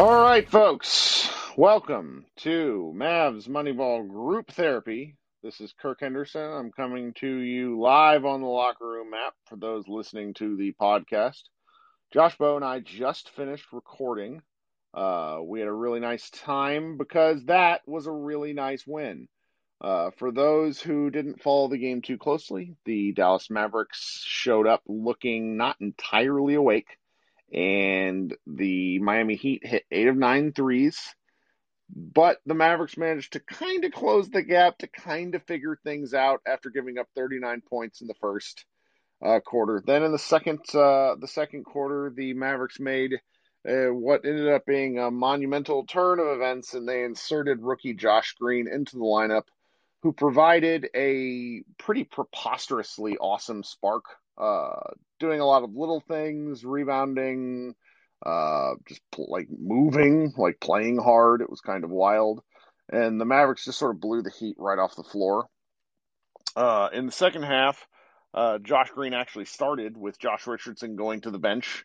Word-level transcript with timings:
All 0.00 0.22
right, 0.22 0.48
folks. 0.48 1.28
Welcome 1.58 2.24
to 2.38 2.90
Mavs 2.96 3.46
Moneyball 3.46 4.08
Group 4.08 4.50
Therapy. 4.50 5.18
This 5.42 5.60
is 5.60 5.74
Kirk 5.78 5.98
Henderson. 6.00 6.40
I'm 6.40 6.72
coming 6.72 7.12
to 7.18 7.26
you 7.26 7.78
live 7.78 8.24
on 8.24 8.40
the 8.40 8.46
locker 8.46 8.86
room 8.88 9.12
app 9.12 9.34
for 9.44 9.56
those 9.56 9.86
listening 9.88 10.32
to 10.38 10.56
the 10.56 10.72
podcast. 10.80 11.42
Josh 12.14 12.34
Bowe 12.38 12.56
and 12.56 12.64
I 12.64 12.80
just 12.80 13.28
finished 13.36 13.66
recording. 13.74 14.40
Uh, 14.94 15.40
we 15.44 15.60
had 15.60 15.68
a 15.68 15.72
really 15.72 16.00
nice 16.00 16.30
time 16.30 16.96
because 16.96 17.44
that 17.44 17.82
was 17.86 18.06
a 18.06 18.10
really 18.10 18.54
nice 18.54 18.86
win. 18.86 19.28
Uh, 19.82 20.12
for 20.16 20.32
those 20.32 20.80
who 20.80 21.10
didn't 21.10 21.42
follow 21.42 21.68
the 21.68 21.76
game 21.76 22.00
too 22.00 22.16
closely, 22.16 22.74
the 22.86 23.12
Dallas 23.12 23.50
Mavericks 23.50 24.24
showed 24.24 24.66
up 24.66 24.80
looking 24.86 25.58
not 25.58 25.76
entirely 25.78 26.54
awake 26.54 26.96
and 27.52 28.36
the 28.46 28.98
Miami 29.00 29.36
Heat 29.36 29.66
hit 29.66 29.84
eight 29.90 30.08
of 30.08 30.16
nine 30.16 30.52
threes. 30.52 30.98
But 31.94 32.38
the 32.46 32.54
Mavericks 32.54 32.96
managed 32.96 33.32
to 33.32 33.40
kind 33.40 33.84
of 33.84 33.92
close 33.92 34.30
the 34.30 34.42
gap 34.42 34.78
to 34.78 34.86
kind 34.86 35.34
of 35.34 35.42
figure 35.42 35.76
things 35.82 36.14
out 36.14 36.40
after 36.46 36.70
giving 36.70 36.98
up 36.98 37.08
39 37.16 37.62
points 37.68 38.00
in 38.00 38.06
the 38.06 38.14
first 38.20 38.64
uh, 39.24 39.40
quarter. 39.40 39.82
Then 39.84 40.04
in 40.04 40.12
the 40.12 40.18
second, 40.18 40.60
uh, 40.72 41.16
the 41.16 41.28
second 41.28 41.64
quarter, 41.64 42.12
the 42.14 42.34
Mavericks 42.34 42.78
made 42.78 43.14
uh, 43.68 43.92
what 43.92 44.24
ended 44.24 44.48
up 44.48 44.64
being 44.66 44.98
a 44.98 45.10
monumental 45.10 45.84
turn 45.84 46.20
of 46.20 46.28
events, 46.28 46.74
and 46.74 46.88
they 46.88 47.02
inserted 47.02 47.60
rookie 47.60 47.94
Josh 47.94 48.34
Green 48.40 48.68
into 48.68 48.96
the 48.96 49.04
lineup, 49.04 49.44
who 50.02 50.12
provided 50.12 50.88
a 50.94 51.62
pretty 51.76 52.04
preposterously 52.04 53.18
awesome 53.18 53.62
spark 53.62 54.04
uh, 54.40 54.94
doing 55.18 55.40
a 55.40 55.46
lot 55.46 55.62
of 55.62 55.76
little 55.76 56.00
things, 56.00 56.64
rebounding, 56.64 57.74
uh, 58.24 58.70
just 58.88 59.02
pl- 59.12 59.30
like 59.30 59.48
moving, 59.50 60.32
like 60.36 60.58
playing 60.60 60.98
hard. 60.98 61.42
It 61.42 61.50
was 61.50 61.60
kind 61.60 61.84
of 61.84 61.90
wild. 61.90 62.40
And 62.90 63.20
the 63.20 63.26
Mavericks 63.26 63.66
just 63.66 63.78
sort 63.78 63.94
of 63.94 64.00
blew 64.00 64.22
the 64.22 64.30
Heat 64.30 64.56
right 64.58 64.78
off 64.78 64.96
the 64.96 65.04
floor. 65.04 65.46
Uh, 66.56 66.88
in 66.92 67.06
the 67.06 67.12
second 67.12 67.42
half, 67.42 67.86
uh, 68.34 68.58
Josh 68.58 68.90
Green 68.90 69.14
actually 69.14 69.44
started 69.44 69.96
with 69.96 70.18
Josh 70.18 70.46
Richardson 70.46 70.96
going 70.96 71.20
to 71.20 71.30
the 71.30 71.38
bench, 71.38 71.84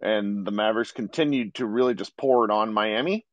and 0.00 0.46
the 0.46 0.52
Mavericks 0.52 0.92
continued 0.92 1.54
to 1.54 1.66
really 1.66 1.94
just 1.94 2.16
pour 2.16 2.44
it 2.44 2.50
on 2.50 2.72
Miami. 2.72 3.26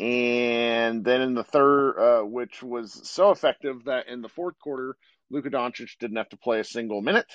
And 0.00 1.04
then 1.04 1.20
in 1.20 1.34
the 1.34 1.44
third, 1.44 1.98
uh, 1.98 2.24
which 2.24 2.62
was 2.62 3.08
so 3.08 3.30
effective 3.30 3.84
that 3.84 4.08
in 4.08 4.22
the 4.22 4.28
fourth 4.28 4.58
quarter, 4.58 4.96
Luka 5.30 5.50
Doncic 5.50 5.98
didn't 5.98 6.16
have 6.16 6.28
to 6.30 6.36
play 6.36 6.60
a 6.60 6.64
single 6.64 7.02
minute 7.02 7.26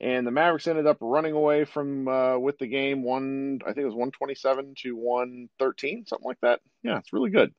and 0.00 0.26
the 0.26 0.30
Mavericks 0.30 0.66
ended 0.66 0.86
up 0.86 0.98
running 1.00 1.32
away 1.32 1.64
from 1.64 2.08
uh, 2.08 2.38
with 2.38 2.58
the 2.58 2.66
game 2.66 3.02
one 3.02 3.60
I 3.62 3.68
think 3.68 3.78
it 3.78 3.86
was 3.86 3.94
127 3.94 4.74
to 4.82 4.96
113 4.96 6.06
something 6.06 6.26
like 6.26 6.40
that. 6.42 6.60
Yeah, 6.82 6.98
it's 6.98 7.12
really 7.12 7.30
good. 7.30 7.54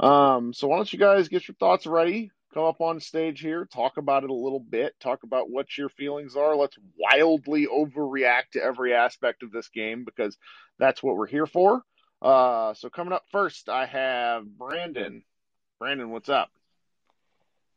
Um, 0.00 0.52
so 0.52 0.68
why 0.68 0.76
don't 0.76 0.92
you 0.92 0.98
guys 0.98 1.28
get 1.28 1.46
your 1.46 1.54
thoughts 1.56 1.86
ready? 1.86 2.30
Come 2.52 2.64
up 2.64 2.80
on 2.80 3.00
stage 3.00 3.40
here, 3.40 3.66
talk 3.66 3.96
about 3.96 4.22
it 4.22 4.30
a 4.30 4.34
little 4.34 4.60
bit, 4.60 4.94
talk 5.00 5.24
about 5.24 5.50
what 5.50 5.76
your 5.76 5.88
feelings 5.88 6.36
are. 6.36 6.54
Let's 6.54 6.76
wildly 6.96 7.66
overreact 7.66 8.50
to 8.52 8.62
every 8.62 8.94
aspect 8.94 9.42
of 9.42 9.50
this 9.50 9.68
game 9.68 10.04
because 10.04 10.36
that's 10.78 11.02
what 11.02 11.16
we're 11.16 11.26
here 11.26 11.46
for. 11.46 11.82
Uh, 12.22 12.72
so 12.74 12.88
coming 12.88 13.12
up 13.12 13.24
first, 13.32 13.68
I 13.68 13.86
have 13.86 14.46
Brandon. 14.46 15.24
Brandon, 15.80 16.10
what's 16.10 16.28
up? 16.28 16.48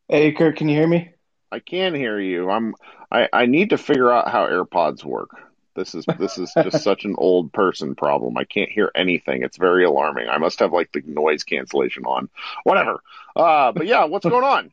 Hey, 0.07 0.31
Kirk, 0.31 0.57
can 0.57 0.69
you 0.69 0.77
hear 0.77 0.87
me? 0.87 1.11
I 1.51 1.59
can 1.59 1.95
hear 1.95 2.19
you. 2.19 2.49
I'm 2.49 2.75
I, 3.11 3.29
I 3.31 3.45
need 3.45 3.69
to 3.69 3.77
figure 3.77 4.11
out 4.11 4.29
how 4.29 4.47
AirPods 4.47 5.03
work. 5.03 5.31
This 5.75 5.95
is 5.95 6.05
this 6.17 6.37
is 6.37 6.51
just 6.63 6.83
such 6.83 7.05
an 7.05 7.15
old 7.17 7.53
person 7.53 7.95
problem. 7.95 8.37
I 8.37 8.43
can't 8.43 8.69
hear 8.69 8.91
anything. 8.95 9.43
It's 9.43 9.57
very 9.57 9.85
alarming. 9.85 10.27
I 10.27 10.37
must 10.37 10.59
have 10.59 10.73
like 10.73 10.91
the 10.91 11.03
noise 11.05 11.43
cancellation 11.43 12.05
on. 12.05 12.29
Whatever. 12.63 13.01
Uh 13.35 13.71
but 13.71 13.87
yeah, 13.87 14.05
what's 14.05 14.25
going 14.29 14.43
on? 14.43 14.71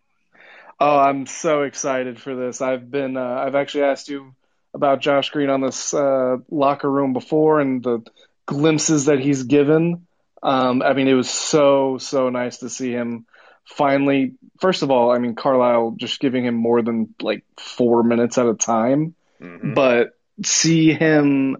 Oh, 0.80 0.98
I'm 0.98 1.26
so 1.26 1.62
excited 1.62 2.20
for 2.20 2.34
this. 2.34 2.60
I've 2.60 2.90
been 2.90 3.16
uh, 3.16 3.44
I've 3.46 3.54
actually 3.54 3.84
asked 3.84 4.08
you 4.08 4.34
about 4.74 5.00
Josh 5.00 5.30
Green 5.30 5.50
on 5.50 5.60
this 5.60 5.94
uh, 5.94 6.38
locker 6.50 6.90
room 6.90 7.12
before 7.12 7.60
and 7.60 7.82
the 7.82 8.00
glimpses 8.44 9.04
that 9.04 9.20
he's 9.20 9.44
given. 9.44 10.06
Um, 10.42 10.82
I 10.82 10.92
mean, 10.92 11.06
it 11.06 11.14
was 11.14 11.30
so 11.30 11.98
so 11.98 12.28
nice 12.28 12.58
to 12.58 12.68
see 12.68 12.90
him 12.90 13.26
finally, 13.64 14.34
first 14.60 14.82
of 14.82 14.90
all, 14.90 15.10
I 15.10 15.18
mean, 15.18 15.34
Carlisle 15.34 15.96
just 15.98 16.20
giving 16.20 16.44
him 16.44 16.54
more 16.54 16.82
than 16.82 17.14
like 17.20 17.44
four 17.58 18.02
minutes 18.02 18.38
at 18.38 18.46
a 18.46 18.54
time, 18.54 19.14
mm-hmm. 19.40 19.74
but 19.74 20.18
see 20.44 20.92
him, 20.92 21.56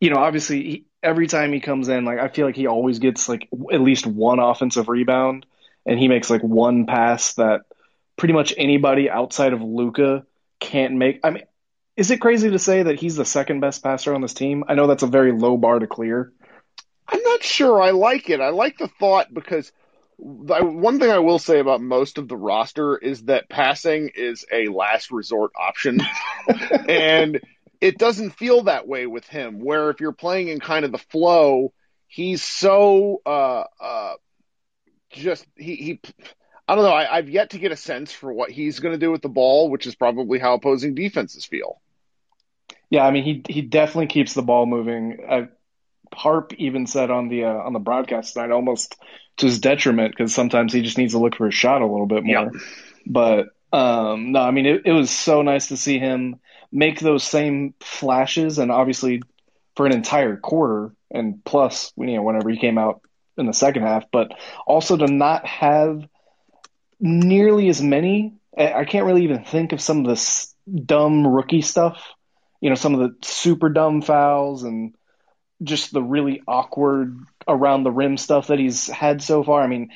you 0.00 0.10
know, 0.10 0.18
obviously 0.18 0.62
he, 0.62 0.84
every 1.02 1.26
time 1.26 1.52
he 1.52 1.60
comes 1.60 1.88
in, 1.88 2.04
like 2.04 2.18
I 2.18 2.28
feel 2.28 2.46
like 2.46 2.56
he 2.56 2.66
always 2.66 2.98
gets 2.98 3.28
like 3.28 3.48
at 3.72 3.80
least 3.80 4.06
one 4.06 4.38
offensive 4.38 4.88
rebound, 4.88 5.46
and 5.84 5.98
he 5.98 6.08
makes 6.08 6.30
like 6.30 6.42
one 6.42 6.86
pass 6.86 7.34
that 7.34 7.62
pretty 8.16 8.34
much 8.34 8.54
anybody 8.56 9.08
outside 9.10 9.52
of 9.52 9.62
Luka 9.62 10.26
can't 10.60 10.94
make. 10.94 11.20
I 11.22 11.30
mean, 11.30 11.44
is 11.96 12.10
it 12.10 12.20
crazy 12.20 12.50
to 12.50 12.58
say 12.58 12.82
that 12.82 12.98
he's 12.98 13.16
the 13.16 13.24
second 13.24 13.60
best 13.60 13.82
passer 13.82 14.14
on 14.14 14.20
this 14.20 14.34
team? 14.34 14.64
I 14.68 14.74
know 14.74 14.86
that's 14.86 15.02
a 15.02 15.08
very 15.08 15.32
low 15.32 15.56
bar 15.56 15.78
to 15.78 15.86
clear. 15.86 16.32
I'm 17.08 17.22
not 17.22 17.42
sure. 17.42 17.80
I 17.80 17.90
like 17.90 18.28
it. 18.28 18.40
I 18.40 18.48
like 18.48 18.78
the 18.78 18.88
thought 18.88 19.32
because 19.32 19.70
one 20.18 20.98
thing 20.98 21.10
I 21.10 21.18
will 21.18 21.38
say 21.38 21.58
about 21.60 21.80
most 21.80 22.18
of 22.18 22.28
the 22.28 22.36
roster 22.36 22.96
is 22.96 23.24
that 23.24 23.48
passing 23.48 24.10
is 24.14 24.46
a 24.50 24.68
last 24.68 25.10
resort 25.10 25.52
option. 25.58 26.00
and 26.88 27.40
it 27.80 27.98
doesn't 27.98 28.30
feel 28.30 28.64
that 28.64 28.88
way 28.88 29.06
with 29.06 29.26
him, 29.26 29.60
where 29.60 29.90
if 29.90 30.00
you're 30.00 30.12
playing 30.12 30.48
in 30.48 30.60
kind 30.60 30.84
of 30.84 30.92
the 30.92 30.98
flow, 30.98 31.72
he's 32.06 32.42
so 32.42 33.20
uh, 33.26 33.64
uh, 33.80 34.14
just 35.10 35.46
he 35.56 35.76
he 35.76 36.00
I 36.68 36.74
don't 36.74 36.84
know. 36.84 36.92
I, 36.92 37.16
have 37.16 37.28
yet 37.28 37.50
to 37.50 37.58
get 37.58 37.72
a 37.72 37.76
sense 37.76 38.10
for 38.12 38.32
what 38.32 38.50
he's 38.50 38.80
going 38.80 38.94
to 38.94 38.98
do 38.98 39.12
with 39.12 39.22
the 39.22 39.28
ball, 39.28 39.70
which 39.70 39.86
is 39.86 39.94
probably 39.94 40.38
how 40.38 40.54
opposing 40.54 40.94
defenses 40.94 41.44
feel. 41.44 41.80
Yeah, 42.90 43.04
I 43.04 43.10
mean 43.10 43.24
he 43.24 43.42
he 43.48 43.62
definitely 43.62 44.06
keeps 44.06 44.34
the 44.34 44.42
ball 44.42 44.66
moving. 44.66 45.18
I, 45.28 45.48
Harp 46.12 46.52
even 46.56 46.86
said 46.86 47.10
on 47.10 47.28
the 47.28 47.44
uh, 47.44 47.52
on 47.52 47.72
the 47.72 47.80
broadcast 47.80 48.34
tonight, 48.34 48.52
almost 48.52 48.96
to 49.38 49.46
his 49.46 49.60
detriment, 49.60 50.12
because 50.16 50.34
sometimes 50.34 50.72
he 50.72 50.82
just 50.82 50.98
needs 50.98 51.12
to 51.12 51.18
look 51.18 51.36
for 51.36 51.46
a 51.46 51.52
shot 51.52 51.82
a 51.82 51.86
little 51.86 52.06
bit 52.06 52.24
more. 52.24 52.52
But 53.06 53.48
um, 53.72 54.32
no, 54.32 54.40
I 54.40 54.50
mean 54.50 54.66
it, 54.66 54.82
it 54.86 54.92
was 54.92 55.10
so 55.10 55.42
nice 55.42 55.68
to 55.68 55.76
see 55.76 55.98
him 55.98 56.40
make 56.72 57.00
those 57.00 57.24
same 57.24 57.74
flashes, 57.80 58.58
and 58.58 58.70
obviously 58.72 59.22
for 59.76 59.86
an 59.86 59.92
entire 59.92 60.36
quarter, 60.36 60.92
and 61.10 61.44
plus 61.44 61.92
you 61.96 62.16
know 62.16 62.22
whenever 62.22 62.48
he 62.50 62.58
came 62.58 62.78
out 62.78 63.02
in 63.36 63.46
the 63.46 63.52
second 63.52 63.82
half, 63.82 64.04
but 64.10 64.32
also 64.66 64.96
to 64.96 65.06
not 65.06 65.46
have 65.46 66.06
nearly 66.98 67.68
as 67.68 67.82
many. 67.82 68.34
I 68.56 68.86
can't 68.86 69.04
really 69.04 69.24
even 69.24 69.44
think 69.44 69.72
of 69.72 69.82
some 69.82 70.00
of 70.00 70.06
this 70.06 70.54
dumb 70.74 71.26
rookie 71.26 71.60
stuff. 71.60 72.02
You 72.62 72.70
know, 72.70 72.74
some 72.74 72.94
of 72.94 73.00
the 73.00 73.26
super 73.26 73.68
dumb 73.68 74.00
fouls 74.00 74.62
and 74.62 74.94
just 75.62 75.92
the 75.92 76.02
really 76.02 76.42
awkward 76.48 77.18
around 77.48 77.84
the 77.84 77.90
rim 77.90 78.16
stuff 78.16 78.48
that 78.48 78.58
he's 78.58 78.88
had 78.88 79.22
so 79.22 79.42
far. 79.42 79.62
I 79.62 79.66
mean, 79.66 79.90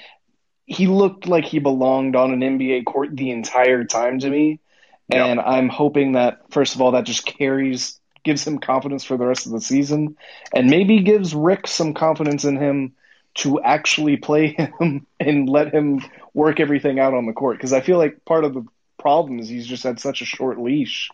he 0.67 0.87
looked 0.87 1.27
like 1.27 1.45
he 1.45 1.59
belonged 1.59 2.15
on 2.15 2.33
an 2.33 2.41
NBA 2.41 2.85
court 2.85 3.17
the 3.17 3.31
entire 3.31 3.85
time 3.85 4.21
to 4.21 4.31
me. 4.31 4.61
Yep. 5.09 5.27
And 5.27 5.41
I'm 5.41 5.69
hoping 5.69 6.13
that, 6.13 6.41
first 6.51 6.77
of 6.77 6.81
all, 6.81 6.93
that 6.93 7.05
just 7.05 7.27
carries, 7.27 7.99
gives 8.23 8.47
him 8.47 8.59
confidence 8.59 9.03
for 9.03 9.17
the 9.17 9.27
rest 9.27 9.47
of 9.47 9.53
the 9.53 9.61
season, 9.61 10.17
and 10.55 10.71
maybe 10.71 11.01
gives 11.01 11.35
Rick 11.35 11.67
some 11.67 11.95
confidence 11.95 12.45
in 12.45 12.57
him 12.57 12.95
to 13.35 13.61
actually 13.61 14.17
play 14.17 14.57
him 14.81 15.07
and 15.19 15.49
let 15.49 15.75
him 15.75 16.01
work 16.35 16.61
everything 16.61 17.01
out 17.01 17.15
on 17.15 17.27
the 17.27 17.33
court. 17.33 17.57
Because 17.57 17.73
I 17.73 17.81
feel 17.81 17.99
like 17.99 18.25
part 18.25 18.45
of 18.45 18.55
the 18.55 18.65
problem 18.99 19.41
is 19.41 19.49
he's 19.49 19.67
just 19.67 19.83
had 19.83 19.99
such 19.99 20.23
a 20.23 20.27
short 20.27 20.61
leash, 20.61 21.09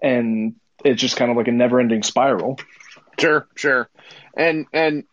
and 0.00 0.54
it's 0.84 1.00
just 1.00 1.16
kind 1.16 1.32
of 1.32 1.36
like 1.36 1.48
a 1.48 1.52
never 1.52 1.80
ending 1.80 2.04
spiral. 2.04 2.60
Sure, 3.18 3.48
sure. 3.56 3.88
And 4.36 4.66
and 4.72 5.04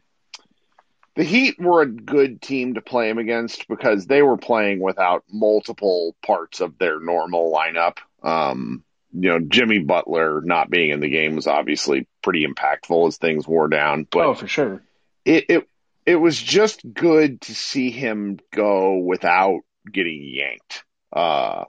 the 1.18 1.24
Heat 1.24 1.60
were 1.60 1.82
a 1.82 1.88
good 1.88 2.44
team 2.44 2.76
to 2.76 2.82
play 2.82 3.10
him 3.10 3.18
against 3.18 3.68
because 3.68 4.06
they 4.06 4.22
were 4.22 4.38
playing 4.38 4.80
without 4.80 5.24
multiple 5.32 6.16
parts 6.24 6.62
of 6.62 6.78
their 6.78 7.00
normal 7.00 7.52
lineup. 7.52 7.98
Um, 8.22 8.84
you 9.12 9.30
know, 9.30 9.40
Jimmy 9.40 9.80
Butler 9.80 10.42
not 10.42 10.70
being 10.70 10.92
in 10.92 11.00
the 11.00 11.10
game 11.10 11.36
was 11.36 11.48
obviously 11.48 12.08
pretty 12.22 12.46
impactful 12.46 13.08
as 13.08 13.18
things 13.18 13.48
wore 13.48 13.68
down. 13.68 14.06
But 14.10 14.26
oh, 14.28 14.34
for 14.36 14.48
sure. 14.48 14.84
It 15.26 15.46
it 15.50 15.70
it 16.06 16.16
was 16.18 16.40
just 16.40 16.82
good 16.94 17.42
to 17.42 17.56
see 17.56 17.90
him 17.90 18.38
go 18.54 18.98
without 18.98 19.62
getting 19.92 20.22
yanked. 20.24 20.84
Uh, 21.12 21.64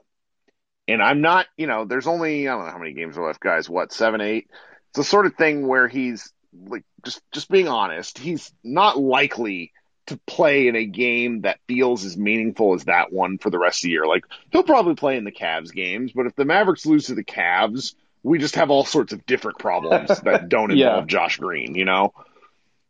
and 0.87 1.01
I'm 1.01 1.21
not, 1.21 1.47
you 1.57 1.65
know, 1.65 1.85
there's 1.85 2.05
only 2.05 2.47
I 2.47 2.51
don't 2.51 2.65
know 2.65 2.71
how 2.71 2.77
many 2.77 2.93
games 2.93 3.17
are 3.17 3.25
left, 3.25 3.39
guys. 3.39 3.67
What 3.67 3.93
seven, 3.93 4.21
eight? 4.21 4.47
It's 4.89 4.97
the 4.97 5.03
sort 5.03 5.25
of 5.25 5.33
thing 5.33 5.65
where 5.67 5.87
he's 5.87 6.31
like 6.53 6.83
just 7.03 7.21
just 7.31 7.49
being 7.49 7.67
honest, 7.67 8.17
he's 8.17 8.51
not 8.63 8.99
likely 8.99 9.71
to 10.07 10.17
play 10.25 10.67
in 10.67 10.75
a 10.75 10.85
game 10.85 11.41
that 11.41 11.59
feels 11.67 12.03
as 12.03 12.17
meaningful 12.17 12.73
as 12.73 12.85
that 12.85 13.13
one 13.13 13.37
for 13.37 13.49
the 13.49 13.59
rest 13.59 13.79
of 13.79 13.83
the 13.83 13.91
year. 13.91 14.07
Like 14.07 14.25
he'll 14.51 14.63
probably 14.63 14.95
play 14.95 15.17
in 15.17 15.23
the 15.23 15.31
Cavs 15.31 15.71
games, 15.71 16.11
but 16.13 16.25
if 16.25 16.35
the 16.35 16.45
Mavericks 16.45 16.85
lose 16.85 17.07
to 17.07 17.15
the 17.15 17.23
Cavs, 17.23 17.93
we 18.23 18.39
just 18.39 18.55
have 18.55 18.69
all 18.71 18.85
sorts 18.85 19.13
of 19.13 19.25
different 19.25 19.59
problems 19.59 20.19
that 20.23 20.49
don't 20.49 20.71
involve 20.71 21.03
yeah. 21.03 21.05
Josh 21.05 21.37
Green, 21.37 21.75
you 21.75 21.85
know? 21.85 22.13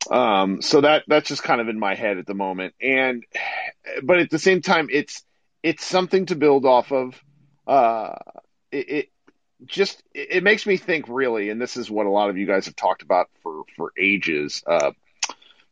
Um, 0.10 0.62
so 0.62 0.82
that 0.82 1.04
that's 1.08 1.28
just 1.28 1.44
kind 1.44 1.60
of 1.60 1.68
in 1.68 1.78
my 1.78 1.96
head 1.96 2.18
at 2.18 2.26
the 2.26 2.34
moment, 2.34 2.74
and 2.82 3.26
but 4.02 4.20
at 4.20 4.30
the 4.30 4.40
same 4.40 4.62
time, 4.62 4.88
it's 4.90 5.24
it's 5.62 5.86
something 5.86 6.26
to 6.28 6.36
build 6.36 6.66
off 6.66 6.92
of. 6.92 7.22
Uh, 7.68 8.16
it, 8.72 8.90
it 8.90 9.10
just 9.66 10.02
it 10.14 10.44
makes 10.44 10.66
me 10.66 10.78
think 10.78 11.06
really, 11.08 11.50
and 11.50 11.62
this 11.62 11.78
is 11.78 11.90
what 11.90 12.06
a 12.06 12.12
lot 12.12 12.30
of 12.30 12.38
you 12.38 12.46
guys 12.46 12.66
have 12.66 12.76
talked 12.76 13.02
about 13.02 13.30
for 13.44 13.64
for 13.76 13.92
ages. 13.98 14.64
Uh, 14.66 14.92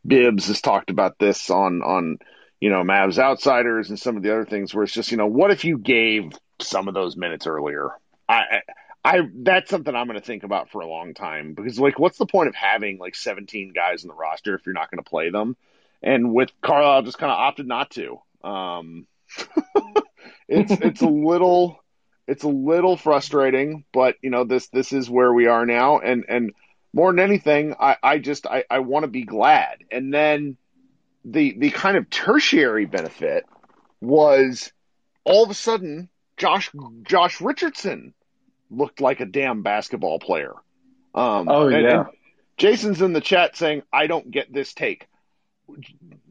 Bibbs 0.06 0.48
has 0.48 0.62
talked 0.62 0.90
about 0.90 1.18
this 1.20 1.50
on 1.50 1.82
on 1.82 2.20
you 2.60 2.70
know 2.70 2.84
Mavs 2.84 3.18
Outsiders 3.18 3.90
and 3.90 4.00
some 4.00 4.18
of 4.18 4.24
the 4.24 4.32
other 4.32 4.46
things 4.46 4.74
where 4.74 4.84
it's 4.84 4.94
just 4.94 5.12
you 5.12 5.18
know 5.18 5.28
what 5.28 5.52
if 5.52 5.66
you 5.66 5.78
gave 5.78 6.32
some 6.60 6.88
of 6.88 6.94
those 6.94 7.16
minutes 7.16 7.48
earlier? 7.48 7.90
I 8.28 8.62
I 9.04 9.22
that's 9.34 9.70
something 9.70 9.96
I'm 9.96 10.08
going 10.08 10.20
to 10.20 10.26
think 10.26 10.44
about 10.44 10.70
for 10.70 10.82
a 10.82 10.88
long 10.88 11.14
time 11.14 11.54
because 11.54 11.80
like 11.80 11.98
what's 11.98 12.18
the 12.18 12.26
point 12.26 12.50
of 12.50 12.56
having 12.56 12.98
like 12.98 13.16
17 13.16 13.72
guys 13.74 14.04
in 14.04 14.10
the 14.10 14.14
roster 14.14 14.56
if 14.56 14.66
you're 14.66 14.74
not 14.74 14.92
going 14.92 15.04
to 15.04 15.10
play 15.10 15.30
them? 15.30 15.56
And 16.04 16.34
with 16.34 16.50
Carlisle 16.62 17.04
just 17.04 17.18
kind 17.18 17.32
of 17.32 17.38
opted 17.38 17.68
not 17.68 17.92
to. 17.92 18.20
Um, 18.44 19.08
it's 20.48 20.72
it's 20.72 21.02
a 21.02 21.08
little 21.08 21.80
it's 22.28 22.44
a 22.44 22.50
little 22.50 22.98
frustrating, 22.98 23.86
but 23.94 24.16
you 24.22 24.30
know 24.30 24.44
this 24.44 24.68
this 24.68 24.92
is 24.92 25.10
where 25.10 25.34
we 25.34 25.48
are 25.48 25.66
now, 25.66 26.00
and 26.00 26.26
and 26.28 26.54
more 26.94 27.12
than 27.12 27.20
anything, 27.20 27.76
I 27.80 27.98
I 28.04 28.18
just 28.20 28.46
I 28.46 28.66
I 28.70 28.80
want 28.80 29.04
to 29.04 29.08
be 29.08 29.24
glad. 29.24 29.84
And 29.92 30.14
then 30.14 30.58
the 31.24 31.56
the 31.58 31.70
kind 31.72 31.98
of 31.98 32.10
tertiary 32.10 32.86
benefit 32.86 33.46
was 34.02 34.72
all 35.24 35.44
of 35.44 35.50
a 35.50 35.56
sudden 35.56 36.10
Josh 36.38 36.72
Josh 37.04 37.42
Richardson 37.42 38.14
looked 38.70 39.00
like 39.02 39.22
a 39.22 39.26
damn 39.26 39.64
basketball 39.64 40.20
player. 40.20 40.54
Um, 41.16 41.48
oh 41.50 41.68
and, 41.68 41.84
yeah. 41.84 42.00
And 42.00 42.08
Jason's 42.58 43.02
in 43.02 43.14
the 43.14 43.22
chat 43.22 43.56
saying, 43.56 43.84
"I 43.94 44.08
don't 44.08 44.30
get 44.30 44.52
this 44.52 44.74
take." 44.74 45.08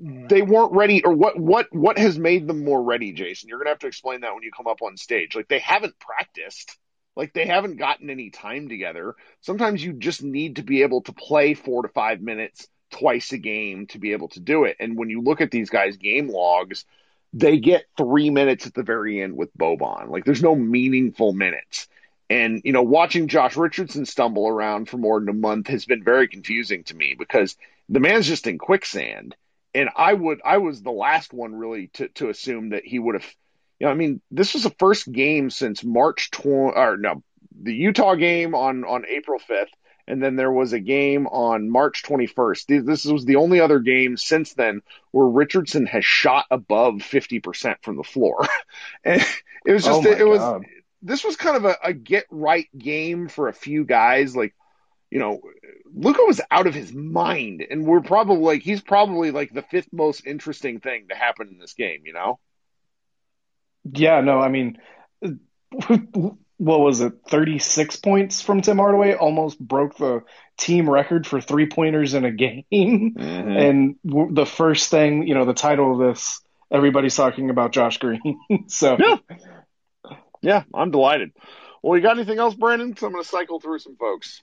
They 0.00 0.42
weren't 0.42 0.72
ready, 0.72 1.04
or 1.04 1.12
what? 1.12 1.38
What? 1.38 1.66
What 1.72 1.98
has 1.98 2.18
made 2.18 2.46
them 2.46 2.64
more 2.64 2.82
ready, 2.82 3.12
Jason? 3.12 3.48
You're 3.48 3.58
gonna 3.58 3.70
have 3.70 3.80
to 3.80 3.86
explain 3.86 4.20
that 4.20 4.34
when 4.34 4.42
you 4.42 4.50
come 4.50 4.66
up 4.66 4.82
on 4.82 4.96
stage. 4.96 5.34
Like 5.34 5.48
they 5.48 5.58
haven't 5.58 5.98
practiced. 5.98 6.76
Like 7.16 7.32
they 7.32 7.46
haven't 7.46 7.76
gotten 7.76 8.10
any 8.10 8.30
time 8.30 8.68
together. 8.68 9.14
Sometimes 9.40 9.82
you 9.82 9.94
just 9.94 10.22
need 10.22 10.56
to 10.56 10.62
be 10.62 10.82
able 10.82 11.02
to 11.02 11.12
play 11.12 11.54
four 11.54 11.82
to 11.82 11.88
five 11.88 12.20
minutes 12.20 12.68
twice 12.90 13.32
a 13.32 13.38
game 13.38 13.86
to 13.88 13.98
be 13.98 14.12
able 14.12 14.28
to 14.28 14.40
do 14.40 14.64
it. 14.64 14.76
And 14.80 14.96
when 14.96 15.10
you 15.10 15.22
look 15.22 15.40
at 15.40 15.50
these 15.50 15.70
guys' 15.70 15.96
game 15.96 16.28
logs, 16.28 16.84
they 17.32 17.58
get 17.58 17.86
three 17.96 18.30
minutes 18.30 18.66
at 18.66 18.74
the 18.74 18.82
very 18.82 19.22
end 19.22 19.36
with 19.36 19.56
Boban. 19.56 20.08
Like 20.08 20.24
there's 20.24 20.42
no 20.42 20.54
meaningful 20.54 21.32
minutes. 21.32 21.88
And, 22.28 22.62
you 22.64 22.72
know, 22.72 22.82
watching 22.82 23.28
Josh 23.28 23.56
Richardson 23.56 24.04
stumble 24.04 24.48
around 24.48 24.88
for 24.88 24.98
more 24.98 25.20
than 25.20 25.28
a 25.28 25.32
month 25.32 25.68
has 25.68 25.84
been 25.84 26.02
very 26.02 26.26
confusing 26.26 26.82
to 26.84 26.96
me 26.96 27.14
because 27.16 27.56
the 27.88 28.00
man's 28.00 28.26
just 28.26 28.46
in 28.46 28.58
quicksand. 28.58 29.36
And 29.74 29.90
I 29.94 30.12
would, 30.12 30.40
I 30.44 30.58
was 30.58 30.82
the 30.82 30.90
last 30.90 31.32
one 31.32 31.54
really 31.54 31.88
to, 31.94 32.08
to 32.08 32.30
assume 32.30 32.70
that 32.70 32.86
he 32.86 32.98
would 32.98 33.14
have, 33.14 33.34
you 33.78 33.86
know, 33.86 33.92
I 33.92 33.94
mean, 33.94 34.22
this 34.30 34.54
was 34.54 34.62
the 34.62 34.74
first 34.78 35.10
game 35.10 35.50
since 35.50 35.84
March 35.84 36.30
20, 36.30 36.72
or 36.76 36.96
no, 36.96 37.22
the 37.60 37.74
Utah 37.74 38.14
game 38.14 38.54
on, 38.54 38.84
on 38.84 39.04
April 39.06 39.38
5th. 39.38 39.66
And 40.08 40.22
then 40.22 40.36
there 40.36 40.52
was 40.52 40.72
a 40.72 40.78
game 40.78 41.26
on 41.26 41.68
March 41.68 42.04
21st. 42.04 42.86
This 42.86 43.04
was 43.04 43.24
the 43.24 43.36
only 43.36 43.60
other 43.60 43.80
game 43.80 44.16
since 44.16 44.54
then 44.54 44.82
where 45.10 45.26
Richardson 45.26 45.84
has 45.86 46.04
shot 46.04 46.46
above 46.50 46.94
50% 46.96 47.76
from 47.82 47.96
the 47.96 48.04
floor. 48.04 48.46
and 49.04 49.20
it 49.66 49.72
was 49.72 49.84
just, 49.84 50.06
oh 50.06 50.10
it 50.10 50.26
was, 50.26 50.62
this 51.02 51.24
was 51.24 51.36
kind 51.36 51.56
of 51.56 51.64
a, 51.64 51.76
a 51.82 51.92
get 51.92 52.26
right 52.30 52.68
game 52.78 53.28
for 53.28 53.48
a 53.48 53.52
few 53.52 53.84
guys. 53.84 54.36
Like, 54.36 54.54
you 55.11 55.19
know, 55.19 55.41
Luka 55.94 56.23
was 56.26 56.41
out 56.50 56.67
of 56.67 56.75
his 56.75 56.93
mind, 56.93 57.64
and 57.69 57.87
we're 57.87 58.00
probably 58.00 58.43
like 58.43 58.62
he's 58.62 58.81
probably 58.81 59.31
like 59.31 59.53
the 59.53 59.62
fifth 59.62 59.93
most 59.93 60.26
interesting 60.26 60.81
thing 60.81 61.06
to 61.08 61.14
happen 61.14 61.49
in 61.49 61.58
this 61.58 61.75
game. 61.75 62.03
You 62.05 62.12
know? 62.12 62.38
Yeah. 63.85 64.20
No. 64.20 64.41
I 64.41 64.49
mean, 64.49 64.79
what 66.56 66.81
was 66.81 67.00
it? 67.00 67.14
Thirty 67.29 67.58
six 67.58 67.97
points 67.97 68.43
from 68.43 68.62
Tim 68.62 68.79
Hardaway 68.79 69.14
almost 69.14 69.58
broke 69.58 69.97
the 69.97 70.23
team 70.58 70.88
record 70.88 71.26
for 71.26 71.41
three 71.41 71.67
pointers 71.67 72.14
in 72.14 72.25
a 72.25 72.31
game. 72.32 72.64
Mm-hmm. 72.73 73.20
And 73.23 73.97
the 74.05 74.47
first 74.47 74.91
thing, 74.91 75.26
you 75.26 75.35
know, 75.35 75.44
the 75.44 75.55
title 75.55 75.93
of 75.93 76.08
this, 76.08 76.41
everybody's 76.70 77.17
talking 77.17 77.50
about 77.50 77.73
Josh 77.73 77.99
Green. 77.99 78.38
so. 78.67 78.97
Yeah 78.99 79.17
yeah, 80.47 80.62
I'm 80.73 80.91
delighted. 80.91 81.32
Well, 81.82 81.97
you 81.97 82.03
got 82.03 82.17
anything 82.17 82.38
else, 82.38 82.55
Brandon? 82.55 82.97
So 82.97 83.06
I'm 83.06 83.12
going 83.12 83.25
to 83.25 83.29
cycle 83.29 83.61
through 83.61 83.81
some 83.81 83.97
folks. 83.97 84.43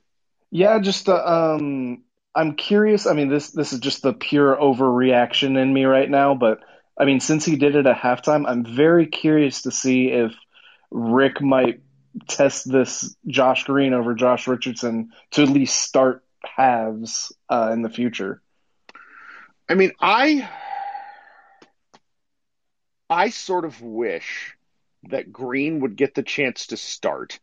Yeah, 0.56 0.78
just 0.78 1.10
uh, 1.10 1.16
um, 1.16 2.04
I'm 2.36 2.54
curious. 2.54 3.08
I 3.08 3.14
mean, 3.14 3.28
this 3.28 3.50
this 3.50 3.74
is 3.74 3.80
just 3.80 4.04
the 4.04 4.14
pure 4.14 4.56
overreaction 4.56 5.58
in 5.60 5.74
me 5.74 5.86
right 5.86 6.08
now, 6.08 6.36
but 6.36 6.60
I 6.96 7.06
mean, 7.06 7.22
since 7.22 7.44
he 7.44 7.56
did 7.56 7.76
it 7.76 7.88
at 7.88 7.98
halftime, 7.98 8.48
I'm 8.48 8.64
very 8.64 9.08
curious 9.08 9.64
to 9.64 9.72
see 9.72 10.10
if 10.10 10.32
Rick 10.92 11.42
might 11.42 11.82
test 12.28 12.72
this 12.72 13.16
Josh 13.26 13.64
Green 13.64 13.96
over 13.96 14.14
Josh 14.14 14.48
Richardson 14.48 15.10
to 15.32 15.42
at 15.42 15.50
least 15.50 15.82
start 15.82 16.24
halves 16.44 17.34
uh, 17.50 17.72
in 17.74 17.82
the 17.82 17.90
future. 17.90 18.40
I 19.68 19.74
mean, 19.74 19.94
I 20.00 20.48
I 23.10 23.32
sort 23.32 23.66
of 23.66 23.82
wish 23.82 24.56
that 25.10 25.34
Green 25.34 25.80
would 25.80 25.96
get 25.96 26.14
the 26.14 26.22
chance 26.22 26.68
to 26.68 26.78
start. 26.78 27.40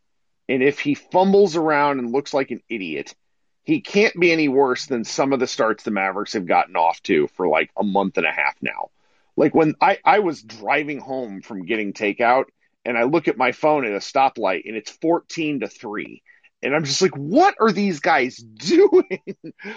And 0.51 0.61
if 0.61 0.81
he 0.81 0.95
fumbles 0.95 1.55
around 1.55 1.99
and 1.99 2.11
looks 2.11 2.33
like 2.33 2.51
an 2.51 2.61
idiot, 2.67 3.15
he 3.63 3.79
can't 3.79 4.19
be 4.19 4.33
any 4.33 4.49
worse 4.49 4.85
than 4.85 5.05
some 5.05 5.31
of 5.31 5.39
the 5.39 5.47
starts 5.47 5.85
the 5.85 5.91
Mavericks 5.91 6.33
have 6.33 6.45
gotten 6.45 6.75
off 6.75 7.01
to 7.03 7.27
for 7.27 7.47
like 7.47 7.71
a 7.77 7.85
month 7.85 8.17
and 8.17 8.27
a 8.27 8.33
half 8.33 8.57
now. 8.61 8.89
Like 9.37 9.55
when 9.55 9.75
I, 9.79 9.99
I 10.03 10.19
was 10.19 10.41
driving 10.43 10.99
home 10.99 11.41
from 11.41 11.65
getting 11.65 11.93
takeout 11.93 12.47
and 12.83 12.97
I 12.97 13.03
look 13.03 13.29
at 13.29 13.37
my 13.37 13.53
phone 13.53 13.85
at 13.85 13.93
a 13.93 13.99
stoplight 13.99 14.63
and 14.65 14.75
it's 14.75 14.91
14 14.91 15.61
to 15.61 15.69
3. 15.69 16.21
And 16.61 16.75
I'm 16.75 16.83
just 16.83 17.01
like, 17.01 17.15
what 17.15 17.55
are 17.61 17.71
these 17.71 18.01
guys 18.01 18.35
doing? 18.57 19.21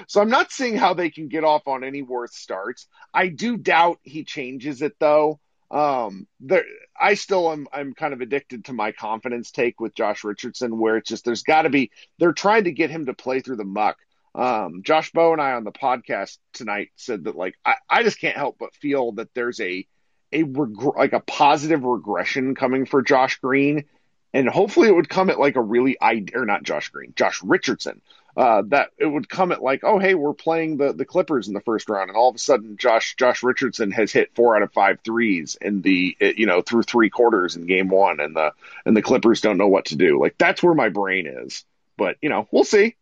so 0.09 0.21
I'm 0.21 0.29
not 0.29 0.51
seeing 0.51 0.77
how 0.77 0.95
they 0.95 1.11
can 1.11 1.29
get 1.29 1.45
off 1.45 1.69
on 1.69 1.85
any 1.85 2.03
worse 2.03 2.35
starts. 2.35 2.89
I 3.15 3.29
do 3.29 3.57
doubt 3.57 4.01
he 4.03 4.25
changes 4.25 4.83
it 4.83 4.97
though. 4.99 5.39
Um, 5.71 6.27
there, 6.41 6.65
I 6.99 7.15
still 7.15 7.51
am. 7.51 7.67
I'm 7.73 7.95
kind 7.95 8.15
of 8.15 8.21
addicted 8.21 8.67
to 8.67 8.73
my 8.73 8.93
confidence 8.93 9.51
take 9.51 9.81
with 9.81 9.95
Josh 9.95 10.25
Richardson, 10.25 10.79
where 10.79 10.97
it's 10.97 11.09
just 11.09 11.25
there's 11.25 11.43
got 11.43 11.63
to 11.63 11.71
be. 11.71 11.91
They're 12.19 12.33
trying 12.33 12.65
to 12.65 12.73
get 12.73 12.91
him 12.91 13.07
to 13.07 13.15
play 13.15 13.41
through 13.41 13.57
the 13.57 13.65
muck. 13.65 13.97
Um, 14.35 14.83
Josh 14.83 15.13
Bowe 15.13 15.33
and 15.33 15.41
I 15.41 15.53
on 15.53 15.65
the 15.65 15.73
podcast 15.73 16.39
tonight 16.53 16.91
said 16.97 17.25
that 17.25 17.37
like 17.37 17.55
I, 17.65 17.75
I 17.89 18.03
just 18.03 18.21
can't 18.21 18.37
help 18.37 18.57
but 18.59 18.75
feel 18.75 19.13
that 19.13 19.33
there's 19.35 19.61
a 19.61 19.87
a 20.33 20.43
reg- 20.43 20.97
like 20.97 21.13
a 21.13 21.21
positive 21.21 21.85
regression 21.85 22.55
coming 22.55 22.87
for 22.87 23.03
Josh 23.03 23.39
Green, 23.39 23.85
and 24.33 24.49
hopefully 24.49 24.89
it 24.89 24.95
would 24.95 25.09
come 25.09 25.31
at 25.31 25.39
like 25.39 25.57
a 25.57 25.63
really 25.63 25.97
I 26.01 26.25
or 26.35 26.45
not 26.45 26.65
Josh 26.65 26.89
Green, 26.89 27.13
Josh 27.17 27.43
Richardson 27.43 28.01
uh, 28.37 28.63
that 28.69 28.91
it 28.99 29.07
would 29.07 29.29
come 29.29 29.53
at 29.53 29.63
like, 29.63 29.85
oh 29.85 29.99
hey, 29.99 30.15
we're 30.15 30.35
playing 30.35 30.77
the 30.77 30.93
the 30.93 31.05
Clippers 31.05 31.49
in 31.49 31.55
the 31.55 31.61
first 31.61 31.89
round, 31.89 32.11
and 32.11 32.17
all 32.17 32.29
of 32.29 32.35
a 32.35 32.39
sudden 32.39 32.77
Josh 32.77 33.15
Josh 33.17 33.43
Richardson 33.43 33.91
has 33.93 34.13
hit 34.13 34.35
four 34.35 34.57
out 34.57 34.63
of 34.63 34.73
five 34.73 34.99
threes 35.05 35.57
in 35.61 35.83
the 35.83 36.17
you 36.21 36.47
know 36.47 36.61
through 36.61 36.83
three 36.83 37.11
quarters 37.11 37.57
in 37.57 37.67
game 37.67 37.89
one, 37.89 38.21
and 38.21 38.35
the 38.35 38.53
and 38.85 38.97
the 38.97 39.03
Clippers 39.03 39.41
don't 39.41 39.59
know 39.59 39.69
what 39.69 39.87
to 39.87 39.97
do. 39.97 40.21
Like 40.21 40.37
that's 40.39 40.63
where 40.63 40.75
my 40.75 40.89
brain 40.89 41.27
is, 41.27 41.65
but 41.97 42.17
you 42.23 42.29
know 42.29 42.49
we'll 42.51 42.65
see. 42.65 42.97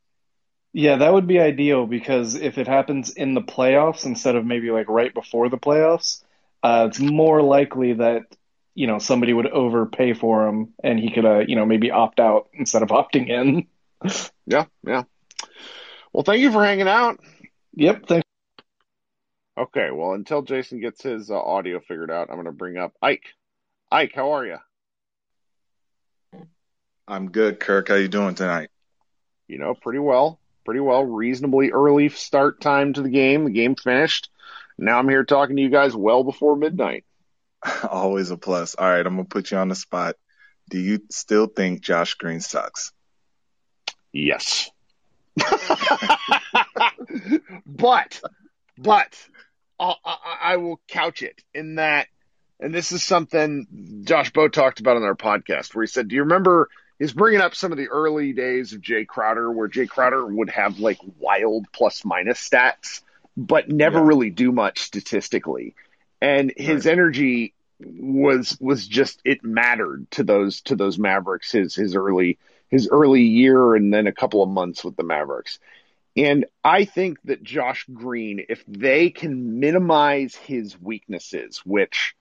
Yeah, 0.74 0.96
that 0.96 1.12
would 1.12 1.26
be 1.26 1.38
ideal 1.38 1.86
because 1.86 2.34
if 2.34 2.56
it 2.56 2.66
happens 2.66 3.10
in 3.10 3.34
the 3.34 3.42
playoffs 3.42 4.06
instead 4.06 4.36
of 4.36 4.46
maybe 4.46 4.70
like 4.70 4.88
right 4.88 5.12
before 5.12 5.50
the 5.50 5.58
playoffs, 5.58 6.22
uh, 6.62 6.86
it's 6.88 6.98
more 6.98 7.42
likely 7.42 7.94
that 7.94 8.22
you 8.74 8.86
know 8.86 8.98
somebody 8.98 9.32
would 9.32 9.46
overpay 9.46 10.14
for 10.14 10.46
him 10.46 10.72
and 10.82 10.98
he 10.98 11.10
could 11.10 11.24
uh, 11.24 11.40
you 11.40 11.56
know 11.56 11.66
maybe 11.66 11.90
opt 11.90 12.20
out 12.20 12.48
instead 12.52 12.82
of 12.82 12.88
opting 12.88 13.28
in. 13.28 13.66
yeah, 14.46 14.64
yeah. 14.86 15.04
Well, 16.12 16.24
thank 16.24 16.40
you 16.40 16.52
for 16.52 16.64
hanging 16.64 16.88
out. 16.88 17.20
Yep. 17.74 18.06
Thanks. 18.06 18.28
Okay. 19.58 19.90
Well, 19.90 20.12
until 20.12 20.42
Jason 20.42 20.80
gets 20.80 21.02
his 21.02 21.30
uh, 21.30 21.40
audio 21.40 21.80
figured 21.80 22.10
out, 22.10 22.28
I'm 22.28 22.36
going 22.36 22.46
to 22.46 22.52
bring 22.52 22.76
up 22.76 22.92
Ike. 23.00 23.24
Ike, 23.90 24.12
how 24.14 24.32
are 24.32 24.46
you? 24.46 24.56
I'm 27.06 27.30
good, 27.30 27.60
Kirk. 27.60 27.88
How 27.88 27.96
you 27.96 28.08
doing 28.08 28.34
tonight? 28.34 28.70
You 29.48 29.58
know, 29.58 29.74
pretty 29.74 29.98
well. 29.98 30.38
Pretty 30.64 30.80
well. 30.80 31.04
Reasonably 31.04 31.70
early 31.72 32.08
start 32.08 32.60
time 32.60 32.92
to 32.92 33.02
the 33.02 33.10
game. 33.10 33.44
The 33.44 33.50
game 33.50 33.74
finished. 33.74 34.30
Now 34.78 34.98
I'm 34.98 35.08
here 35.08 35.24
talking 35.24 35.56
to 35.56 35.62
you 35.62 35.68
guys 35.68 35.94
well 35.94 36.24
before 36.24 36.56
midnight. 36.56 37.04
Always 37.88 38.30
a 38.30 38.36
plus. 38.36 38.74
All 38.74 38.88
right, 38.88 39.04
I'm 39.04 39.16
gonna 39.16 39.24
put 39.24 39.50
you 39.50 39.58
on 39.58 39.68
the 39.68 39.74
spot. 39.74 40.16
Do 40.70 40.78
you 40.78 41.00
still 41.10 41.46
think 41.46 41.82
Josh 41.82 42.14
Green 42.14 42.40
sucks? 42.40 42.92
Yes. 44.12 44.70
but, 47.66 48.20
but, 48.78 49.28
I, 49.78 49.94
I 50.42 50.56
will 50.56 50.80
couch 50.88 51.22
it 51.22 51.42
in 51.54 51.76
that, 51.76 52.06
and 52.60 52.72
this 52.72 52.92
is 52.92 53.02
something 53.02 54.02
Josh 54.04 54.32
Bowe 54.32 54.48
talked 54.48 54.80
about 54.80 54.96
on 54.96 55.02
our 55.02 55.16
podcast, 55.16 55.74
where 55.74 55.82
he 55.82 55.88
said, 55.88 56.08
"Do 56.08 56.14
you 56.14 56.22
remember?" 56.22 56.68
He's 56.98 57.12
bringing 57.12 57.40
up 57.40 57.56
some 57.56 57.72
of 57.72 57.78
the 57.78 57.88
early 57.88 58.32
days 58.32 58.72
of 58.74 58.80
Jae 58.80 59.06
Crowder, 59.06 59.50
where 59.50 59.68
Jae 59.68 59.88
Crowder 59.88 60.24
would 60.24 60.50
have 60.50 60.78
like 60.78 60.98
wild 61.18 61.66
plus 61.72 62.04
minus 62.04 62.38
stats, 62.48 63.00
but 63.36 63.68
never 63.68 63.98
Yeah. 63.98 64.06
really 64.06 64.30
do 64.30 64.52
much 64.52 64.78
statistically. 64.80 65.74
And 66.20 66.52
his 66.56 66.86
Right. 66.86 66.92
energy 66.92 67.54
was 67.80 68.56
was 68.60 68.86
just 68.86 69.20
it 69.24 69.42
mattered 69.42 70.08
to 70.12 70.22
those 70.22 70.60
to 70.62 70.76
those 70.76 70.96
Mavericks 70.96 71.50
his 71.50 71.74
his 71.74 71.96
early 71.96 72.38
his 72.72 72.88
early 72.90 73.22
year 73.22 73.74
and 73.74 73.92
then 73.92 74.06
a 74.06 74.12
couple 74.12 74.42
of 74.42 74.48
months 74.48 74.82
with 74.82 74.96
the 74.96 75.04
Mavericks. 75.04 75.60
And 76.16 76.46
I 76.64 76.86
think 76.86 77.18
that 77.24 77.42
Josh 77.42 77.84
Green, 77.92 78.46
if 78.48 78.64
they 78.66 79.10
can 79.10 79.60
minimize 79.60 80.34
his 80.34 80.80
weaknesses, 80.80 81.60
which 81.64 82.14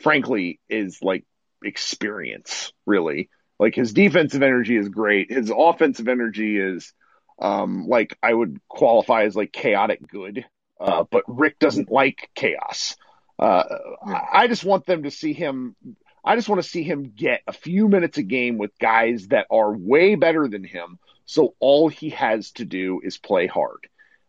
frankly 0.00 0.60
is 0.68 1.02
like 1.02 1.24
experience, 1.62 2.72
really. 2.86 3.30
Like 3.58 3.74
his 3.74 3.92
defensive 3.92 4.42
energy 4.42 4.76
is 4.76 4.88
great. 4.88 5.30
His 5.30 5.52
offensive 5.54 6.08
energy 6.08 6.58
is 6.58 6.92
um 7.40 7.86
like 7.88 8.16
I 8.22 8.32
would 8.32 8.60
qualify 8.68 9.24
as 9.24 9.34
like 9.34 9.52
chaotic 9.52 10.06
good. 10.06 10.46
Uh, 10.80 11.04
but 11.10 11.24
Rick 11.26 11.58
doesn't 11.58 11.90
like 11.90 12.30
chaos. 12.34 12.96
Uh, 13.38 13.64
I 14.06 14.20
I 14.32 14.46
just 14.46 14.64
want 14.64 14.86
them 14.86 15.02
to 15.02 15.10
see 15.10 15.32
him. 15.32 15.74
I 16.24 16.36
just 16.36 16.48
want 16.48 16.62
to 16.62 16.68
see 16.68 16.82
him 16.82 17.12
get 17.16 17.42
a 17.46 17.52
few 17.52 17.88
minutes 17.88 18.18
a 18.18 18.22
game 18.22 18.58
with 18.58 18.78
guys 18.78 19.28
that 19.28 19.46
are 19.50 19.72
way 19.72 20.14
better 20.14 20.48
than 20.48 20.64
him. 20.64 20.98
So 21.24 21.54
all 21.60 21.88
he 21.88 22.10
has 22.10 22.50
to 22.52 22.64
do 22.64 23.00
is 23.02 23.18
play 23.18 23.46
hard. 23.46 23.88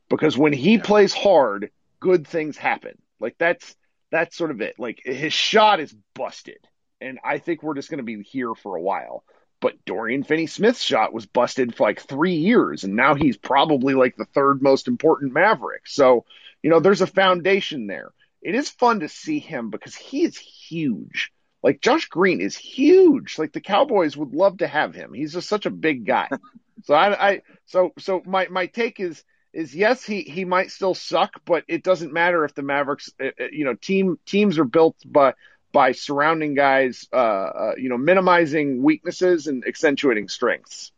Because 0.09 0.37
when 0.37 0.53
he 0.53 0.75
Yeah. 0.75 0.83
plays 0.83 1.13
hard, 1.13 1.71
good 1.99 2.27
things 2.27 2.57
happen. 2.57 2.97
Like 3.19 3.37
that's 3.37 3.75
that's 4.11 4.35
sort 4.35 4.51
of 4.51 4.61
it. 4.61 4.75
Like 4.77 5.01
his 5.03 5.33
shot 5.33 5.79
is 5.79 5.95
busted. 6.15 6.59
And 6.99 7.17
I 7.23 7.39
think 7.39 7.63
we're 7.63 7.75
just 7.75 7.89
going 7.89 7.97
to 7.97 8.03
be 8.03 8.21
here 8.21 8.53
for 8.53 8.75
a 8.75 8.81
while. 8.81 9.23
But 9.61 9.83
Dorian 9.85 10.23
Finney 10.23 10.47
Smith's 10.47 10.81
shot 10.83 11.13
was 11.13 11.25
busted 11.25 11.75
for 11.75 11.83
like 11.87 12.01
three 12.01 12.35
years, 12.35 12.83
and 12.83 12.95
now 12.95 13.13
he's 13.13 13.37
probably 13.37 13.93
like 13.93 14.15
the 14.15 14.25
third 14.25 14.61
most 14.61 14.87
important 14.87 15.33
Maverick. 15.33 15.87
So, 15.87 16.25
you 16.63 16.69
know, 16.69 16.79
there's 16.79 17.01
a 17.01 17.07
foundation 17.07 17.85
there. 17.87 18.11
It 18.41 18.55
is 18.55 18.69
fun 18.69 19.01
to 19.01 19.07
see 19.07 19.37
him 19.39 19.69
because 19.69 19.95
he 19.95 20.23
is 20.23 20.35
huge. 20.37 21.31
Like 21.63 21.81
Josh 21.81 22.07
Green 22.07 22.41
is 22.41 22.55
huge. 22.55 23.37
Like 23.37 23.53
the 23.53 23.61
Cowboys 23.61 24.17
would 24.17 24.33
love 24.33 24.57
to 24.57 24.67
have 24.67 24.93
him. 24.93 25.13
He's 25.13 25.33
just 25.33 25.47
such 25.47 25.65
a 25.65 25.71
big 25.71 26.05
guy. 26.05 26.29
So 26.83 26.95
I, 26.95 27.29
I 27.29 27.41
so 27.65 27.91
so 27.99 28.23
my 28.25 28.47
my 28.47 28.65
take 28.65 28.99
is 28.99 29.23
is 29.53 29.75
yes 29.75 30.03
he 30.03 30.21
he 30.21 30.45
might 30.45 30.71
still 30.71 30.95
suck, 30.95 31.29
but 31.45 31.63
it 31.67 31.83
doesn't 31.83 32.11
matter 32.11 32.43
if 32.43 32.55
the 32.55 32.63
Mavericks 32.63 33.11
uh, 33.21 33.27
uh, 33.39 33.45
you 33.51 33.65
know 33.65 33.75
team 33.75 34.17
teams 34.25 34.57
are 34.57 34.65
built 34.65 34.95
by 35.05 35.35
by 35.71 35.91
surrounding 35.91 36.55
guys 36.55 37.07
uh, 37.13 37.15
uh 37.15 37.71
you 37.77 37.89
know 37.89 37.99
minimizing 37.99 38.81
weaknesses 38.81 39.45
and 39.45 39.63
accentuating 39.67 40.27
strengths. 40.27 40.91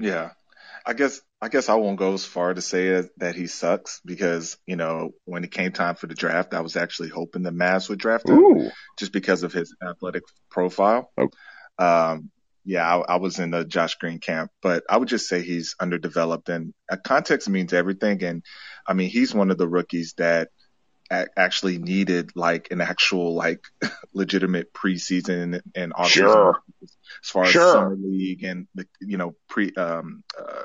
Yeah. 0.00 0.30
I 0.84 0.92
guess 0.92 1.22
I 1.44 1.48
guess 1.48 1.68
I 1.68 1.74
won't 1.74 1.98
go 1.98 2.14
as 2.14 2.24
far 2.24 2.54
to 2.54 2.62
say 2.62 2.88
that- 2.88 3.18
that 3.18 3.34
he 3.34 3.46
sucks 3.48 4.00
because, 4.02 4.56
you 4.66 4.76
know, 4.76 5.10
when 5.26 5.44
it 5.44 5.50
came 5.50 5.72
time 5.72 5.94
for 5.94 6.06
the 6.06 6.14
draft, 6.14 6.54
I 6.54 6.62
was 6.62 6.74
actually 6.74 7.10
hoping 7.10 7.42
the 7.42 7.50
Mavs 7.50 7.90
would 7.90 7.98
draft 7.98 8.26
him 8.26 8.38
Ooh, 8.38 8.70
just 8.98 9.12
because 9.12 9.42
of 9.42 9.52
his 9.52 9.76
athletic 9.86 10.22
profile. 10.50 11.12
Oh. 11.18 11.28
Um, 11.78 12.30
yeah, 12.64 12.82
I, 12.96 13.14
I 13.14 13.16
was 13.16 13.40
in 13.40 13.50
the 13.50 13.62
Josh 13.62 13.96
Green 13.96 14.20
camp, 14.20 14.52
but 14.62 14.84
I 14.88 14.96
would 14.96 15.08
just 15.08 15.28
say 15.28 15.42
he's 15.42 15.76
underdeveloped 15.78 16.48
and 16.48 16.72
uh, 16.90 16.96
context 16.96 17.46
means 17.46 17.74
everything. 17.74 18.24
And 18.24 18.42
I 18.86 18.94
mean, 18.94 19.10
he's 19.10 19.34
one 19.34 19.50
of 19.50 19.58
the 19.58 19.68
rookies 19.68 20.14
that 20.16 20.48
a- 21.10 21.28
actually 21.36 21.76
needed 21.76 22.30
like 22.34 22.68
an 22.70 22.80
actual, 22.80 23.34
like 23.34 23.60
legitimate 24.14 24.72
preseason 24.72 25.60
and 25.74 25.92
off 25.94 26.08
Sure. 26.08 26.62
as 26.82 27.28
far 27.28 27.44
as 27.44 27.50
Sure. 27.50 27.72
summer 27.72 27.96
league 27.96 28.44
and 28.44 28.66
the, 28.74 28.86
you 29.02 29.18
know, 29.18 29.34
pre, 29.46 29.74
um, 29.74 30.24
uh, 30.38 30.62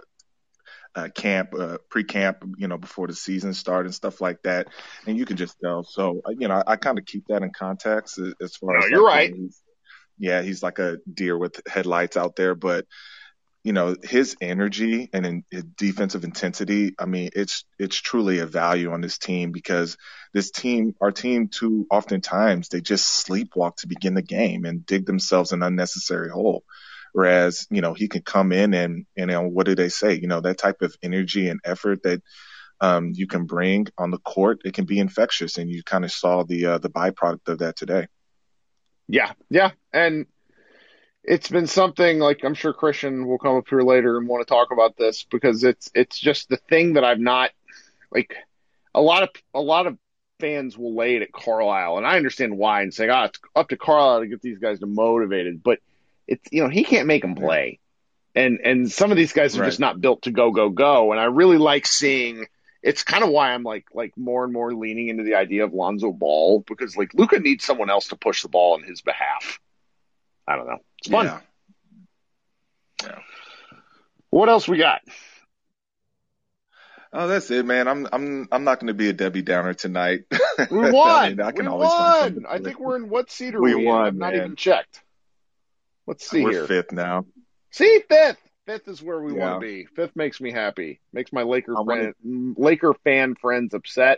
uh, 0.96 1.08
camp, 1.14 1.54
uh, 1.58 1.78
pre-camp, 1.90 2.44
you 2.58 2.68
know, 2.68 2.78
before 2.78 3.08
the 3.08 3.16
season 3.16 3.54
started 3.54 3.88
and 3.88 3.96
stuff 3.96 4.22
like 4.22 4.42
that. 4.44 4.68
And 5.08 5.18
you 5.18 5.26
can 5.26 5.38
just 5.38 5.56
tell. 5.64 5.84
So, 5.84 6.22
uh, 6.26 6.32
you 6.38 6.48
know, 6.48 6.56
I, 6.66 6.74
I 6.74 6.76
kind 6.76 6.98
of 6.98 7.06
keep 7.06 7.28
that 7.28 7.44
in 7.44 7.52
context 7.52 8.18
as, 8.20 8.34
as 8.42 8.56
far 8.56 8.78
No, 8.78 8.86
as 8.86 8.92
you're 8.92 9.04
like, 9.04 9.14
right. 9.14 9.36
he's- 9.36 9.62
yeah, 10.22 10.42
he's 10.42 10.62
like 10.62 10.80
a 10.80 10.98
deer 11.12 11.38
with 11.38 11.62
headlights 11.66 12.18
out 12.18 12.36
there, 12.36 12.54
but 12.54 12.86
you 13.64 13.74
know, 13.74 13.96
his 14.04 14.36
energy 14.42 15.10
and 15.12 15.26
in, 15.26 15.44
his 15.52 15.64
defensive 15.64 16.24
intensity, 16.24 16.96
I 16.98 17.06
mean, 17.06 17.30
it's, 17.36 17.66
it's 17.78 17.98
truly 17.98 18.40
a 18.40 18.46
value 18.46 18.92
on 18.92 19.02
this 19.02 19.18
team 19.18 19.52
because 19.52 19.98
this 20.34 20.50
team, 20.50 20.96
our 21.02 21.12
team 21.12 21.50
too, 21.50 21.86
oftentimes 21.92 22.70
they 22.70 22.80
just 22.82 23.28
sleepwalk 23.28 23.76
to 23.78 23.88
begin 23.88 24.14
the 24.14 24.22
game 24.22 24.64
and 24.66 24.86
dig 24.86 25.06
themselves 25.06 25.52
an 25.52 25.62
unnecessary 25.62 26.30
hole. 26.30 26.64
Whereas, 27.14 27.68
you 27.70 27.82
know, 27.82 27.94
he 27.94 28.08
can 28.08 28.22
come 28.22 28.52
in 28.52 28.74
and, 28.74 29.06
and, 29.18 29.30
you 29.30 29.36
know, 29.36 29.48
what 29.48 29.66
do 29.66 29.76
they 29.76 29.90
say? 29.90 30.14
You 30.16 30.28
know, 30.28 30.42
that 30.42 30.58
type 30.58 30.82
of 30.82 30.96
energy 31.02 31.50
and 31.50 31.60
effort 31.64 32.04
that, 32.04 32.22
um, 32.82 33.12
you 33.14 33.28
can 33.28 33.46
bring 33.46 33.88
on 33.98 34.10
the 34.12 34.20
court, 34.20 34.62
it 34.64 34.74
can 34.74 34.86
be 34.86 35.00
infectious. 35.00 35.58
And 35.58 35.70
you 35.70 35.84
kind 35.84 36.06
of 36.06 36.12
saw 36.12 36.44
the, 36.44 36.66
uh, 36.66 36.78
the 36.78 36.90
byproduct 36.90 37.48
of 37.48 37.60
that 37.60 37.76
today. 37.76 38.08
Yeah, 39.10 39.32
yeah, 39.50 39.72
and 39.92 40.28
it's 41.24 41.50
been 41.50 41.66
something 41.66 42.20
like 42.20 42.44
I'm 42.44 42.54
sure 42.54 42.74
Christian 42.74 43.28
will 43.28 43.40
come 43.40 43.58
up 43.58 43.68
here 43.68 43.82
later 43.82 44.18
and 44.18 44.28
want 44.28 44.46
to 44.46 44.52
talk 44.52 44.72
about 44.72 44.98
this 44.98 45.24
because 45.24 45.64
it's 45.64 45.90
it's 45.96 46.18
just 46.18 46.48
the 46.48 46.58
thing 46.58 46.94
that 46.94 47.04
I've 47.04 47.20
not 47.20 47.50
like 48.12 48.36
a 48.94 49.02
lot 49.02 49.24
of 49.24 49.30
a 49.54 49.60
lot 49.60 49.88
of 49.88 49.98
fans 50.40 50.78
will 50.78 50.96
lay 50.96 51.16
it 51.16 51.24
at 51.24 51.32
Carlisle, 51.32 51.98
and 51.98 52.06
I 52.06 52.18
understand 52.18 52.56
why 52.56 52.84
and 52.84 52.94
say, 52.94 53.10
ah, 53.10 53.26
it's 53.26 53.40
up 53.56 53.70
to 53.70 53.78
Carlisle 53.78 54.22
to 54.22 54.28
get 54.28 54.42
these 54.44 54.60
guys 54.60 54.80
to 54.80 54.86
motivated, 54.86 55.64
but 55.64 55.80
it's 56.30 56.48
you 56.52 56.64
know 56.64 56.70
he 56.70 56.84
can't 56.84 57.08
make 57.08 57.22
them 57.24 57.36
play, 57.36 57.80
and 58.36 58.60
and 58.64 58.92
some 58.92 59.12
of 59.12 59.18
these 59.18 59.34
guys 59.34 59.58
are 59.58 59.62
Right. 59.62 59.68
just 59.68 59.80
not 59.80 60.00
built 60.00 60.22
to 60.24 60.32
go 60.32 60.52
go 60.52 60.70
go, 60.70 61.12
and 61.12 61.20
I 61.20 61.26
really 61.26 61.58
like 61.58 61.86
seeing. 61.86 62.46
It's 62.82 63.04
kind 63.04 63.26
of 63.26 63.30
why 63.32 63.54
I'm 63.54 63.64
like 63.64 63.88
like 63.94 64.14
more 64.18 64.46
and 64.46 64.54
more 64.54 64.74
leaning 64.74 65.10
into 65.10 65.24
the 65.24 65.36
idea 65.36 65.66
of 65.66 65.74
Lonzo 65.74 66.14
Ball 66.14 66.64
because 66.66 66.96
like 66.96 67.14
Luka 67.14 67.40
needs 67.40 67.66
someone 67.66 67.90
else 67.90 68.08
to 68.10 68.16
push 68.16 68.42
the 68.42 68.48
ball 68.50 68.76
on 68.76 68.84
his 68.84 69.02
behalf. 69.02 69.60
I 70.48 70.56
don't 70.56 70.68
know. 70.68 70.78
It's 71.00 71.10
fun. 71.10 71.26
Yeah. 71.26 71.40
What 74.30 74.48
else 74.50 74.68
we 74.68 74.78
got? 74.78 75.02
Oh, 77.12 77.28
that's 77.28 77.50
it, 77.50 77.66
man. 77.66 77.88
I'm 77.88 78.08
I'm 78.14 78.48
I'm 78.52 78.64
not 78.64 78.80
going 78.80 78.88
to 78.88 78.94
be 78.94 79.10
a 79.10 79.14
Debbie 79.14 79.42
Downer 79.42 79.74
tonight. 79.74 80.22
We 80.70 80.78
I 80.78 80.92
won. 80.92 81.30
mean, 81.30 81.42
I 81.42 81.52
can 81.52 81.66
we 81.66 81.68
always 81.68 81.90
won. 81.90 82.46
I 82.48 82.60
think 82.60 82.80
we're 82.80 82.98
in 82.98 83.10
what 83.10 83.32
seat 83.32 83.56
are 83.56 83.62
We 83.62 83.74
we, 83.76 83.82
in? 83.82 83.88
won, 83.88 84.06
I've 84.06 84.16
not 84.16 84.34
man. 84.34 84.42
even 84.44 84.56
checked. 84.56 85.02
Let's 86.10 86.28
see 86.28 86.44
We're 86.44 86.52
here. 86.52 86.66
fifth 86.66 86.92
now. 86.92 87.26
See 87.70 88.02
fifth. 88.10 88.40
Fifth 88.66 88.88
is 88.88 89.00
where 89.04 89.22
we 89.22 89.36
Yeah. 89.36 89.52
want 89.52 89.62
to 89.62 89.68
be. 89.68 89.86
Fifth 89.96 90.16
makes 90.16 90.42
me 90.42 90.52
happy. 90.52 91.00
Makes 91.14 91.32
my 91.32 91.44
Laker 91.44 91.76
wanna- 91.76 92.14
Laker 92.24 92.96
fan 93.04 93.36
friends 93.36 93.76
upset, 93.76 94.18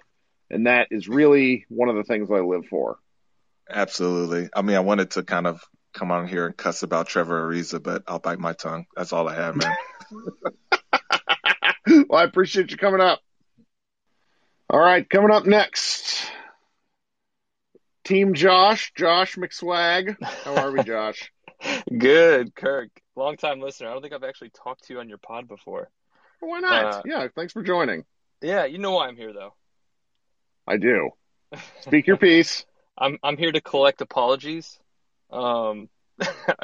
and 0.50 0.68
that 0.68 0.88
is 0.90 1.10
really 1.10 1.66
one 1.68 1.90
of 1.90 1.98
the 1.98 2.06
things 2.06 2.32
I 2.32 2.40
live 2.40 2.66
for. 2.68 2.98
Absolutely. 3.70 4.48
I 4.56 4.62
mean, 4.62 4.78
I 4.78 4.80
wanted 4.80 5.12
to 5.12 5.24
kind 5.24 5.46
of 5.48 5.62
come 5.94 6.12
on 6.12 6.30
here 6.30 6.46
and 6.46 6.56
cuss 6.56 6.82
about 6.84 7.08
Trevor 7.08 7.46
Ariza, 7.50 7.84
but 7.84 8.04
I'll 8.08 8.20
bite 8.20 8.40
my 8.40 8.54
tongue. 8.54 8.86
That's 8.96 9.12
all 9.12 9.28
I 9.28 9.36
have, 9.36 9.58
man. 9.58 9.76
well, 12.08 12.20
I 12.22 12.24
appreciate 12.24 12.72
you 12.72 12.78
coming 12.78 13.02
up. 13.02 13.20
All 14.70 14.80
right, 14.80 15.10
coming 15.10 15.32
up 15.32 15.46
next, 15.46 16.26
Team 18.06 18.34
Josh, 18.34 18.94
Josh 18.96 19.36
McSwag. 19.36 20.16
How 20.24 20.56
are 20.56 20.72
we, 20.72 20.84
Josh? 20.86 21.30
Good, 21.98 22.56
Kirk. 22.56 22.90
Long 23.16 23.38
time 23.38 23.60
listener. 23.60 23.90
I 23.90 23.94
don't 23.94 24.02
think 24.02 24.14
I've 24.14 24.24
actually 24.24 24.50
talked 24.50 24.86
to 24.86 24.94
you 24.94 25.00
on 25.00 25.10
your 25.10 25.18
pod 25.18 25.48
before. 25.48 25.90
Why 26.40 26.60
not? 26.60 26.86
Uh, 26.86 27.02
yeah, 27.06 27.28
thanks 27.36 27.54
for 27.54 27.62
joining. 27.62 28.06
Yeah, 28.42 28.66
you 28.66 28.80
know 28.80 28.92
why 28.92 29.08
I'm 29.08 29.16
here 29.16 29.34
though. 29.34 29.54
I 30.68 30.78
do. 30.78 31.12
Speak 31.82 32.08
your 32.08 32.18
piece. 32.18 32.66
I'm 32.98 33.18
I'm 33.24 33.38
here 33.38 33.52
to 33.52 33.62
collect 33.62 34.02
apologies. 34.02 34.80
Um 35.30 35.90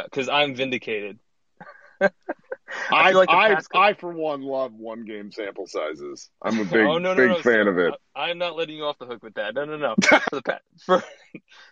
because 0.03 0.29
I'm 0.29 0.55
vindicated. 0.55 1.19
I, 2.91 3.09
feel 3.09 3.19
like 3.19 3.29
I, 3.29 3.57
I, 3.75 3.93
for 3.93 4.11
one, 4.11 4.41
love 4.41 4.73
one 4.73 5.05
game 5.05 5.31
sample 5.31 5.67
sizes. 5.67 6.29
I'm 6.41 6.57
a 6.57 6.61
oh, 6.61 6.65
big, 6.65 6.85
oh 6.85 6.97
no 6.97 7.13
no 7.13 7.15
big 7.15 7.29
no! 7.29 7.35
fan 7.35 7.43
sir. 7.43 7.69
of 7.69 7.77
it. 7.77 7.93
I, 8.15 8.29
I'm 8.29 8.37
not 8.37 8.55
letting 8.55 8.75
you 8.75 8.85
off 8.85 8.97
the 8.99 9.05
hook 9.05 9.23
with 9.23 9.35
that. 9.35 9.55
No 9.55 9.65
no 9.65 9.77
no. 9.77 9.95
for 10.01 10.35
the 10.35 10.41
pa- 10.41 10.59
for 10.85 11.03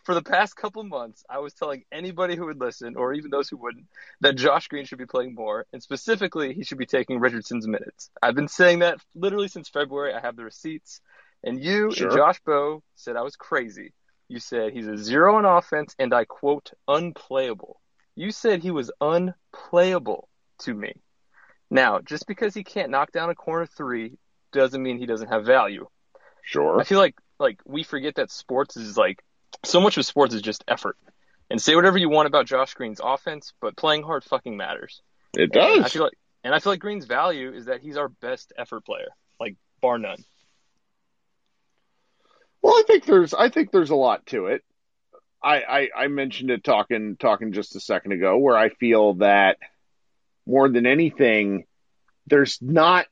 for 0.04 0.14
the 0.14 0.22
past 0.22 0.56
couple 0.56 0.84
months, 0.84 1.24
I 1.30 1.40
was 1.40 1.54
telling 1.54 1.84
anybody 1.92 2.36
who 2.36 2.46
would 2.46 2.60
listen, 2.60 2.96
or 2.96 3.14
even 3.14 3.30
those 3.30 3.50
who 3.50 3.58
wouldn't, 3.58 3.86
that 4.22 4.36
Josh 4.36 4.68
Green 4.68 4.86
should 4.86 4.98
be 4.98 5.06
playing 5.06 5.36
more, 5.36 5.66
and 5.74 5.84
specifically 5.84 6.54
he 6.54 6.64
should 6.64 6.78
be 6.78 6.86
taking 6.86 7.20
Richardson's 7.20 7.68
minutes. 7.68 8.10
I've 8.22 8.36
been 8.36 8.48
saying 8.48 8.80
that 8.80 9.00
literally 9.16 9.50
since 9.50 9.68
February. 9.70 10.14
I 10.14 10.22
have 10.22 10.38
the 10.38 10.46
receipts, 10.46 11.02
and 11.44 11.62
you 11.62 11.92
Sure. 11.92 12.08
and 12.08 12.18
Josh 12.18 12.40
Bowe 12.46 12.84
said 12.96 13.16
I 13.18 13.22
was 13.22 13.36
crazy. 13.36 13.94
You 14.28 14.40
said 14.40 14.74
he's 14.74 14.88
a 14.88 14.98
zero 14.98 15.36
on 15.36 15.46
offense, 15.46 15.94
and 16.00 16.14
I 16.14 16.26
quote 16.26 16.72
unplayable. 16.88 17.82
You 18.16 18.32
said 18.32 18.64
he 18.64 18.72
was 18.72 18.92
unplayable 19.02 20.30
to 20.60 20.74
me. 20.74 20.94
Now, 21.70 22.00
just 22.00 22.28
because 22.28 22.54
he 22.54 22.64
can't 22.64 22.92
knock 22.92 23.12
down 23.12 23.30
a 23.30 23.36
corner 23.36 23.66
three 23.66 24.18
doesn't 24.52 24.82
mean 24.82 24.98
he 24.98 25.06
doesn't 25.06 25.28
have 25.28 25.46
value. 25.46 25.88
Sure. 26.44 26.80
I 26.80 26.84
feel 26.84 27.00
like 27.00 27.16
like 27.40 27.60
we 27.66 27.84
forget 27.84 28.16
that 28.16 28.32
sports 28.32 28.78
is 28.78 28.98
like 28.98 29.24
so 29.64 29.82
much 29.82 29.98
of 29.98 30.06
sports 30.06 30.34
is 30.34 30.42
just 30.42 30.64
effort. 30.68 30.98
And 31.50 31.62
say 31.62 31.76
whatever 31.76 31.98
you 31.98 32.10
want 32.10 32.28
about 32.28 32.48
Josh 32.48 32.74
Green's 32.74 33.00
offense, 33.04 33.54
but 33.62 33.78
playing 33.78 34.02
hard 34.02 34.24
fucking 34.24 34.58
matters. 34.58 35.02
It 35.36 35.56
And 35.56 35.86
I 35.86 35.90
feel 35.90 36.04
like 36.04 36.18
and 36.44 36.54
I 36.54 36.60
feel 36.60 36.74
like 36.74 36.80
Green's 36.80 37.06
value 37.06 37.52
is 37.52 37.66
that 37.66 37.82
he's 37.82 37.98
our 37.98 38.10
best 38.10 38.54
effort 38.58 38.86
player, 38.86 39.10
like 39.40 39.56
bar 39.82 39.98
none. 39.98 40.24
Well, 42.62 42.74
I 42.74 42.84
think 42.88 43.06
there's 43.06 43.34
I 43.34 43.50
think 43.50 43.72
there's 43.72 43.90
a 43.92 43.96
lot 43.96 44.26
to 44.28 44.48
it. 44.48 44.64
I, 45.44 45.62
I, 45.62 45.90
I 45.96 46.08
mentioned 46.08 46.50
it 46.50 46.64
talking 46.64 47.18
talking 47.20 47.52
just 47.52 47.76
a 47.76 47.80
second 47.80 48.14
ago 48.14 48.38
where 48.38 48.58
I 48.58 48.70
feel 48.70 49.16
that 49.16 49.58
more 50.46 50.70
than 50.70 50.86
anything, 50.86 51.66
there's 52.28 52.60
not 52.62 53.06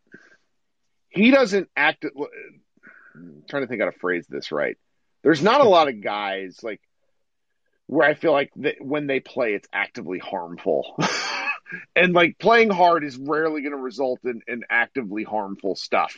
he 1.10 1.32
doesn't 1.32 1.70
act 1.76 2.06
I'm 2.06 3.44
trying 3.48 3.64
to 3.64 3.68
think 3.68 3.82
how 3.82 3.90
to 3.90 3.98
phrase 3.98 4.26
this 4.28 4.52
right. 4.52 4.78
There's 5.22 5.44
not 5.44 5.62
a 5.62 5.70
lot 5.70 5.88
of 5.88 6.02
guys 6.02 6.60
like 6.64 6.82
where 7.88 8.08
I 8.08 8.14
feel 8.14 8.32
like 8.32 8.52
that 8.58 8.76
when 8.80 9.08
they 9.08 9.20
play, 9.20 9.54
it's 9.54 9.68
actively 9.72 10.20
harmful. 10.20 10.98
and 11.96 12.14
like 12.14 12.40
playing 12.40 12.70
hard 12.70 13.04
is 13.04 13.18
rarely 13.18 13.62
going 13.62 13.74
to 13.74 13.78
result 13.78 14.20
in, 14.24 14.42
in 14.48 14.64
actively 14.70 15.24
harmful 15.24 15.76
stuff. 15.76 16.16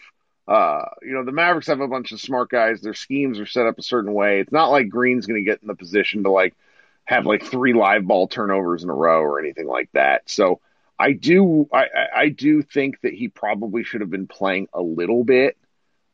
Uh, 0.47 0.85
you 1.01 1.13
know, 1.13 1.25
the 1.25 1.31
Mavericks 1.31 1.67
have 1.67 1.81
a 1.81 1.87
bunch 1.87 2.11
of 2.11 2.21
smart 2.21 2.49
guys. 2.49 2.81
Their 2.81 2.93
schemes 2.93 3.39
are 3.39 3.47
set 3.47 3.65
up 3.65 3.79
a 3.79 3.83
certain 3.83 4.13
way. 4.13 4.39
It's 4.39 4.51
not 4.51 4.69
like 4.69 4.89
Green's 4.89 5.25
going 5.25 5.43
to 5.43 5.49
get 5.49 5.61
in 5.61 5.67
the 5.67 5.75
position 5.75 6.23
to 6.23 6.31
like 6.31 6.55
have 7.03 7.25
like 7.25 7.43
three 7.43 7.73
live 7.73 8.05
ball 8.05 8.27
turnovers 8.27 8.83
in 8.83 8.89
a 8.89 8.93
row 8.93 9.21
or 9.21 9.39
anything 9.39 9.67
like 9.67 9.89
that. 9.93 10.29
So 10.29 10.59
I 10.97 11.13
do, 11.13 11.67
I, 11.73 11.85
I 12.15 12.29
do 12.29 12.61
think 12.61 13.01
that 13.01 13.13
he 13.13 13.27
probably 13.27 13.83
should 13.83 14.01
have 14.01 14.09
been 14.09 14.27
playing 14.27 14.67
a 14.73 14.81
little 14.81 15.23
bit. 15.23 15.57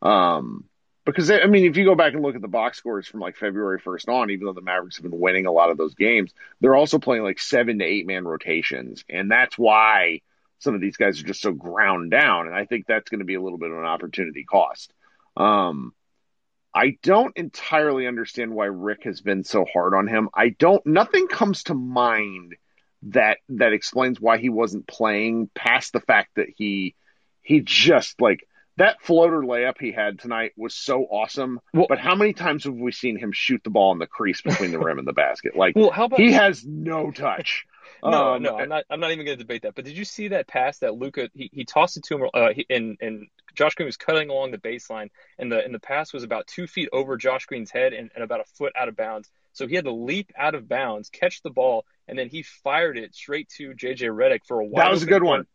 Um, 0.01 0.65
because 1.05 1.31
I 1.31 1.45
mean, 1.45 1.65
if 1.65 1.77
you 1.77 1.85
go 1.85 1.95
back 1.95 2.13
and 2.13 2.21
look 2.21 2.35
at 2.35 2.41
the 2.41 2.47
box 2.47 2.77
scores 2.77 3.07
from 3.07 3.19
like 3.19 3.35
February 3.35 3.79
1st 3.79 4.09
on, 4.09 4.29
even 4.29 4.45
though 4.45 4.53
the 4.53 4.61
Mavericks 4.61 4.97
have 4.97 5.09
been 5.09 5.19
winning 5.19 5.45
a 5.45 5.51
lot 5.51 5.71
of 5.71 5.77
those 5.77 5.95
games, 5.95 6.31
they're 6.59 6.75
also 6.75 6.99
playing 6.99 7.23
like 7.23 7.39
seven 7.39 7.79
to 7.79 7.85
eight 7.85 8.05
man 8.05 8.23
rotations. 8.23 9.03
And 9.09 9.31
that's 9.31 9.57
why 9.57 10.21
some 10.59 10.75
of 10.75 10.81
these 10.81 10.97
guys 10.97 11.19
are 11.19 11.25
just 11.25 11.41
so 11.41 11.51
ground 11.51 12.11
down. 12.11 12.47
And 12.47 12.55
I 12.55 12.65
think 12.65 12.85
that's 12.85 13.09
going 13.09 13.19
to 13.19 13.25
be 13.25 13.33
a 13.33 13.41
little 13.41 13.57
bit 13.57 13.71
of 13.71 13.77
an 13.77 13.85
opportunity 13.85 14.43
cost. 14.43 14.93
Um, 15.35 15.93
I 16.73 16.97
don't 17.01 17.35
entirely 17.35 18.07
understand 18.07 18.53
why 18.53 18.65
Rick 18.65 19.03
has 19.03 19.21
been 19.21 19.43
so 19.43 19.65
hard 19.65 19.93
on 19.95 20.07
him. 20.07 20.29
I 20.33 20.49
don't, 20.49 20.85
nothing 20.85 21.27
comes 21.27 21.63
to 21.63 21.73
mind 21.73 22.55
that, 23.03 23.37
that 23.49 23.73
explains 23.73 24.19
why 24.19 24.37
he 24.37 24.49
wasn't 24.49 24.87
playing 24.87 25.49
past 25.55 25.93
the 25.93 25.99
fact 25.99 26.31
that 26.35 26.47
he, 26.55 26.95
he 27.41 27.61
just 27.61 28.21
like, 28.21 28.47
that 28.77 29.01
floater 29.01 29.41
layup 29.41 29.75
he 29.79 29.91
had 29.91 30.19
tonight 30.19 30.53
was 30.55 30.73
so 30.73 31.03
awesome. 31.03 31.59
Well, 31.73 31.87
but 31.89 31.99
how 31.99 32.15
many 32.15 32.33
times 32.33 32.63
have 32.63 32.73
we 32.73 32.91
seen 32.91 33.17
him 33.17 33.31
shoot 33.31 33.61
the 33.63 33.69
ball 33.69 33.91
in 33.91 33.99
the 33.99 34.07
crease 34.07 34.41
between 34.41 34.71
the 34.71 34.79
rim 34.79 34.97
and 34.97 35.07
the 35.07 35.13
basket? 35.13 35.55
Like, 35.55 35.75
well, 35.75 35.91
how 35.91 36.05
about, 36.05 36.19
he 36.19 36.31
has 36.31 36.65
no 36.65 37.11
touch. 37.11 37.65
no, 38.03 38.35
um, 38.35 38.43
no, 38.43 38.57
I'm 38.57 38.69
not. 38.69 38.85
I'm 38.89 38.99
not 38.99 39.11
even 39.11 39.25
going 39.25 39.37
to 39.37 39.43
debate 39.43 39.63
that. 39.63 39.75
But 39.75 39.85
did 39.85 39.97
you 39.97 40.05
see 40.05 40.29
that 40.29 40.47
pass 40.47 40.79
that 40.79 40.95
Luka 40.95 41.29
he, 41.33 41.49
he 41.53 41.65
tossed 41.65 41.97
it 41.97 42.03
to 42.05 42.15
him? 42.15 42.29
Uh, 42.33 42.49
he, 42.53 42.65
and 42.69 42.97
and 43.01 43.27
Josh 43.53 43.75
Green 43.75 43.85
was 43.85 43.97
cutting 43.97 44.29
along 44.29 44.51
the 44.51 44.57
baseline, 44.57 45.09
and 45.37 45.51
the 45.51 45.63
and 45.63 45.73
the 45.73 45.79
pass 45.79 46.13
was 46.13 46.23
about 46.23 46.47
two 46.47 46.67
feet 46.67 46.89
over 46.91 47.17
Josh 47.17 47.45
Green's 47.45 47.71
head 47.71 47.93
and, 47.93 48.09
and 48.15 48.23
about 48.23 48.39
a 48.39 48.45
foot 48.55 48.73
out 48.75 48.87
of 48.87 48.95
bounds. 48.95 49.29
So 49.53 49.67
he 49.67 49.75
had 49.75 49.85
to 49.85 49.91
leap 49.91 50.31
out 50.37 50.55
of 50.55 50.67
bounds, 50.67 51.09
catch 51.09 51.41
the 51.41 51.49
ball, 51.49 51.85
and 52.07 52.17
then 52.17 52.29
he 52.29 52.43
fired 52.43 52.97
it 52.97 53.15
straight 53.15 53.49
to 53.57 53.71
JJ 53.71 54.09
Redick 54.09 54.45
for 54.47 54.59
a 54.59 54.65
while. 54.65 54.85
That 54.85 54.91
was 54.91 55.03
a 55.03 55.07
good 55.07 55.23
one. 55.23 55.45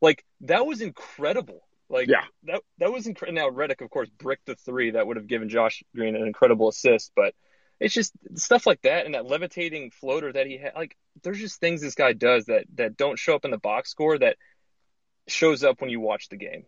Like 0.00 0.24
that 0.42 0.66
was 0.66 0.82
incredible. 0.82 1.62
Like 1.88 2.08
yeah. 2.08 2.24
that 2.44 2.62
that 2.78 2.92
was 2.92 3.06
incredible. 3.06 3.40
Now 3.40 3.50
Redick, 3.50 3.80
of 3.80 3.90
course, 3.90 4.08
bricked 4.08 4.46
the 4.46 4.56
three 4.56 4.92
that 4.92 5.06
would 5.06 5.16
have 5.16 5.26
given 5.26 5.48
Josh 5.48 5.82
Green 5.94 6.16
an 6.16 6.26
incredible 6.26 6.68
assist, 6.68 7.12
but 7.14 7.34
it's 7.78 7.94
just 7.94 8.12
stuff 8.34 8.66
like 8.66 8.82
that 8.82 9.06
and 9.06 9.14
that 9.14 9.26
levitating 9.26 9.90
floater 9.90 10.32
that 10.32 10.46
he 10.46 10.58
had. 10.58 10.72
Like 10.74 10.96
there's 11.22 11.38
just 11.38 11.60
things 11.60 11.80
this 11.80 11.94
guy 11.94 12.12
does 12.12 12.46
that 12.46 12.64
that 12.74 12.96
don't 12.96 13.18
show 13.18 13.34
up 13.34 13.44
in 13.44 13.50
the 13.50 13.58
box 13.58 13.90
score 13.90 14.18
that 14.18 14.36
shows 15.28 15.64
up 15.64 15.80
when 15.80 15.90
you 15.90 16.00
watch 16.00 16.28
the 16.28 16.36
game. 16.36 16.64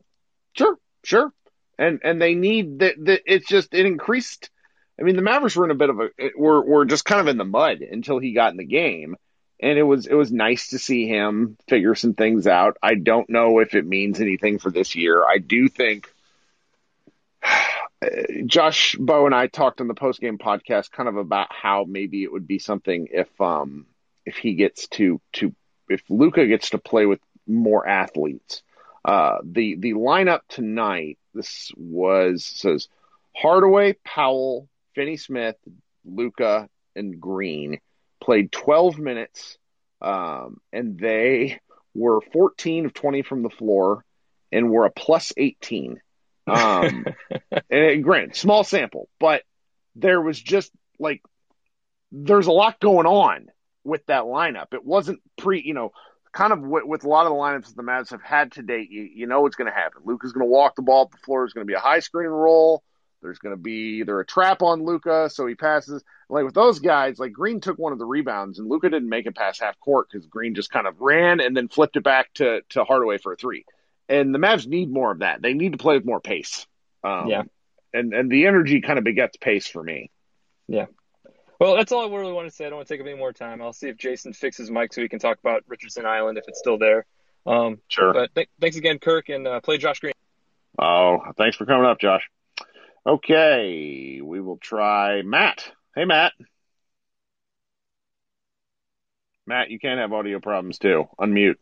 Sure, 0.57 0.77
sure, 1.05 1.33
and 1.79 2.01
and 2.05 2.21
they 2.21 2.35
need 2.35 2.81
that. 2.81 2.95
that 2.99 3.23
it's 3.27 3.47
just 3.47 3.75
it 3.75 3.87
increased. 3.87 4.51
I 4.99 5.03
mean, 5.03 5.17
the 5.17 5.23
Mavericks 5.23 5.57
were 5.57 5.65
in 5.65 5.71
a 5.71 5.75
bit 5.75 5.91
of 5.91 6.01
a 6.01 6.11
were 6.37 6.65
were 6.65 6.85
just 6.85 7.05
kind 7.05 7.21
of 7.21 7.29
in 7.29 7.39
the 7.39 7.45
mud 7.45 7.81
until 7.81 8.19
he 8.19 8.33
got 8.33 8.51
in 8.51 8.57
the 8.57 8.65
game 8.65 9.17
and 9.61 9.79
it 9.79 9.83
was 9.83 10.07
it 10.07 10.15
was 10.15 10.31
nice 10.31 10.69
to 10.69 10.79
see 10.79 11.07
him 11.07 11.57
figure 11.69 11.95
some 11.95 12.15
things 12.15 12.47
out. 12.47 12.77
I 12.83 12.95
don't 12.95 13.29
know 13.29 13.59
if 13.59 13.75
it 13.75 13.87
means 13.87 14.21
anything 14.21 14.59
for 14.59 14.71
this 14.71 14.95
year. 14.95 15.25
I 15.25 15.39
do 15.39 15.69
think 15.69 16.13
Josh 18.47 18.95
Bowe 18.97 19.27
and 19.27 19.35
I 19.35 19.49
talked 19.49 19.81
on 19.81 19.89
the 19.89 19.95
post 19.95 20.21
game 20.21 20.39
podcast 20.39 20.93
kind 20.93 21.09
of 21.09 21.17
about 21.17 21.49
how 21.51 21.85
maybe 21.89 22.23
it 22.23 22.33
would 22.33 22.47
be 22.47 22.59
something 22.59 23.09
if 23.11 23.29
um 23.41 23.87
if 24.25 24.37
he 24.37 24.55
gets 24.55 24.87
to 24.89 25.21
to 25.35 25.55
if 25.89 26.03
Luka 26.09 26.47
gets 26.47 26.71
to 26.71 26.79
play 26.79 27.07
with 27.07 27.21
more 27.47 27.87
athletes. 27.87 28.63
Uh, 29.05 29.39
the 29.43 29.77
the 29.77 29.95
lineup 29.95 30.41
tonight 30.49 31.19
this 31.35 31.73
was 31.77 32.45
says 32.45 32.89
Hardaway, 33.35 33.95
Powell, 34.05 34.69
Finney 34.99 35.17
Smith, 35.17 35.55
Luka, 36.05 36.69
and 36.97 37.21
Green 37.21 37.79
played 38.21 38.51
12 38.51 38.99
minutes, 38.99 39.57
um, 40.03 40.57
and 40.73 40.99
they 40.99 41.61
were 41.95 42.21
14 42.33 42.87
of 42.87 42.95
20 42.95 43.23
from 43.23 43.45
the 43.45 43.49
floor 43.49 44.05
and 44.51 44.73
were 44.73 44.87
a 44.87 44.91
plus 44.91 45.33
18. 45.37 46.01
Um, 46.49 47.07
and 47.71 48.03
granted, 48.03 48.35
small 48.35 48.65
sample, 48.65 49.09
but 49.21 49.43
there 49.95 50.21
was 50.21 50.41
just 50.41 50.73
like, 50.99 51.23
there's 52.11 52.49
a 52.49 52.53
lot 52.53 52.81
going 52.81 53.07
on 53.07 53.47
with 53.85 54.05
that 54.07 54.25
lineup. 54.25 54.75
It 54.75 54.85
wasn't 54.85 55.21
pre, 55.37 55.63
you 55.65 55.75
know, 55.75 55.93
kind 56.33 56.53
of 56.53 56.59
with, 56.59 56.83
with 56.87 57.05
a 57.05 57.09
lot 57.09 57.25
of 57.25 57.31
the 57.31 57.39
lineups 57.39 57.69
that 57.69 57.77
the 57.77 57.85
Mavs 57.85 58.11
have 58.11 58.23
had 58.23 58.51
to 58.53 58.63
date, 58.63 58.91
you, 58.91 59.03
you 59.03 59.27
know 59.29 59.43
what's 59.43 59.55
going 59.55 59.71
to 59.71 59.79
happen. 59.79 60.03
Luka's 60.05 60.33
going 60.33 60.45
to 60.45 60.51
walk 60.51 60.75
the 60.75 60.83
ball 60.83 61.03
up 61.03 61.13
the 61.13 61.19
floor. 61.19 61.45
It's 61.45 61.55
going 61.55 61.65
to 61.65 61.71
be 61.71 61.77
a 61.77 61.79
high 61.79 62.01
screen 62.01 62.31
roll. 62.31 62.83
There's 63.23 63.39
going 63.39 63.55
to 63.55 63.61
be 63.61 63.99
either 64.01 64.21
a 64.21 64.27
trap 64.27 64.63
on 64.63 64.85
Luka, 64.85 65.29
so 65.31 65.47
he 65.47 65.55
passes. 65.55 66.03
Like 66.29 66.45
with 66.45 66.55
those 66.55 66.79
guys, 66.79 67.19
like 67.19 67.33
Green 67.33 67.61
took 67.61 67.79
one 67.79 67.93
of 67.93 67.99
the 67.99 68.05
rebounds, 68.05 68.59
and 68.59 68.69
Luka 68.69 68.89
didn't 68.89 69.09
make 69.09 69.27
it 69.27 69.35
past 69.35 69.61
half 69.61 69.79
court 69.81 70.09
because 70.11 70.27
Green 70.27 70.55
just 70.55 70.71
kind 70.71 70.87
of 70.87 71.01
ran 71.01 71.41
and 71.41 71.57
then 71.57 71.69
flipped 71.69 71.97
it 71.97 72.05
back 72.05 72.33
to 72.35 72.63
to 72.71 72.85
Hardaway 72.85 73.19
for 73.19 73.33
a 73.33 73.37
three. 73.37 73.65
And 74.09 74.35
the 74.35 74.39
Mavs 74.39 74.67
need 74.67 74.91
more 74.91 75.11
of 75.11 75.19
that. 75.21 75.43
They 75.43 75.53
need 75.53 75.73
to 75.73 75.79
play 75.79 75.97
with 75.97 76.07
more 76.07 76.21
pace. 76.21 76.67
Um, 77.03 77.29
yeah, 77.29 77.43
and 77.93 78.13
and 78.15 78.31
the 78.31 78.47
energy 78.47 78.81
kind 78.81 78.99
of 78.99 79.05
begets 79.05 79.37
pace 79.37 79.67
for 79.67 79.83
me. 79.83 80.11
Yeah. 80.69 80.87
Well, 81.59 81.77
that's 81.77 81.91
all 81.91 82.09
I 82.09 82.17
really 82.17 82.33
want 82.33 82.49
to 82.49 82.55
say. 82.55 82.67
I 82.67 82.69
don't 82.69 82.77
want 82.77 82.89
to 82.89 82.95
take 82.95 83.01
up 83.01 83.07
any 83.09 83.19
more 83.19 83.33
time. 83.33 83.61
I'll 83.61 83.73
see 83.73 83.89
if 83.89 83.97
Jason 83.97 84.33
fixes 84.33 84.71
mic 84.71 84.93
so 84.93 85.03
we 85.03 85.09
can 85.09 85.19
talk 85.19 85.39
about 85.41 85.65
Richardson 85.67 86.07
Island 86.07 86.39
if 86.39 86.45
it's 86.47 86.61
still 86.61 86.79
there. 86.79 87.05
Um, 87.47 87.81
sure. 87.89 88.13
But 88.13 88.35
th- 88.35 88.49
thanks 88.61 88.77
again, 88.77 89.01
Kirk, 89.01 89.29
and 89.29 89.47
uh, 89.47 89.61
play 89.61 89.79
Josh 89.79 89.99
Green. 89.99 90.13
Oh, 90.79 91.19
thanks 91.37 91.57
for 91.57 91.67
coming 91.67 91.87
up, 91.87 91.99
Josh. 91.99 92.23
Okay, 93.07 94.21
we 94.23 94.41
will 94.41 94.59
try 94.59 95.23
Matt. 95.23 95.71
Hey, 95.95 96.05
Matt. 96.05 96.33
Matt, 99.47 99.71
you 99.71 99.79
can't 99.79 99.99
have 99.99 100.13
audio 100.13 100.41
problems 100.41 100.79
too. 100.79 101.07
Unmute. 101.19 101.57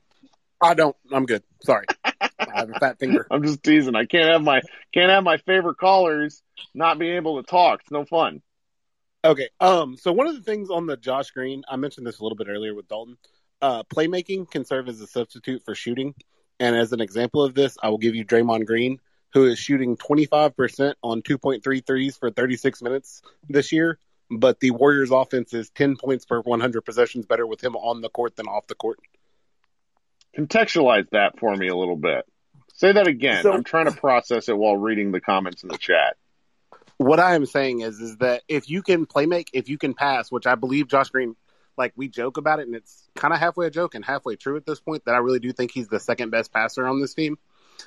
I 0.60 0.74
don't. 0.74 0.96
I'm 1.12 1.24
good. 1.24 1.42
Sorry. 1.62 1.86
I 2.04 2.30
have 2.54 2.70
a 2.70 2.78
fat 2.78 2.98
finger. 2.98 3.26
I'm 3.30 3.42
just 3.42 3.62
teasing. 3.62 3.94
I 3.94 4.06
can't 4.06 4.32
have 4.32 4.42
my 4.42 4.62
can't 4.92 5.10
have 5.10 5.22
my 5.22 5.36
favorite 5.36 5.78
callers 5.78 6.42
not 6.74 6.98
being 6.98 7.16
able 7.16 7.42
to 7.42 7.48
talk. 7.48 7.80
It's 7.82 7.90
no 7.90 8.04
fun. 8.04 8.42
Okay. 9.24 9.50
Um. 9.60 9.96
So 9.96 10.12
one 10.12 10.26
of 10.26 10.34
the 10.34 10.42
things 10.42 10.70
on 10.70 10.86
the 10.86 10.96
Josh 10.96 11.30
Green, 11.30 11.62
I 11.68 11.76
mentioned 11.76 12.06
this 12.06 12.18
a 12.18 12.22
little 12.22 12.36
bit 12.36 12.48
earlier 12.48 12.74
with 12.74 12.88
Dalton. 12.88 13.18
Uh, 13.62 13.82
playmaking 13.84 14.50
can 14.50 14.64
serve 14.64 14.88
as 14.88 15.00
a 15.00 15.06
substitute 15.06 15.62
for 15.64 15.74
shooting, 15.74 16.14
and 16.58 16.74
as 16.74 16.92
an 16.92 17.00
example 17.00 17.42
of 17.44 17.54
this, 17.54 17.76
I 17.82 17.88
will 17.88 17.98
give 17.98 18.14
you 18.14 18.24
Draymond 18.24 18.66
Green 18.66 18.98
who 19.36 19.44
is 19.44 19.58
shooting 19.58 19.98
25% 19.98 20.94
on 21.02 21.20
2.3 21.20 21.86
threes 21.86 22.16
for 22.16 22.30
36 22.30 22.80
minutes 22.80 23.20
this 23.50 23.70
year. 23.70 23.98
But 24.30 24.60
the 24.60 24.70
Warriors 24.70 25.10
offense 25.10 25.52
is 25.52 25.68
10 25.68 25.96
points 25.98 26.24
per 26.24 26.40
100 26.40 26.80
possessions 26.80 27.26
better 27.26 27.46
with 27.46 27.62
him 27.62 27.76
on 27.76 28.00
the 28.00 28.08
court 28.08 28.34
than 28.36 28.46
off 28.46 28.66
the 28.66 28.74
court. 28.74 28.98
Contextualize 30.38 31.10
that 31.10 31.38
for 31.38 31.54
me 31.54 31.68
a 31.68 31.76
little 31.76 31.96
bit. 31.96 32.24
Say 32.72 32.92
that 32.92 33.06
again. 33.06 33.42
So, 33.42 33.52
I'm 33.52 33.62
trying 33.62 33.84
to 33.84 33.92
process 33.92 34.48
it 34.48 34.56
while 34.56 34.78
reading 34.78 35.12
the 35.12 35.20
comments 35.20 35.62
in 35.62 35.68
the 35.68 35.76
chat. 35.76 36.16
What 36.96 37.20
I 37.20 37.34
am 37.34 37.44
saying 37.44 37.82
is, 37.82 38.00
is 38.00 38.16
that 38.16 38.42
if 38.48 38.70
you 38.70 38.80
can 38.80 39.04
play 39.04 39.26
make, 39.26 39.50
if 39.52 39.68
you 39.68 39.76
can 39.76 39.92
pass, 39.92 40.32
which 40.32 40.46
I 40.46 40.54
believe 40.54 40.88
Josh 40.88 41.10
Green, 41.10 41.36
like 41.76 41.92
we 41.94 42.08
joke 42.08 42.38
about 42.38 42.58
it, 42.60 42.68
and 42.68 42.74
it's 42.74 43.06
kind 43.14 43.34
of 43.34 43.40
halfway 43.40 43.66
a 43.66 43.70
joke 43.70 43.94
and 43.94 44.02
halfway 44.02 44.36
true 44.36 44.56
at 44.56 44.64
this 44.64 44.80
point, 44.80 45.04
that 45.04 45.14
I 45.14 45.18
really 45.18 45.40
do 45.40 45.52
think 45.52 45.72
he's 45.72 45.88
the 45.88 46.00
second 46.00 46.30
best 46.30 46.54
passer 46.54 46.86
on 46.86 47.02
this 47.02 47.12
team 47.12 47.36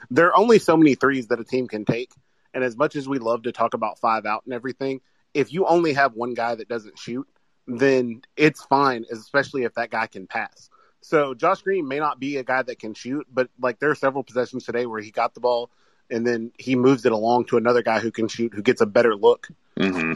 there 0.10 0.28
are 0.28 0.38
only 0.38 0.60
so 0.60 0.78
many 0.78 0.96
threes 0.96 1.28
that 1.28 1.40
a 1.40 1.44
team 1.44 1.68
can 1.68 1.86
take. 1.86 2.12
And 2.54 2.64
as 2.64 2.76
much 2.76 2.96
as 2.96 3.08
we 3.08 3.20
love 3.20 3.44
to 3.44 3.52
talk 3.52 3.74
about 3.74 4.00
five 4.00 4.26
out 4.26 4.44
and 4.46 4.54
everything, 4.54 5.02
if 5.34 5.54
you 5.54 5.66
only 5.66 5.94
have 5.94 6.14
one 6.14 6.34
guy 6.34 6.56
that 6.56 6.68
doesn't 6.68 6.98
shoot, 6.98 7.28
then 7.68 8.24
it's 8.36 8.64
fine, 8.64 9.06
especially 9.12 9.64
if 9.64 9.76
that 9.76 9.92
guy 9.92 10.08
can 10.08 10.26
pass. 10.26 10.70
So 11.02 11.34
Josh 11.34 11.62
Green 11.62 11.88
may 11.88 12.00
not 12.00 12.20
be 12.20 12.38
a 12.38 12.44
guy 12.44 12.62
that 12.64 12.80
can 12.80 12.94
shoot, 12.94 13.28
but 13.32 13.50
like 13.60 13.80
there 13.80 13.92
are 13.92 13.96
several 13.96 14.24
possessions 14.24 14.66
today 14.66 14.86
where 14.86 15.02
he 15.02 15.12
got 15.12 15.34
the 15.34 15.40
ball 15.40 15.70
and 16.10 16.26
then 16.26 16.52
he 16.58 16.76
moves 16.76 17.06
it 17.06 17.12
along 17.12 17.46
to 17.46 17.58
another 17.58 17.84
guy 17.84 18.00
who 18.00 18.12
can 18.12 18.28
shoot, 18.28 18.54
who 18.54 18.62
gets 18.62 18.82
a 18.82 18.86
better 18.86 19.16
look. 19.16 19.48
Mm-hmm. 19.78 20.14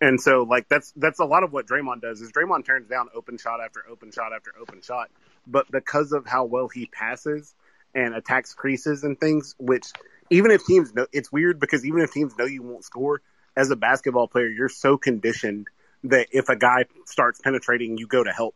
And 0.00 0.20
so 0.20 0.42
like 0.42 0.68
that's 0.68 0.92
that's 0.96 1.20
a 1.20 1.24
lot 1.24 1.42
of 1.42 1.52
what 1.52 1.66
Draymond 1.66 2.02
does 2.02 2.20
is 2.20 2.30
Draymond 2.32 2.66
turns 2.66 2.88
down 2.88 3.08
open 3.14 3.38
shot 3.38 3.60
after 3.64 3.84
open 3.88 4.10
shot 4.10 4.32
after 4.34 4.52
open 4.60 4.82
shot, 4.82 5.10
but 5.46 5.70
because 5.70 6.12
of 6.12 6.26
how 6.26 6.44
well 6.44 6.68
he 6.68 6.86
passes, 6.86 7.54
and 7.96 8.14
attacks 8.14 8.54
creases 8.54 9.02
and 9.02 9.18
things, 9.18 9.56
which 9.58 9.86
even 10.30 10.50
if 10.50 10.64
teams 10.64 10.94
know, 10.94 11.06
it's 11.12 11.32
weird 11.32 11.58
because 11.58 11.84
even 11.84 12.02
if 12.02 12.12
teams 12.12 12.36
know 12.38 12.44
you 12.44 12.62
won't 12.62 12.84
score, 12.84 13.22
as 13.56 13.70
a 13.70 13.76
basketball 13.76 14.28
player, 14.28 14.48
you're 14.48 14.68
so 14.68 14.98
conditioned 14.98 15.66
that 16.04 16.28
if 16.30 16.50
a 16.50 16.56
guy 16.56 16.84
starts 17.06 17.40
penetrating, 17.40 17.96
you 17.96 18.06
go 18.06 18.22
to 18.22 18.30
help. 18.30 18.54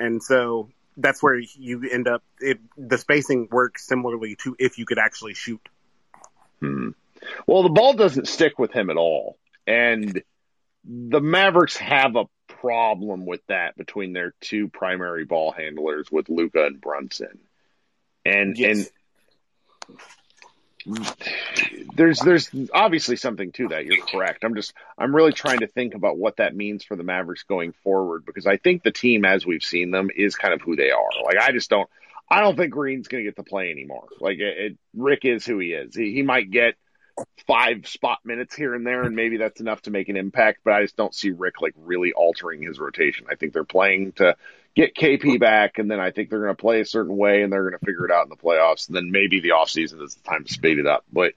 And 0.00 0.20
so 0.20 0.68
that's 0.96 1.22
where 1.22 1.38
you 1.38 1.88
end 1.90 2.08
up. 2.08 2.24
It, 2.40 2.58
the 2.76 2.98
spacing 2.98 3.48
works 3.50 3.86
similarly 3.86 4.36
to 4.42 4.56
if 4.58 4.78
you 4.78 4.84
could 4.84 4.98
actually 4.98 5.34
shoot. 5.34 5.66
Hmm. 6.60 6.90
Well, 7.46 7.62
the 7.62 7.68
ball 7.68 7.94
doesn't 7.94 8.26
stick 8.26 8.58
with 8.58 8.72
him 8.72 8.90
at 8.90 8.96
all. 8.96 9.38
And 9.66 10.22
the 10.84 11.20
Mavericks 11.20 11.76
have 11.76 12.16
a 12.16 12.24
problem 12.48 13.26
with 13.26 13.40
that 13.46 13.76
between 13.76 14.12
their 14.12 14.34
two 14.40 14.68
primary 14.68 15.24
ball 15.24 15.52
handlers 15.52 16.10
with 16.10 16.28
Luka 16.28 16.66
and 16.66 16.80
Brunson. 16.80 17.38
And 18.26 18.58
yes. 18.58 18.78
and 18.78 18.90
there's 21.94 22.20
there's 22.20 22.50
obviously 22.72 23.16
something 23.16 23.52
to 23.52 23.68
that. 23.68 23.86
You're 23.86 24.04
correct. 24.04 24.44
I'm 24.44 24.54
just 24.54 24.72
I'm 24.96 25.14
really 25.14 25.32
trying 25.32 25.60
to 25.60 25.66
think 25.66 25.94
about 25.94 26.16
what 26.16 26.36
that 26.36 26.54
means 26.54 26.84
for 26.84 26.96
the 26.96 27.02
Mavericks 27.02 27.42
going 27.42 27.72
forward 27.82 28.24
because 28.24 28.46
I 28.46 28.56
think 28.56 28.82
the 28.82 28.92
team 28.92 29.24
as 29.24 29.44
we've 29.44 29.62
seen 29.62 29.90
them 29.90 30.10
is 30.14 30.36
kind 30.36 30.54
of 30.54 30.60
who 30.60 30.76
they 30.76 30.90
are. 30.90 31.08
Like 31.24 31.38
I 31.38 31.52
just 31.52 31.70
don't 31.70 31.88
I 32.28 32.40
don't 32.40 32.56
think 32.56 32.72
Green's 32.72 33.08
going 33.08 33.24
to 33.24 33.30
get 33.30 33.36
to 33.36 33.42
play 33.42 33.70
anymore. 33.70 34.08
Like 34.20 34.38
it, 34.38 34.58
it, 34.58 34.78
Rick 34.94 35.24
is 35.24 35.46
who 35.46 35.58
he 35.58 35.72
is. 35.72 35.94
He, 35.94 36.12
he 36.12 36.22
might 36.22 36.50
get 36.50 36.74
five 37.46 37.86
spot 37.86 38.18
minutes 38.24 38.54
here 38.54 38.74
and 38.74 38.86
there, 38.86 39.02
and 39.02 39.16
maybe 39.16 39.36
that's 39.38 39.60
enough 39.60 39.82
to 39.82 39.90
make 39.90 40.08
an 40.08 40.16
impact. 40.16 40.60
But 40.64 40.74
I 40.74 40.82
just 40.82 40.96
don't 40.96 41.14
see 41.14 41.30
Rick 41.30 41.60
like 41.60 41.74
really 41.76 42.12
altering 42.12 42.62
his 42.62 42.78
rotation. 42.78 43.26
I 43.30 43.36
think 43.36 43.52
they're 43.52 43.64
playing 43.64 44.12
to 44.12 44.36
get 44.76 44.94
KP 44.94 45.40
back, 45.40 45.78
and 45.78 45.90
then 45.90 45.98
I 45.98 46.10
think 46.10 46.30
they're 46.30 46.42
going 46.42 46.54
to 46.54 46.60
play 46.60 46.80
a 46.80 46.84
certain 46.84 47.16
way, 47.16 47.42
and 47.42 47.52
they're 47.52 47.68
going 47.68 47.78
to 47.78 47.84
figure 47.84 48.04
it 48.04 48.12
out 48.12 48.24
in 48.24 48.28
the 48.28 48.36
playoffs. 48.36 48.88
And 48.88 48.96
then 48.96 49.10
maybe 49.10 49.40
the 49.40 49.50
offseason 49.50 50.02
is 50.02 50.14
the 50.14 50.28
time 50.28 50.44
to 50.44 50.52
speed 50.52 50.78
it 50.78 50.86
up. 50.86 51.04
But 51.12 51.32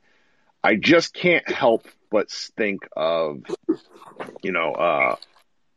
I 0.64 0.76
just 0.76 1.14
can't 1.14 1.50
help 1.50 1.88
but 2.12 2.30
think 2.30 2.88
of, 2.96 3.44
you 4.42 4.52
know, 4.52 4.74
uh, 4.74 5.16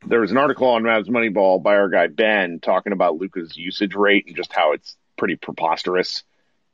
there 0.07 0.21
was 0.21 0.33
an 0.33 0.39
article 0.39 0.69
on 0.69 0.83
Mavs 0.83 1.09
Moneyball 1.09 1.63
by 1.63 1.77
our 1.77 1.89
guy 1.89 2.09
Ben 2.09 2.59
talking 2.61 2.93
about 2.93 3.17
Luka's 3.17 3.57
usage 3.57 3.95
rate 3.95 4.27
and 4.27 4.35
just 4.35 4.53
how 4.53 4.73
it's 4.73 4.97
pretty 5.17 5.37
preposterous 5.37 6.25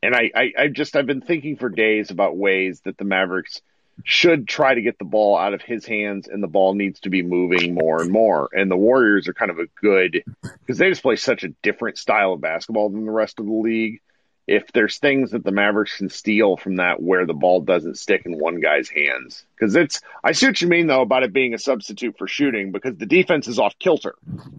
and 0.02 0.14
I, 0.14 0.30
I, 0.34 0.52
I 0.58 0.68
just 0.68 0.96
I've 0.96 1.06
been 1.06 1.20
thinking 1.20 1.56
for 1.56 1.68
days 1.68 2.10
about 2.10 2.36
ways 2.36 2.80
that 2.82 2.96
the 2.98 3.04
Mavericks 3.04 3.60
should 4.04 4.48
try 4.48 4.74
to 4.74 4.82
get 4.82 4.98
the 4.98 5.04
ball 5.04 5.36
out 5.36 5.54
of 5.54 5.62
his 5.62 5.84
hands 5.84 6.28
and 6.28 6.42
the 6.42 6.48
ball 6.48 6.74
needs 6.74 7.00
to 7.00 7.10
be 7.10 7.22
moving 7.22 7.74
more 7.74 8.00
and 8.00 8.10
more. 8.10 8.48
And 8.52 8.70
the 8.70 8.76
Warriors 8.76 9.28
are 9.28 9.34
kind 9.34 9.50
of 9.50 9.58
a 9.58 9.66
good 9.80 10.24
because 10.42 10.78
they 10.78 10.88
just 10.88 11.02
play 11.02 11.16
such 11.16 11.44
a 11.44 11.54
different 11.62 11.98
style 11.98 12.32
of 12.32 12.40
basketball 12.40 12.90
than 12.90 13.04
the 13.04 13.12
rest 13.12 13.40
of 13.40 13.46
the 13.46 13.52
league. 13.52 14.00
If 14.46 14.72
there's 14.72 14.96
things 14.96 15.32
that 15.32 15.44
the 15.44 15.52
Mavericks 15.52 15.98
can 15.98 16.08
steal 16.08 16.56
from 16.56 16.76
that 16.76 17.02
where 17.02 17.26
the 17.26 17.34
ball 17.34 17.60
doesn't 17.60 17.98
stick 17.98 18.22
in 18.24 18.38
one 18.38 18.60
guy's 18.60 18.88
hands, 18.88 19.44
because 19.54 19.76
it's, 19.76 20.00
I 20.24 20.32
see 20.32 20.46
what 20.46 20.60
you 20.62 20.68
mean 20.68 20.86
though 20.86 21.02
about 21.02 21.22
it 21.22 21.34
being 21.34 21.52
a 21.52 21.58
substitute 21.58 22.16
for 22.16 22.26
shooting 22.26 22.72
because 22.72 22.96
the 22.96 23.04
defense 23.04 23.46
is 23.46 23.58
off 23.58 23.78
kilter. 23.78 24.14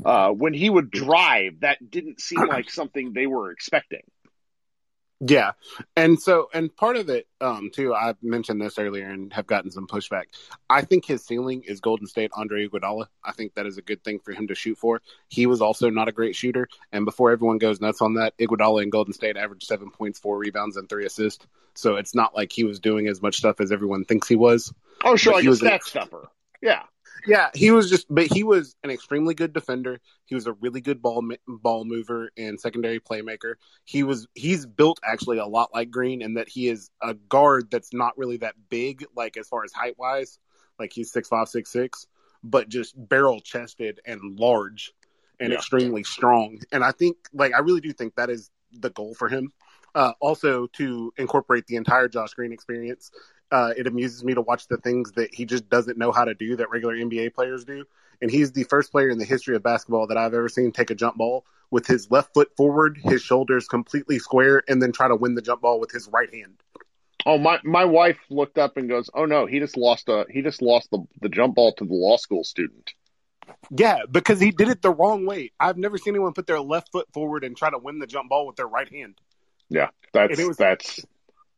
Uh, 0.05 0.29
when 0.29 0.53
he 0.53 0.69
would 0.69 0.91
drive, 0.91 1.61
that 1.61 1.77
didn't 1.89 2.21
seem 2.21 2.39
like 2.49 2.69
something 2.69 3.13
they 3.13 3.25
were 3.25 3.51
expecting. 3.51 4.03
Yeah. 5.21 5.51
And 5.97 6.19
so, 6.21 6.49
and 6.53 6.73
part 6.73 6.95
of 6.95 7.09
it, 7.09 7.27
um, 7.41 7.71
too, 7.73 7.93
I 7.93 8.15
mentioned 8.21 8.61
this 8.61 8.79
earlier 8.79 9.09
and 9.09 9.33
have 9.33 9.47
gotten 9.47 9.69
some 9.69 9.85
pushback. 9.85 10.25
I 10.69 10.81
think 10.81 11.05
his 11.05 11.25
ceiling 11.25 11.63
is 11.67 11.81
Golden 11.81 12.07
State 12.07 12.31
Andre 12.33 12.67
Iguodala. 12.67 13.07
I 13.23 13.33
think 13.33 13.55
that 13.55 13.65
is 13.65 13.77
a 13.77 13.81
good 13.81 14.03
thing 14.03 14.19
for 14.19 14.31
him 14.31 14.47
to 14.47 14.55
shoot 14.55 14.77
for. 14.77 15.01
He 15.27 15.45
was 15.45 15.61
also 15.61 15.89
not 15.89 16.07
a 16.07 16.13
great 16.13 16.35
shooter. 16.35 16.69
And 16.93 17.03
before 17.03 17.31
everyone 17.31 17.57
goes 17.57 17.81
nuts 17.81 18.01
on 18.01 18.13
that, 18.13 18.37
Iguodala 18.37 18.83
in 18.83 18.89
Golden 18.89 19.13
State 19.13 19.35
averaged 19.35 19.67
seven 19.67 19.91
points, 19.91 20.19
four 20.19 20.37
rebounds, 20.37 20.77
and 20.77 20.87
three 20.87 21.05
assists. 21.05 21.45
So 21.73 21.97
it's 21.97 22.15
not 22.15 22.33
like 22.33 22.51
he 22.51 22.63
was 22.63 22.79
doing 22.79 23.07
as 23.07 23.21
much 23.21 23.37
stuff 23.37 23.59
as 23.59 23.71
everyone 23.71 24.05
thinks 24.05 24.27
he 24.27 24.35
was. 24.37 24.73
Oh, 25.03 25.17
sure. 25.17 25.33
Like 25.33 25.43
he 25.43 25.49
was 25.49 25.61
a 25.61 25.65
stat 25.65 25.83
stuffer. 25.83 26.29
Yeah. 26.61 26.83
Yeah, 27.27 27.49
he 27.53 27.71
was 27.71 27.89
just, 27.89 28.07
but 28.09 28.27
he 28.31 28.43
was 28.43 28.75
an 28.83 28.89
extremely 28.89 29.33
good 29.33 29.53
defender. 29.53 29.99
He 30.25 30.35
was 30.35 30.47
a 30.47 30.53
really 30.53 30.81
good 30.81 31.01
ball 31.01 31.23
ball 31.47 31.85
mover 31.85 32.31
and 32.37 32.59
secondary 32.59 32.99
playmaker. 32.99 33.55
He 33.85 34.03
was 34.03 34.27
he's 34.35 34.65
built 34.65 34.99
actually 35.03 35.37
a 35.37 35.45
lot 35.45 35.69
like 35.73 35.91
Green 35.91 36.21
in 36.21 36.35
that 36.35 36.49
he 36.49 36.69
is 36.69 36.89
a 37.01 37.13
guard 37.13 37.69
that's 37.71 37.93
not 37.93 38.17
really 38.17 38.37
that 38.37 38.55
big, 38.69 39.05
like 39.15 39.37
as 39.37 39.47
far 39.47 39.63
as 39.63 39.73
height 39.73 39.97
wise, 39.97 40.39
like 40.79 40.93
he's 40.93 41.11
six 41.11 41.27
five 41.27 41.49
six 41.49 41.71
six, 41.71 42.07
but 42.43 42.69
just 42.69 42.93
barrel 42.95 43.39
chested 43.41 43.99
and 44.05 44.39
large 44.39 44.93
and 45.39 45.51
yeah. 45.51 45.57
extremely 45.57 46.03
strong. 46.03 46.59
And 46.71 46.83
I 46.83 46.91
think, 46.91 47.17
like, 47.33 47.53
I 47.53 47.59
really 47.59 47.81
do 47.81 47.93
think 47.93 48.15
that 48.15 48.29
is 48.29 48.49
the 48.71 48.89
goal 48.89 49.13
for 49.13 49.29
him. 49.29 49.51
Uh, 49.95 50.13
also 50.19 50.67
to 50.67 51.11
incorporate 51.17 51.65
the 51.65 51.75
entire 51.75 52.07
Josh 52.07 52.33
Green 52.35 52.53
experience 52.53 53.09
uh, 53.51 53.73
it 53.75 53.87
amuses 53.87 54.23
me 54.23 54.33
to 54.33 54.41
watch 54.41 54.67
the 54.67 54.77
things 54.77 55.11
that 55.13 55.33
he 55.33 55.45
just 55.45 55.69
doesn't 55.69 55.97
know 55.97 56.11
how 56.11 56.25
to 56.25 56.33
do 56.33 56.55
that 56.57 56.69
regular 56.69 56.95
NBA 56.95 57.33
players 57.33 57.65
do. 57.65 57.85
And 58.21 58.29
he's 58.29 58.51
the 58.51 58.63
first 58.63 58.91
player 58.91 59.09
in 59.09 59.17
the 59.17 59.25
history 59.25 59.55
of 59.55 59.63
basketball 59.63 60.07
that 60.07 60.17
I've 60.17 60.33
ever 60.33 60.49
seen 60.49 60.71
take 60.71 60.89
a 60.89 60.95
jump 60.95 61.17
ball 61.17 61.45
with 61.71 61.87
his 61.87 62.11
left 62.11 62.33
foot 62.33 62.49
forward, 62.57 62.99
his 63.01 63.21
shoulders 63.21 63.67
completely 63.67 64.19
square, 64.19 64.63
and 64.67 64.81
then 64.81 64.91
try 64.91 65.07
to 65.07 65.15
win 65.15 65.35
the 65.35 65.41
jump 65.41 65.61
ball 65.61 65.79
with 65.79 65.91
his 65.91 66.07
right 66.09 66.33
hand. 66.33 66.61
Oh 67.25 67.37
my! 67.37 67.59
My 67.63 67.85
wife 67.85 68.19
looked 68.29 68.57
up 68.57 68.77
and 68.77 68.87
goes, 68.87 69.09
"Oh 69.13 69.25
no, 69.25 69.45
he 69.45 69.59
just 69.59 69.75
lost 69.75 70.07
a 70.07 70.25
he 70.29 70.41
just 70.41 70.61
lost 70.61 70.89
the 70.89 71.05
the 71.21 71.29
jump 71.29 71.55
ball 71.55 71.73
to 71.73 71.85
the 71.85 71.93
law 71.93 72.17
school 72.17 72.43
student." 72.43 72.93
Yeah, 73.71 73.99
because 74.09 74.39
he 74.39 74.51
did 74.51 74.69
it 74.69 74.81
the 74.81 74.91
wrong 74.91 75.25
way. 75.25 75.51
I've 75.59 75.77
never 75.77 75.97
seen 75.97 76.13
anyone 76.13 76.33
put 76.33 76.47
their 76.47 76.61
left 76.61 76.91
foot 76.91 77.07
forward 77.13 77.43
and 77.43 77.57
try 77.57 77.69
to 77.69 77.77
win 77.77 77.99
the 77.99 78.07
jump 78.07 78.29
ball 78.29 78.47
with 78.47 78.55
their 78.55 78.67
right 78.67 78.89
hand. 78.89 79.19
Yeah, 79.69 79.89
that's 80.13 80.41
was, 80.41 80.57
that's 80.57 81.05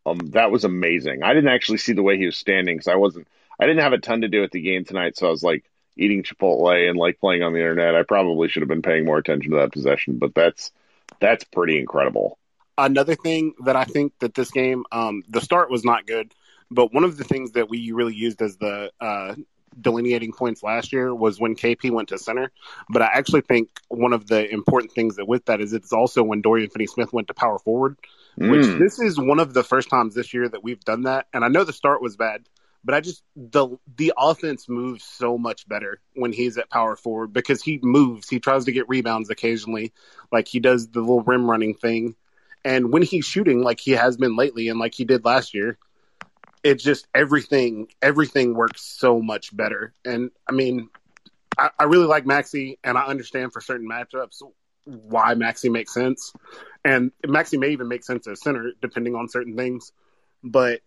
um, 0.05 0.17
that 0.31 0.51
was 0.51 0.63
amazing. 0.63 1.23
I 1.23 1.33
didn't 1.33 1.51
actually 1.51 1.77
see 1.77 1.93
the 1.93 2.03
way 2.03 2.17
he 2.17 2.25
was 2.25 2.37
standing 2.37 2.75
because 2.75 2.87
I 2.87 2.95
wasn't. 2.95 3.27
I 3.59 3.65
didn't 3.65 3.83
have 3.83 3.93
a 3.93 3.99
ton 3.99 4.21
to 4.21 4.27
do 4.27 4.43
at 4.43 4.51
the 4.51 4.61
game 4.61 4.85
tonight, 4.85 5.17
so 5.17 5.27
I 5.27 5.29
was 5.29 5.43
like 5.43 5.63
eating 5.95 6.23
Chipotle 6.23 6.89
and 6.89 6.97
like 6.97 7.19
playing 7.19 7.43
on 7.43 7.53
the 7.53 7.59
internet. 7.59 7.95
I 7.95 8.03
probably 8.03 8.47
should 8.47 8.61
have 8.61 8.69
been 8.69 8.81
paying 8.81 9.05
more 9.05 9.17
attention 9.17 9.51
to 9.51 9.57
that 9.57 9.71
possession, 9.71 10.17
but 10.17 10.33
that's 10.33 10.71
that's 11.19 11.43
pretty 11.43 11.77
incredible. 11.77 12.39
Another 12.77 13.15
thing 13.15 13.53
that 13.65 13.75
I 13.75 13.83
think 13.83 14.13
that 14.19 14.33
this 14.33 14.49
game, 14.49 14.85
um, 14.91 15.23
the 15.29 15.41
start 15.41 15.69
was 15.69 15.83
not 15.83 16.07
good, 16.07 16.33
but 16.71 16.91
one 16.93 17.03
of 17.03 17.17
the 17.17 17.23
things 17.23 17.51
that 17.51 17.69
we 17.69 17.91
really 17.91 18.15
used 18.15 18.41
as 18.41 18.57
the 18.57 18.91
uh, 18.99 19.35
delineating 19.79 20.31
points 20.31 20.63
last 20.63 20.91
year 20.91 21.13
was 21.13 21.39
when 21.39 21.55
KP 21.55 21.91
went 21.91 22.09
to 22.09 22.17
center. 22.17 22.51
But 22.89 23.03
I 23.03 23.09
actually 23.13 23.41
think 23.41 23.69
one 23.89 24.13
of 24.13 24.25
the 24.25 24.51
important 24.51 24.93
things 24.93 25.17
that 25.17 25.27
with 25.27 25.45
that 25.45 25.61
is 25.61 25.73
it's 25.73 25.93
also 25.93 26.23
when 26.23 26.41
Dorian 26.41 26.69
Finney 26.71 26.87
Smith 26.87 27.13
went 27.13 27.27
to 27.27 27.35
power 27.35 27.59
forward 27.59 27.97
which 28.35 28.65
mm. 28.65 28.79
this 28.79 28.99
is 28.99 29.19
one 29.19 29.39
of 29.39 29.53
the 29.53 29.63
first 29.63 29.89
times 29.89 30.15
this 30.15 30.33
year 30.33 30.47
that 30.47 30.63
we've 30.63 30.83
done 30.83 31.03
that. 31.03 31.27
And 31.33 31.43
I 31.43 31.47
know 31.47 31.63
the 31.63 31.73
start 31.73 32.01
was 32.01 32.15
bad, 32.15 32.47
but 32.83 32.95
I 32.95 33.01
just 33.01 33.23
the 33.35 33.77
the 33.97 34.13
offense 34.17 34.67
moves 34.67 35.03
so 35.03 35.37
much 35.37 35.67
better 35.67 35.99
when 36.15 36.33
he's 36.33 36.57
at 36.57 36.69
power 36.69 36.95
forward 36.95 37.33
because 37.33 37.61
he 37.61 37.79
moves. 37.81 38.29
He 38.29 38.39
tries 38.39 38.65
to 38.65 38.71
get 38.71 38.89
rebounds 38.89 39.29
occasionally, 39.29 39.93
like 40.31 40.47
he 40.47 40.59
does 40.59 40.89
the 40.89 41.01
little 41.01 41.21
rim 41.21 41.49
running 41.49 41.75
thing. 41.75 42.15
And 42.63 42.93
when 42.93 43.01
he's 43.01 43.25
shooting, 43.25 43.63
like 43.63 43.79
he 43.79 43.91
has 43.91 44.17
been 44.17 44.35
lately, 44.35 44.69
and 44.69 44.79
like 44.79 44.93
he 44.93 45.03
did 45.03 45.25
last 45.25 45.53
year, 45.53 45.77
it's 46.63 46.83
just 46.83 47.07
everything 47.13 47.87
everything 48.01 48.53
works 48.53 48.81
so 48.81 49.21
much 49.21 49.55
better. 49.55 49.93
And 50.05 50.31
I 50.47 50.53
mean, 50.53 50.89
I, 51.57 51.69
I 51.79 51.83
really 51.83 52.05
like 52.05 52.25
Maxi, 52.25 52.77
and 52.83 52.97
I 52.97 53.05
understand 53.05 53.53
for 53.53 53.61
certain 53.61 53.87
matchups 53.87 54.41
why 54.85 55.35
Maxi 55.35 55.71
makes 55.71 55.93
sense. 55.93 56.33
And 56.83 57.11
Maxi 57.25 57.59
may 57.59 57.69
even 57.69 57.87
make 57.87 58.03
sense 58.03 58.27
as 58.27 58.41
center, 58.41 58.71
depending 58.81 59.15
on 59.15 59.29
certain 59.29 59.55
things. 59.55 59.91
But 60.43 60.81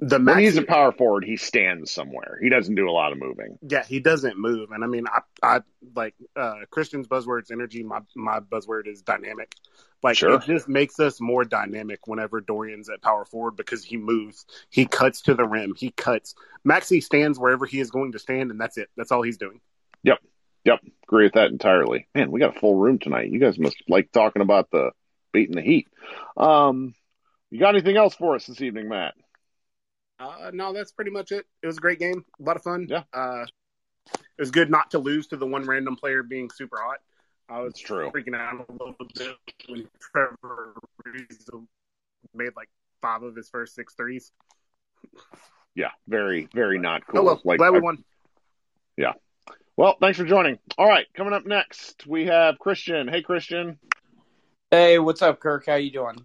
the 0.00 0.18
Maxi, 0.18 0.26
when 0.26 0.38
he's 0.38 0.56
a 0.56 0.62
power 0.62 0.92
forward, 0.92 1.24
he 1.24 1.36
stands 1.36 1.90
somewhere. 1.90 2.38
He 2.42 2.48
doesn't 2.48 2.74
do 2.74 2.88
a 2.88 2.92
lot 2.92 3.12
of 3.12 3.18
moving. 3.18 3.58
Yeah, 3.62 3.84
he 3.84 4.00
doesn't 4.00 4.36
move. 4.36 4.72
And 4.72 4.82
I 4.82 4.86
mean, 4.88 5.06
I, 5.06 5.20
I 5.42 5.60
like 5.94 6.14
uh, 6.36 6.60
Christian's 6.70 7.06
buzzword's 7.06 7.50
energy. 7.50 7.82
My 7.82 8.00
my 8.14 8.40
buzzword 8.40 8.88
is 8.88 9.02
dynamic. 9.02 9.54
Like 10.02 10.16
sure. 10.16 10.34
it 10.34 10.42
just 10.42 10.68
makes 10.68 10.98
us 10.98 11.20
more 11.20 11.44
dynamic 11.44 12.08
whenever 12.08 12.40
Dorian's 12.40 12.90
at 12.90 13.00
power 13.00 13.24
forward 13.24 13.56
because 13.56 13.84
he 13.84 13.96
moves, 13.96 14.44
he 14.68 14.86
cuts 14.86 15.22
to 15.22 15.34
the 15.34 15.44
rim, 15.44 15.74
he 15.76 15.92
cuts. 15.92 16.34
Maxi 16.66 17.00
stands 17.00 17.38
wherever 17.38 17.64
he 17.64 17.78
is 17.78 17.92
going 17.92 18.12
to 18.12 18.18
stand, 18.18 18.50
and 18.50 18.60
that's 18.60 18.78
it. 18.78 18.90
That's 18.96 19.12
all 19.12 19.22
he's 19.22 19.38
doing. 19.38 19.60
Yep. 20.02 20.18
Yep, 20.64 20.80
agree 21.04 21.24
with 21.24 21.34
that 21.34 21.50
entirely. 21.50 22.06
Man, 22.14 22.30
we 22.30 22.40
got 22.40 22.56
a 22.56 22.60
full 22.60 22.76
room 22.76 22.98
tonight. 22.98 23.30
You 23.30 23.40
guys 23.40 23.58
must 23.58 23.76
like 23.88 24.12
talking 24.12 24.42
about 24.42 24.70
the 24.70 24.92
beating 25.32 25.56
the 25.56 25.62
heat. 25.62 25.88
Um, 26.36 26.94
you 27.50 27.58
got 27.58 27.74
anything 27.74 27.96
else 27.96 28.14
for 28.14 28.36
us 28.36 28.46
this 28.46 28.60
evening, 28.60 28.88
Matt? 28.88 29.14
Uh, 30.20 30.50
no, 30.52 30.72
that's 30.72 30.92
pretty 30.92 31.10
much 31.10 31.32
it. 31.32 31.44
It 31.62 31.66
was 31.66 31.78
a 31.78 31.80
great 31.80 31.98
game, 31.98 32.24
a 32.38 32.42
lot 32.42 32.56
of 32.56 32.62
fun. 32.62 32.86
Yeah, 32.88 33.02
uh, 33.12 33.44
it 34.14 34.40
was 34.40 34.50
good 34.50 34.70
not 34.70 34.92
to 34.92 34.98
lose 34.98 35.26
to 35.28 35.36
the 35.36 35.46
one 35.46 35.64
random 35.64 35.96
player 35.96 36.22
being 36.22 36.48
super 36.50 36.78
hot. 36.80 36.98
I 37.48 37.60
was 37.60 37.78
true. 37.78 38.10
freaking 38.10 38.36
out 38.36 38.64
a 38.68 38.72
little 38.72 38.94
bit 38.98 39.36
when 39.68 39.88
Trevor 40.00 40.74
made 42.34 42.52
like 42.56 42.68
five 43.00 43.22
of 43.22 43.34
his 43.34 43.48
first 43.48 43.74
six 43.74 43.94
threes. 43.94 44.32
Yeah, 45.74 45.90
very, 46.06 46.48
very 46.54 46.78
not 46.78 47.06
cool. 47.06 47.20
Oh 47.20 47.24
well, 47.24 47.40
like, 47.44 47.58
glad 47.58 47.72
we 47.72 47.80
won. 47.80 48.04
Yeah, 48.96 49.12
well, 49.76 49.96
thanks 50.00 50.18
for 50.18 50.24
joining. 50.24 50.58
All 50.78 50.86
right, 50.88 51.06
coming 51.14 51.32
up 51.32 51.46
next, 51.46 52.06
we 52.06 52.26
have 52.26 52.58
Christian. 52.58 53.08
Hey, 53.08 53.22
Christian. 53.22 53.78
Hey, 54.70 54.98
what's 54.98 55.22
up, 55.22 55.40
Kirk? 55.40 55.66
How 55.66 55.74
you 55.76 55.90
doing? 55.90 56.16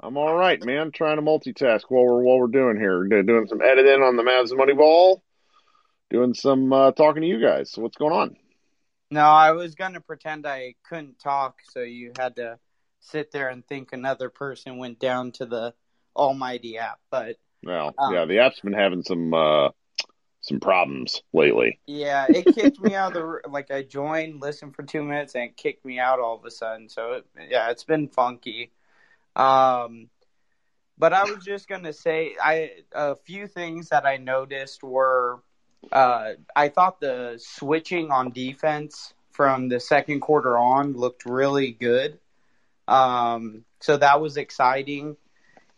I'm 0.00 0.16
all 0.16 0.34
right, 0.34 0.62
man. 0.64 0.90
Trying 0.92 1.16
to 1.16 1.22
multitask 1.22 1.82
while 1.88 2.04
we're 2.04 2.22
while 2.22 2.38
we're 2.38 2.46
doing 2.48 2.76
here. 2.78 3.04
Doing 3.04 3.46
some 3.48 3.62
editing 3.62 4.02
on 4.02 4.16
the 4.16 4.22
Mavs 4.22 4.52
Moneyball. 4.52 5.20
doing 6.10 6.34
some 6.34 6.72
uh, 6.72 6.92
talking 6.92 7.22
to 7.22 7.28
you 7.28 7.40
guys. 7.40 7.72
So 7.72 7.82
what's 7.82 7.96
going 7.96 8.12
on? 8.12 8.36
No, 9.10 9.22
I 9.22 9.52
was 9.52 9.74
gonna 9.74 10.00
pretend 10.00 10.46
I 10.46 10.74
couldn't 10.88 11.18
talk, 11.18 11.60
so 11.70 11.80
you 11.80 12.12
had 12.18 12.36
to 12.36 12.58
sit 13.00 13.30
there 13.32 13.48
and 13.48 13.66
think 13.66 13.92
another 13.92 14.28
person 14.28 14.78
went 14.78 14.98
down 14.98 15.32
to 15.32 15.46
the 15.46 15.74
almighty 16.14 16.76
app. 16.78 16.98
But 17.10 17.36
Well, 17.62 17.94
Um, 17.98 18.12
yeah, 18.12 18.24
the 18.26 18.40
app's 18.40 18.60
been 18.60 18.72
having 18.72 19.02
some 19.02 19.32
uh, 19.32 19.68
some 20.46 20.60
problems 20.60 21.22
lately. 21.32 21.78
yeah, 21.86 22.26
it 22.28 22.54
kicked 22.54 22.80
me 22.80 22.94
out 22.94 23.16
of 23.16 23.42
the 23.42 23.48
like 23.48 23.70
I 23.70 23.82
joined, 23.82 24.40
listened 24.40 24.76
for 24.76 24.82
two 24.82 25.02
minutes, 25.02 25.34
and 25.34 25.44
it 25.44 25.56
kicked 25.56 25.84
me 25.84 25.98
out 25.98 26.20
all 26.20 26.36
of 26.36 26.44
a 26.44 26.50
sudden. 26.50 26.88
So 26.88 27.12
it, 27.14 27.26
yeah, 27.50 27.70
it's 27.70 27.84
been 27.84 28.08
funky. 28.08 28.70
Um, 29.34 30.08
but 30.98 31.12
I 31.12 31.24
was 31.24 31.44
just 31.44 31.68
gonna 31.68 31.92
say, 31.92 32.36
I 32.40 32.70
a 32.92 33.16
few 33.16 33.46
things 33.46 33.88
that 33.90 34.06
I 34.06 34.16
noticed 34.16 34.82
were, 34.82 35.42
uh, 35.92 36.32
I 36.54 36.68
thought 36.68 37.00
the 37.00 37.38
switching 37.38 38.10
on 38.10 38.30
defense 38.30 39.14
from 39.32 39.68
the 39.68 39.80
second 39.80 40.20
quarter 40.20 40.56
on 40.56 40.94
looked 40.94 41.26
really 41.26 41.72
good. 41.72 42.18
Um, 42.88 43.64
so 43.80 43.96
that 43.96 44.20
was 44.20 44.36
exciting, 44.36 45.16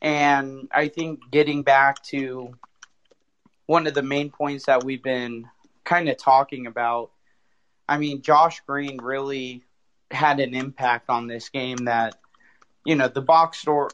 and 0.03 0.69
I 0.71 0.89
think 0.89 1.21
getting 1.31 1.63
back 1.63 2.03
to 2.05 2.55
one 3.69 3.87
of 3.87 3.93
the 3.93 4.03
main 4.03 4.31
points 4.31 4.65
that 4.65 4.83
we've 4.83 5.03
been 5.03 5.47
kind 5.85 6.09
of 6.09 6.17
talking 6.17 6.67
about. 6.67 7.11
I 7.87 7.99
mean, 7.99 8.23
Josh 8.23 8.63
Green 8.67 8.97
really 8.97 9.63
had 10.11 10.41
an 10.41 10.55
impact 10.55 11.11
on 11.11 11.27
this 11.27 11.51
game 11.51 11.85
that, 11.85 12.17
you 12.87 12.95
know, 12.95 13.09
the 13.09 13.21
box 13.21 13.61
score 13.61 13.91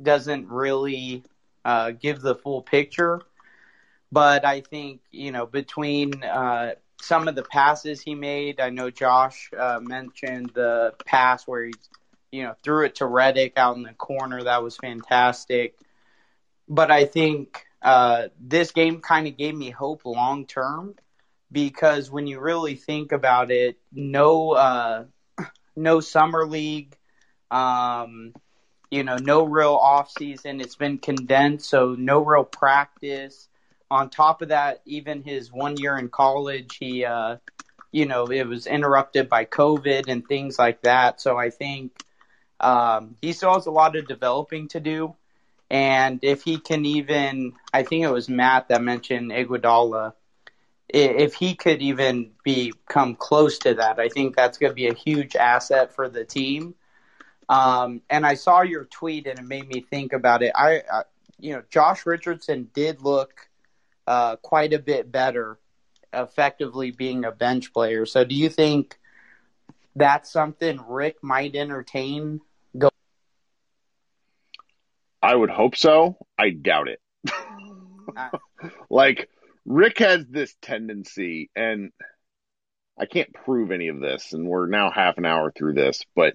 doesn't 0.00 0.48
really 0.48 1.22
uh, 1.64 1.92
give 1.92 2.20
the 2.20 2.34
full 2.34 2.60
picture. 2.60 3.22
But 4.12 4.44
I 4.44 4.60
think, 4.60 5.00
you 5.10 5.32
know, 5.32 5.46
between 5.46 6.22
uh, 6.22 6.74
some 7.00 7.28
of 7.28 7.34
the 7.34 7.44
passes 7.44 8.02
he 8.02 8.14
made, 8.14 8.60
I 8.60 8.68
know 8.68 8.90
Josh 8.90 9.50
uh, 9.58 9.80
mentioned 9.80 10.50
the 10.52 10.92
pass 11.06 11.46
where 11.46 11.64
he, 11.64 11.72
you 12.30 12.42
know, 12.42 12.54
threw 12.62 12.84
it 12.84 12.96
to 12.96 13.04
Redick 13.04 13.54
out 13.56 13.76
in 13.76 13.84
the 13.84 13.94
corner. 13.94 14.42
That 14.42 14.62
was 14.62 14.76
fantastic. 14.76 15.78
But 16.68 16.90
I 16.90 17.06
think 17.06 17.64
uh, 17.82 18.28
this 18.40 18.70
game 18.70 19.00
kind 19.00 19.26
of 19.26 19.36
gave 19.36 19.54
me 19.54 19.70
hope 19.70 20.04
long 20.04 20.46
term 20.46 20.94
because 21.50 22.10
when 22.10 22.26
you 22.26 22.40
really 22.40 22.76
think 22.76 23.12
about 23.12 23.50
it, 23.50 23.78
no, 23.92 24.52
uh, 24.52 25.04
no 25.76 26.00
summer 26.00 26.46
league, 26.46 26.96
um, 27.50 28.32
you 28.90 29.02
know, 29.02 29.16
no 29.16 29.44
real 29.44 29.74
off 29.74 30.10
season. 30.10 30.60
It's 30.60 30.76
been 30.76 30.98
condensed, 30.98 31.68
so 31.68 31.94
no 31.98 32.24
real 32.24 32.44
practice. 32.44 33.48
On 33.90 34.08
top 34.08 34.42
of 34.42 34.48
that, 34.48 34.80
even 34.86 35.22
his 35.22 35.52
one 35.52 35.76
year 35.76 35.98
in 35.98 36.08
college, 36.08 36.76
he, 36.78 37.04
uh, 37.04 37.36
you 37.90 38.06
know, 38.06 38.26
it 38.26 38.46
was 38.46 38.66
interrupted 38.66 39.28
by 39.28 39.44
COVID 39.44 40.08
and 40.08 40.26
things 40.26 40.58
like 40.58 40.82
that. 40.82 41.20
So 41.20 41.36
I 41.36 41.50
think 41.50 41.92
um, 42.60 43.16
he 43.20 43.32
still 43.32 43.52
has 43.54 43.66
a 43.66 43.70
lot 43.70 43.96
of 43.96 44.06
developing 44.06 44.68
to 44.68 44.80
do. 44.80 45.14
And 45.72 46.18
if 46.20 46.42
he 46.42 46.58
can 46.58 46.84
even, 46.84 47.54
I 47.72 47.82
think 47.82 48.04
it 48.04 48.10
was 48.10 48.28
Matt 48.28 48.68
that 48.68 48.82
mentioned 48.82 49.30
Iguodala. 49.30 50.12
If 50.86 51.32
he 51.32 51.54
could 51.54 51.80
even 51.80 52.32
become 52.44 53.16
close 53.16 53.58
to 53.60 53.72
that, 53.76 53.98
I 53.98 54.10
think 54.10 54.36
that's 54.36 54.58
going 54.58 54.70
to 54.70 54.74
be 54.74 54.88
a 54.88 54.94
huge 54.94 55.34
asset 55.34 55.94
for 55.94 56.10
the 56.10 56.26
team. 56.26 56.74
Um, 57.48 58.02
and 58.10 58.26
I 58.26 58.34
saw 58.34 58.60
your 58.60 58.84
tweet, 58.84 59.26
and 59.26 59.38
it 59.38 59.46
made 59.46 59.66
me 59.66 59.80
think 59.80 60.12
about 60.12 60.42
it. 60.42 60.52
I, 60.54 60.82
I 60.92 61.04
you 61.40 61.54
know, 61.54 61.62
Josh 61.70 62.04
Richardson 62.04 62.68
did 62.74 63.00
look 63.00 63.48
uh, 64.06 64.36
quite 64.36 64.74
a 64.74 64.78
bit 64.78 65.10
better, 65.10 65.58
effectively 66.12 66.90
being 66.90 67.24
a 67.24 67.32
bench 67.32 67.72
player. 67.72 68.04
So, 68.04 68.24
do 68.24 68.34
you 68.34 68.50
think 68.50 68.98
that's 69.96 70.30
something 70.30 70.84
Rick 70.86 71.22
might 71.22 71.56
entertain 71.56 72.42
I 75.22 75.34
would 75.34 75.50
hope 75.50 75.76
so. 75.76 76.16
I 76.36 76.50
doubt 76.50 76.88
it. 76.88 77.00
like 78.90 79.28
Rick 79.64 79.98
has 79.98 80.26
this 80.28 80.54
tendency, 80.60 81.50
and 81.54 81.92
I 82.98 83.06
can't 83.06 83.32
prove 83.32 83.70
any 83.70 83.88
of 83.88 84.00
this, 84.00 84.32
and 84.32 84.46
we're 84.46 84.66
now 84.66 84.90
half 84.90 85.18
an 85.18 85.24
hour 85.24 85.52
through 85.52 85.74
this, 85.74 86.02
but 86.16 86.34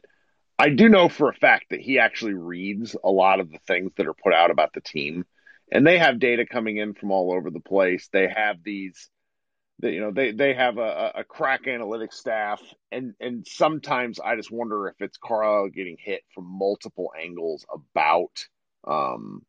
I 0.57 0.69
do 0.69 0.89
know 0.89 1.09
for 1.09 1.29
a 1.29 1.35
fact 1.35 1.65
that 1.69 1.81
he 1.81 1.99
actually 1.99 2.33
reads 2.33 2.95
a 3.03 3.11
lot 3.11 3.39
of 3.39 3.51
the 3.51 3.59
things 3.67 3.91
that 3.97 4.07
are 4.07 4.13
put 4.13 4.33
out 4.33 4.51
about 4.51 4.73
the 4.73 4.81
team. 4.81 5.25
And 5.71 5.85
they 5.85 5.97
have 5.97 6.19
data 6.19 6.45
coming 6.45 6.77
in 6.77 6.93
from 6.93 7.11
all 7.11 7.33
over 7.33 7.51
the 7.51 7.59
place. 7.59 8.07
They 8.11 8.27
have 8.27 8.63
these 8.63 9.09
you 9.83 9.99
know 9.99 10.11
they 10.11 10.31
they 10.31 10.53
have 10.53 10.77
a, 10.77 11.11
a 11.15 11.23
crack 11.23 11.65
analytics 11.65 12.13
staff 12.13 12.61
and 12.91 13.13
and 13.19 13.45
sometimes 13.47 14.19
i 14.19 14.35
just 14.35 14.51
wonder 14.51 14.87
if 14.87 14.95
it's 14.99 15.17
carlisle 15.17 15.69
getting 15.69 15.97
hit 15.99 16.23
from 16.33 16.45
multiple 16.45 17.11
angles 17.19 17.65
about 17.71 18.47
um 18.85 19.41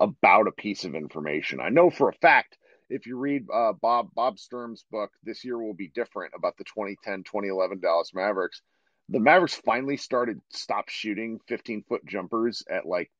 about 0.00 0.48
a 0.48 0.52
piece 0.52 0.84
of 0.84 0.94
information. 0.94 1.60
I 1.60 1.68
know 1.68 1.90
for 1.90 2.08
a 2.08 2.14
fact 2.14 2.58
if 2.90 3.06
you 3.06 3.16
read 3.16 3.46
uh, 3.52 3.72
bob 3.72 4.08
bob 4.14 4.38
sturm's 4.38 4.84
book 4.90 5.10
this 5.22 5.44
year 5.44 5.58
will 5.58 5.74
be 5.74 5.88
different 5.88 6.34
about 6.36 6.54
the 6.58 6.64
2010-2011 6.64 7.80
dallas 7.80 8.10
mavericks 8.12 8.60
the 9.08 9.20
mavericks 9.20 9.54
finally 9.54 9.96
started 9.96 10.40
stop 10.50 10.88
shooting 10.88 11.40
15 11.48 11.84
foot 11.88 12.04
jumpers 12.04 12.64
at 12.68 12.86
like 12.86 13.10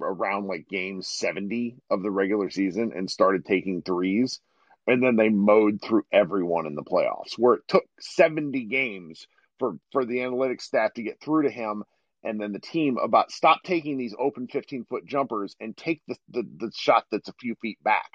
around 0.00 0.46
like 0.46 0.68
game 0.68 1.02
70 1.02 1.76
of 1.90 2.02
the 2.02 2.10
regular 2.10 2.50
season 2.50 2.92
and 2.94 3.10
started 3.10 3.44
taking 3.44 3.82
threes. 3.82 4.40
And 4.86 5.02
then 5.02 5.16
they 5.16 5.28
mowed 5.28 5.80
through 5.82 6.04
everyone 6.12 6.66
in 6.66 6.74
the 6.74 6.82
playoffs 6.82 7.38
where 7.38 7.54
it 7.54 7.62
took 7.68 7.84
70 8.00 8.64
games 8.64 9.26
for 9.58 9.76
for 9.92 10.04
the 10.04 10.18
analytics 10.18 10.62
staff 10.62 10.94
to 10.94 11.02
get 11.02 11.20
through 11.20 11.42
to 11.42 11.50
him 11.50 11.84
and 12.22 12.40
then 12.40 12.52
the 12.52 12.60
team 12.60 12.98
about 12.98 13.30
stop 13.30 13.62
taking 13.62 13.96
these 13.96 14.14
open 14.18 14.46
15 14.46 14.84
foot 14.84 15.06
jumpers 15.06 15.56
and 15.60 15.76
take 15.76 16.02
the, 16.08 16.16
the 16.30 16.42
the 16.58 16.72
shot 16.74 17.04
that's 17.10 17.28
a 17.28 17.34
few 17.34 17.54
feet 17.56 17.82
back 17.82 18.10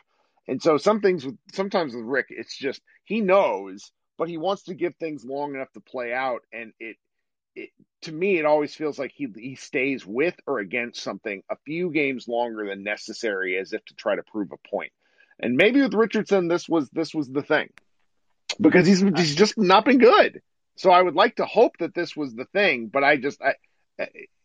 and 0.47 0.61
so 0.61 0.77
some 0.77 1.01
things 1.01 1.25
with 1.25 1.37
sometimes 1.53 1.95
with 1.95 2.05
rick 2.05 2.27
it's 2.29 2.57
just 2.57 2.81
he 3.03 3.21
knows 3.21 3.91
but 4.17 4.29
he 4.29 4.37
wants 4.37 4.63
to 4.63 4.73
give 4.73 4.95
things 4.95 5.25
long 5.25 5.55
enough 5.55 5.71
to 5.73 5.79
play 5.79 6.13
out 6.13 6.41
and 6.53 6.71
it 6.79 6.97
it, 7.55 7.69
to 8.01 8.11
me, 8.11 8.37
it 8.37 8.45
always 8.45 8.75
feels 8.75 8.99
like 8.99 9.11
he 9.15 9.27
he 9.35 9.55
stays 9.55 10.05
with 10.05 10.35
or 10.45 10.59
against 10.59 11.01
something 11.01 11.41
a 11.49 11.55
few 11.65 11.89
games 11.89 12.27
longer 12.27 12.67
than 12.67 12.83
necessary, 12.83 13.57
as 13.57 13.73
if 13.73 13.83
to 13.85 13.95
try 13.95 14.15
to 14.15 14.23
prove 14.23 14.51
a 14.51 14.69
point. 14.69 14.91
And 15.39 15.55
maybe 15.55 15.81
with 15.81 15.93
Richardson, 15.93 16.47
this 16.47 16.67
was 16.67 16.89
this 16.89 17.13
was 17.13 17.29
the 17.29 17.41
thing 17.41 17.69
because 18.59 18.85
he's 18.85 19.01
he's 19.01 19.35
just 19.35 19.57
not 19.57 19.85
been 19.85 19.99
good. 19.99 20.41
So 20.77 20.91
I 20.91 21.01
would 21.01 21.15
like 21.15 21.37
to 21.37 21.45
hope 21.45 21.77
that 21.79 21.93
this 21.93 22.15
was 22.15 22.35
the 22.35 22.45
thing, 22.45 22.87
but 22.87 23.03
I 23.03 23.17
just 23.17 23.41
I, 23.41 23.55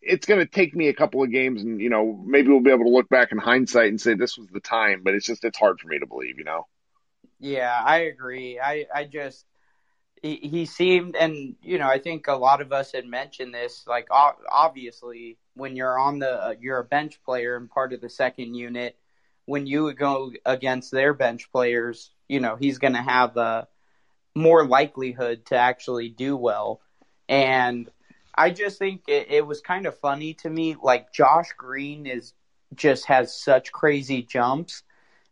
it's 0.01 0.27
going 0.27 0.41
to 0.41 0.47
take 0.47 0.75
me 0.75 0.89
a 0.89 0.95
couple 0.95 1.23
of 1.23 1.31
games, 1.31 1.63
and 1.63 1.81
you 1.81 1.91
know 1.91 2.23
maybe 2.25 2.49
we'll 2.49 2.63
be 2.63 2.71
able 2.71 2.85
to 2.85 2.91
look 2.91 3.09
back 3.09 3.33
in 3.33 3.39
hindsight 3.39 3.89
and 3.89 4.01
say 4.01 4.15
this 4.15 4.39
was 4.39 4.49
the 4.49 4.61
time. 4.61 5.03
But 5.05 5.15
it's 5.15 5.27
just 5.27 5.45
it's 5.45 5.59
hard 5.59 5.81
for 5.81 5.89
me 5.89 5.99
to 5.99 6.07
believe, 6.07 6.39
you 6.39 6.45
know. 6.45 6.67
Yeah, 7.39 7.79
I 7.83 8.01
agree. 8.01 8.61
I 8.61 8.87
I 8.95 9.05
just 9.05 9.45
he, 10.23 10.37
he 10.37 10.67
seemed, 10.67 11.17
and 11.17 11.57
you 11.63 11.79
know, 11.79 11.89
I 11.89 11.99
think 11.99 12.29
a 12.29 12.35
lot 12.35 12.61
of 12.61 12.73
us 12.73 12.93
had 12.93 13.07
mentioned 13.07 13.55
this. 13.55 13.85
Like, 13.87 14.09
obviously, 14.11 15.39
when 15.55 15.77
you're 15.77 15.99
on 15.99 16.19
the, 16.19 16.57
you're 16.61 16.79
a 16.79 16.85
bench 16.85 17.23
player 17.25 17.57
and 17.57 17.71
part 17.71 17.93
of 17.93 18.01
the 18.01 18.11
second 18.11 18.55
unit. 18.55 18.97
When 19.47 19.67
you 19.67 19.93
go 19.95 20.33
against 20.47 20.93
their 20.93 21.13
bench 21.13 21.51
players, 21.51 22.11
you 22.29 22.39
know, 22.39 22.55
he's 22.55 22.79
going 22.79 22.93
to 22.93 23.03
have 23.03 23.37
a 23.37 23.67
more 24.35 24.65
likelihood 24.65 25.47
to 25.47 25.57
actually 25.57 26.09
do 26.09 26.37
well. 26.37 26.81
And 27.29 27.89
I 28.41 28.51
just 28.51 28.79
think 28.79 29.03
it, 29.07 29.27
it 29.31 29.47
was 29.47 29.61
kind 29.61 29.85
of 29.87 29.99
funny 29.99 30.35
to 30.35 30.49
me. 30.49 30.77
Like 30.81 31.13
Josh 31.13 31.49
Green 31.59 32.07
is 32.07 32.33
just 32.75 33.05
has 33.07 33.35
such 33.35 33.71
crazy 33.71 34.23
jumps 34.23 34.83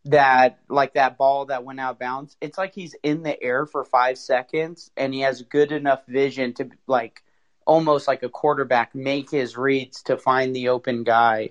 that 0.04 0.58
like 0.68 0.94
that 0.94 1.16
ball 1.16 1.46
that 1.46 1.64
went 1.64 1.80
out 1.80 1.92
of 1.92 1.98
bounds, 1.98 2.36
it's 2.40 2.58
like 2.58 2.74
he's 2.74 2.94
in 3.02 3.22
the 3.22 3.42
air 3.42 3.64
for 3.64 3.84
five 3.84 4.18
seconds 4.18 4.90
and 4.96 5.14
he 5.14 5.20
has 5.20 5.42
good 5.42 5.72
enough 5.72 6.04
vision 6.06 6.52
to 6.54 6.70
like 6.86 7.22
almost 7.66 8.08
like 8.08 8.22
a 8.22 8.28
quarterback 8.28 8.94
make 8.94 9.30
his 9.30 9.56
reads 9.56 10.02
to 10.02 10.16
find 10.16 10.54
the 10.54 10.68
open 10.68 11.02
guy. 11.02 11.50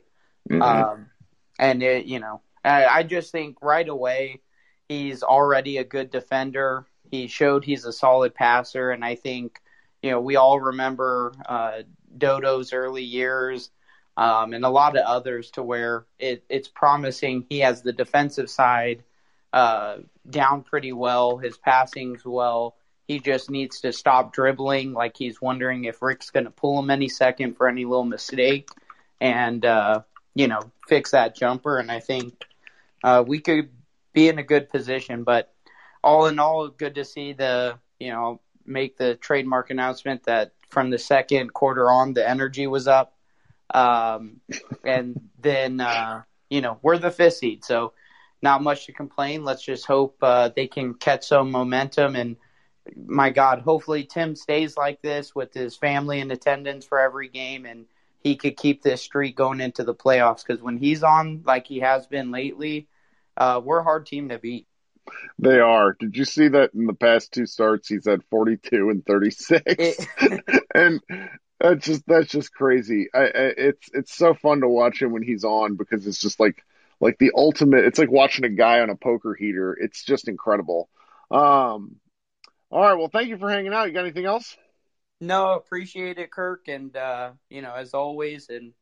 Mm-hmm. 0.49 0.61
Um, 0.61 1.07
and 1.59 1.81
it, 1.81 2.05
you 2.05 2.19
know, 2.19 2.41
I, 2.63 2.85
I 2.85 3.03
just 3.03 3.31
think 3.31 3.57
right 3.61 3.87
away 3.87 4.41
he's 4.87 5.23
already 5.23 5.77
a 5.77 5.83
good 5.83 6.11
defender. 6.11 6.85
He 7.09 7.27
showed 7.27 7.65
he's 7.65 7.85
a 7.85 7.93
solid 7.93 8.35
passer, 8.35 8.91
and 8.91 9.03
I 9.03 9.15
think 9.15 9.61
you 10.01 10.11
know 10.11 10.21
we 10.21 10.35
all 10.35 10.59
remember 10.59 11.33
uh, 11.47 11.81
Dodo's 12.17 12.73
early 12.73 13.03
years 13.03 13.69
um, 14.17 14.53
and 14.53 14.65
a 14.65 14.69
lot 14.69 14.97
of 14.97 15.05
others 15.05 15.51
to 15.51 15.63
where 15.63 16.05
it, 16.17 16.43
it's 16.49 16.67
promising 16.67 17.45
he 17.49 17.59
has 17.59 17.83
the 17.83 17.93
defensive 17.93 18.49
side 18.49 19.03
uh, 19.53 19.97
down 20.27 20.63
pretty 20.63 20.91
well. 20.91 21.37
His 21.37 21.57
passing's 21.57 22.25
well. 22.25 22.75
He 23.07 23.19
just 23.19 23.49
needs 23.49 23.81
to 23.81 23.93
stop 23.93 24.33
dribbling, 24.33 24.93
like 24.93 25.15
he's 25.15 25.41
wondering 25.41 25.85
if 25.85 26.01
Rick's 26.01 26.31
going 26.31 26.45
to 26.45 26.51
pull 26.51 26.77
him 26.79 26.89
any 26.89 27.07
second 27.07 27.53
for 27.55 27.69
any 27.69 27.85
little 27.85 28.03
mistake, 28.03 28.67
and 29.21 29.63
uh, 29.63 30.01
you 30.35 30.47
know 30.47 30.59
fix 30.87 31.11
that 31.11 31.35
jumper. 31.35 31.77
And 31.77 31.91
I 31.91 31.99
think 32.01 32.43
uh, 33.03 33.23
we 33.25 33.39
could 33.39 33.69
be 34.13 34.27
in 34.27 34.39
a 34.39 34.43
good 34.43 34.69
position. 34.69 35.23
But 35.23 35.53
all 36.03 36.25
in 36.25 36.39
all, 36.39 36.67
good 36.67 36.95
to 36.95 37.05
see 37.05 37.31
the 37.33 37.77
you 37.99 38.11
know 38.11 38.41
make 38.67 38.97
the 38.97 39.15
trademark 39.15 39.69
announcement 39.69 40.23
that 40.23 40.51
from 40.69 40.89
the 40.89 40.97
second 40.97 41.53
quarter 41.53 41.89
on, 41.89 42.13
the 42.13 42.27
energy 42.27 42.67
was 42.67 42.87
up, 42.87 43.15
um, 43.73 44.41
and 44.83 45.19
then 45.39 45.79
uh, 45.79 46.23
you 46.49 46.61
know 46.61 46.79
we're 46.81 46.97
the 46.97 47.11
fifth 47.11 47.35
seed, 47.35 47.63
so 47.63 47.93
not 48.41 48.61
much 48.61 48.85
to 48.85 48.93
complain. 48.93 49.43
Let's 49.43 49.63
just 49.63 49.85
hope 49.85 50.17
uh, 50.21 50.49
they 50.55 50.67
can 50.67 50.93
catch 50.93 51.27
some 51.27 51.51
momentum 51.51 52.15
and. 52.15 52.37
My 52.95 53.31
God, 53.31 53.59
hopefully 53.59 54.05
Tim 54.05 54.33
stays 54.33 54.77
like 54.77 55.01
this 55.01 55.35
with 55.35 55.53
his 55.53 55.75
family 55.75 56.21
in 56.21 56.31
attendance 56.31 56.85
for 56.85 56.97
every 56.97 57.27
game, 57.27 57.65
and 57.65 57.85
he 58.19 58.37
could 58.37 58.55
keep 58.55 58.81
this 58.81 59.01
streak 59.01 59.35
going 59.35 59.59
into 59.59 59.83
the 59.83 59.93
playoffs. 59.93 60.45
Because 60.45 60.61
when 60.61 60.77
he's 60.77 61.03
on 61.03 61.43
like 61.45 61.67
he 61.67 61.79
has 61.79 62.07
been 62.07 62.31
lately, 62.31 62.87
uh, 63.35 63.61
we're 63.63 63.79
a 63.79 63.83
hard 63.83 64.05
team 64.05 64.29
to 64.29 64.39
beat. 64.39 64.66
They 65.39 65.59
are. 65.59 65.95
Did 65.99 66.17
you 66.17 66.25
see 66.25 66.47
that 66.49 66.73
in 66.73 66.85
the 66.85 66.93
past 66.93 67.31
two 67.31 67.45
starts 67.45 67.87
he's 67.87 68.05
had 68.05 68.23
42 68.29 68.89
and 68.89 69.05
36? 69.05 69.61
It- 69.65 70.07
and 70.75 71.01
that's 71.59 71.85
just 71.85 72.03
that's 72.07 72.29
just 72.29 72.53
crazy. 72.53 73.09
I, 73.13 73.19
I, 73.19 73.29
it's 73.57 73.89
it's 73.93 74.15
so 74.15 74.33
fun 74.33 74.61
to 74.61 74.67
watch 74.67 75.01
him 75.01 75.11
when 75.11 75.23
he's 75.23 75.43
on 75.43 75.75
because 75.75 76.05
it's 76.05 76.21
just 76.21 76.39
like 76.39 76.63
like 76.99 77.17
the 77.17 77.31
ultimate. 77.35 77.85
It's 77.85 77.99
like 77.99 78.11
watching 78.11 78.45
a 78.45 78.49
guy 78.49 78.79
on 78.81 78.89
a 78.89 78.95
poker 78.95 79.33
heater. 79.33 79.77
It's 79.79 80.03
just 80.03 80.27
incredible. 80.27 80.89
Um, 81.31 81.97
all 82.69 82.81
right. 82.81 82.93
Well, 82.93 83.09
thank 83.11 83.29
you 83.29 83.37
for 83.37 83.49
hanging 83.49 83.73
out. 83.73 83.87
You 83.87 83.93
got 83.93 84.01
anything 84.01 84.25
else? 84.25 84.55
No, 85.19 85.53
appreciate 85.53 86.19
it, 86.19 86.31
Kirk, 86.31 86.67
and 86.67 86.95
uh, 86.95 87.31
you 87.49 87.61
know 87.61 87.73
as 87.73 87.93
always, 87.93 88.49
and 88.49 88.73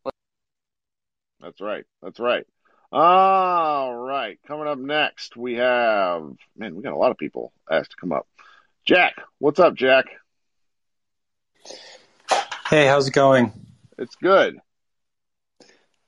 That's 1.40 1.62
right. 1.62 1.86
That's 2.02 2.20
right. 2.20 2.46
All 2.98 3.94
right. 3.94 4.40
Coming 4.48 4.70
up 4.70 4.78
next, 4.78 5.36
we 5.36 5.56
have 5.56 6.32
man. 6.56 6.78
We 6.78 6.82
got 6.82 6.94
a 6.94 6.98
lot 6.98 7.12
of 7.12 7.18
people 7.18 7.52
asked 7.70 7.92
to 7.92 7.98
come 7.98 8.14
up. 8.14 8.26
Jack, 8.86 9.16
what's 9.38 9.60
up, 9.60 9.76
Jack? 9.76 10.06
Hey, 12.70 12.88
how's 12.88 13.10
it 13.10 13.14
going? 13.14 13.52
It's 13.98 14.16
good. 14.16 14.62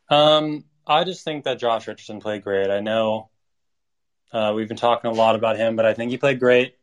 Um, 0.09 0.63
I 0.87 1.03
just 1.03 1.25
think 1.25 1.43
that 1.43 1.59
Josh 1.59 1.89
Richardson 1.89 2.21
played 2.21 2.45
great. 2.45 2.69
I 2.69 2.79
know 2.79 3.31
uh, 4.31 4.53
we've 4.55 4.69
been 4.69 4.77
talking 4.77 5.11
a 5.11 5.13
lot 5.13 5.35
about 5.35 5.57
him, 5.57 5.75
but 5.75 5.85
I 5.85 5.93
think 5.93 6.11
he 6.11 6.17
played 6.17 6.39
great. 6.39 6.77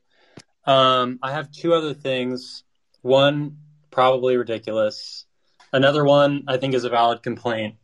Um, 0.67 1.19
I 1.23 1.33
have 1.33 1.51
two 1.51 1.73
other 1.73 1.95
things. 1.95 2.63
One, 3.01 3.57
probably 3.91 4.37
ridiculous. 4.37 5.25
Another 5.73 6.05
one, 6.05 6.45
I 6.47 6.59
think, 6.59 6.75
is 6.75 6.85
a 6.85 6.91
valid 6.91 7.23
complaint. 7.23 7.77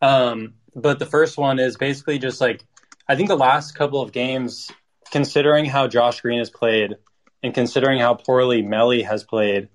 Um, 0.00 0.54
but 0.74 0.98
the 0.98 1.06
first 1.06 1.36
one 1.36 1.58
is 1.58 1.76
basically 1.76 2.18
just 2.18 2.40
like 2.40 2.64
I 3.08 3.16
think 3.16 3.28
the 3.28 3.36
last 3.36 3.74
couple 3.74 4.00
of 4.00 4.12
games, 4.12 4.70
considering 5.10 5.64
how 5.64 5.88
Josh 5.88 6.20
Green 6.20 6.38
has 6.38 6.50
played 6.50 6.96
and 7.42 7.54
considering 7.54 7.98
how 7.98 8.14
poorly 8.14 8.62
Melli 8.62 9.04
has 9.04 9.24
played, 9.24 9.68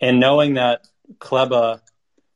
and 0.00 0.20
knowing 0.20 0.54
that 0.54 0.86
Kleber 1.18 1.80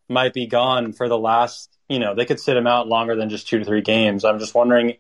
might 0.09 0.33
be 0.33 0.47
gone 0.47 0.93
for 0.93 1.09
the 1.09 1.19
last, 1.19 1.71
you 1.89 1.99
know, 1.99 2.15
they 2.15 2.25
could 2.25 2.41
sit 2.41 2.57
him 2.57 2.67
out 2.67 2.89
longer 2.89 3.15
than 3.15 3.29
just 3.29 3.49
two 3.49 3.59
to 3.59 3.65
three 3.65 3.83
games. 3.83 4.25
I'm 4.25 4.39
just 4.39 4.55
wondering 4.55 4.97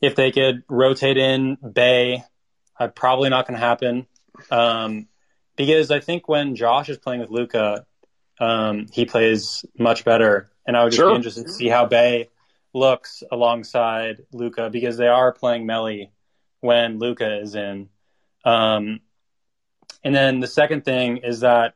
if 0.00 0.16
they 0.16 0.30
could 0.30 0.62
rotate 0.68 1.16
in 1.16 1.56
Bey. 1.56 2.24
Uh, 2.78 2.88
probably 2.88 3.28
not 3.28 3.46
going 3.46 3.60
to 3.60 3.66
happen 3.66 4.06
um, 4.50 5.08
because 5.56 5.90
I 5.90 6.00
think 6.00 6.28
when 6.28 6.56
Josh 6.56 6.88
is 6.88 6.96
playing 6.96 7.20
with 7.20 7.30
Luka, 7.30 7.84
um, 8.38 8.86
he 8.92 9.04
plays 9.04 9.64
much 9.78 10.04
better, 10.04 10.50
and 10.70 10.76
I 10.76 10.84
would 10.84 10.90
just 10.92 11.00
Sure. 11.00 11.10
be 11.10 11.16
interested 11.16 11.46
to 11.48 11.52
see 11.52 11.66
how 11.66 11.84
Bey 11.86 12.28
looks 12.72 13.24
alongside 13.32 14.18
Luka 14.32 14.70
because 14.70 14.96
they 14.96 15.08
are 15.08 15.32
playing 15.32 15.66
Melli 15.66 16.10
when 16.60 17.00
Luka 17.00 17.40
is 17.40 17.56
in. 17.56 17.88
Um, 18.44 19.00
and 20.04 20.14
then 20.14 20.38
the 20.38 20.46
second 20.46 20.84
thing 20.84 21.16
is 21.16 21.40
that 21.40 21.74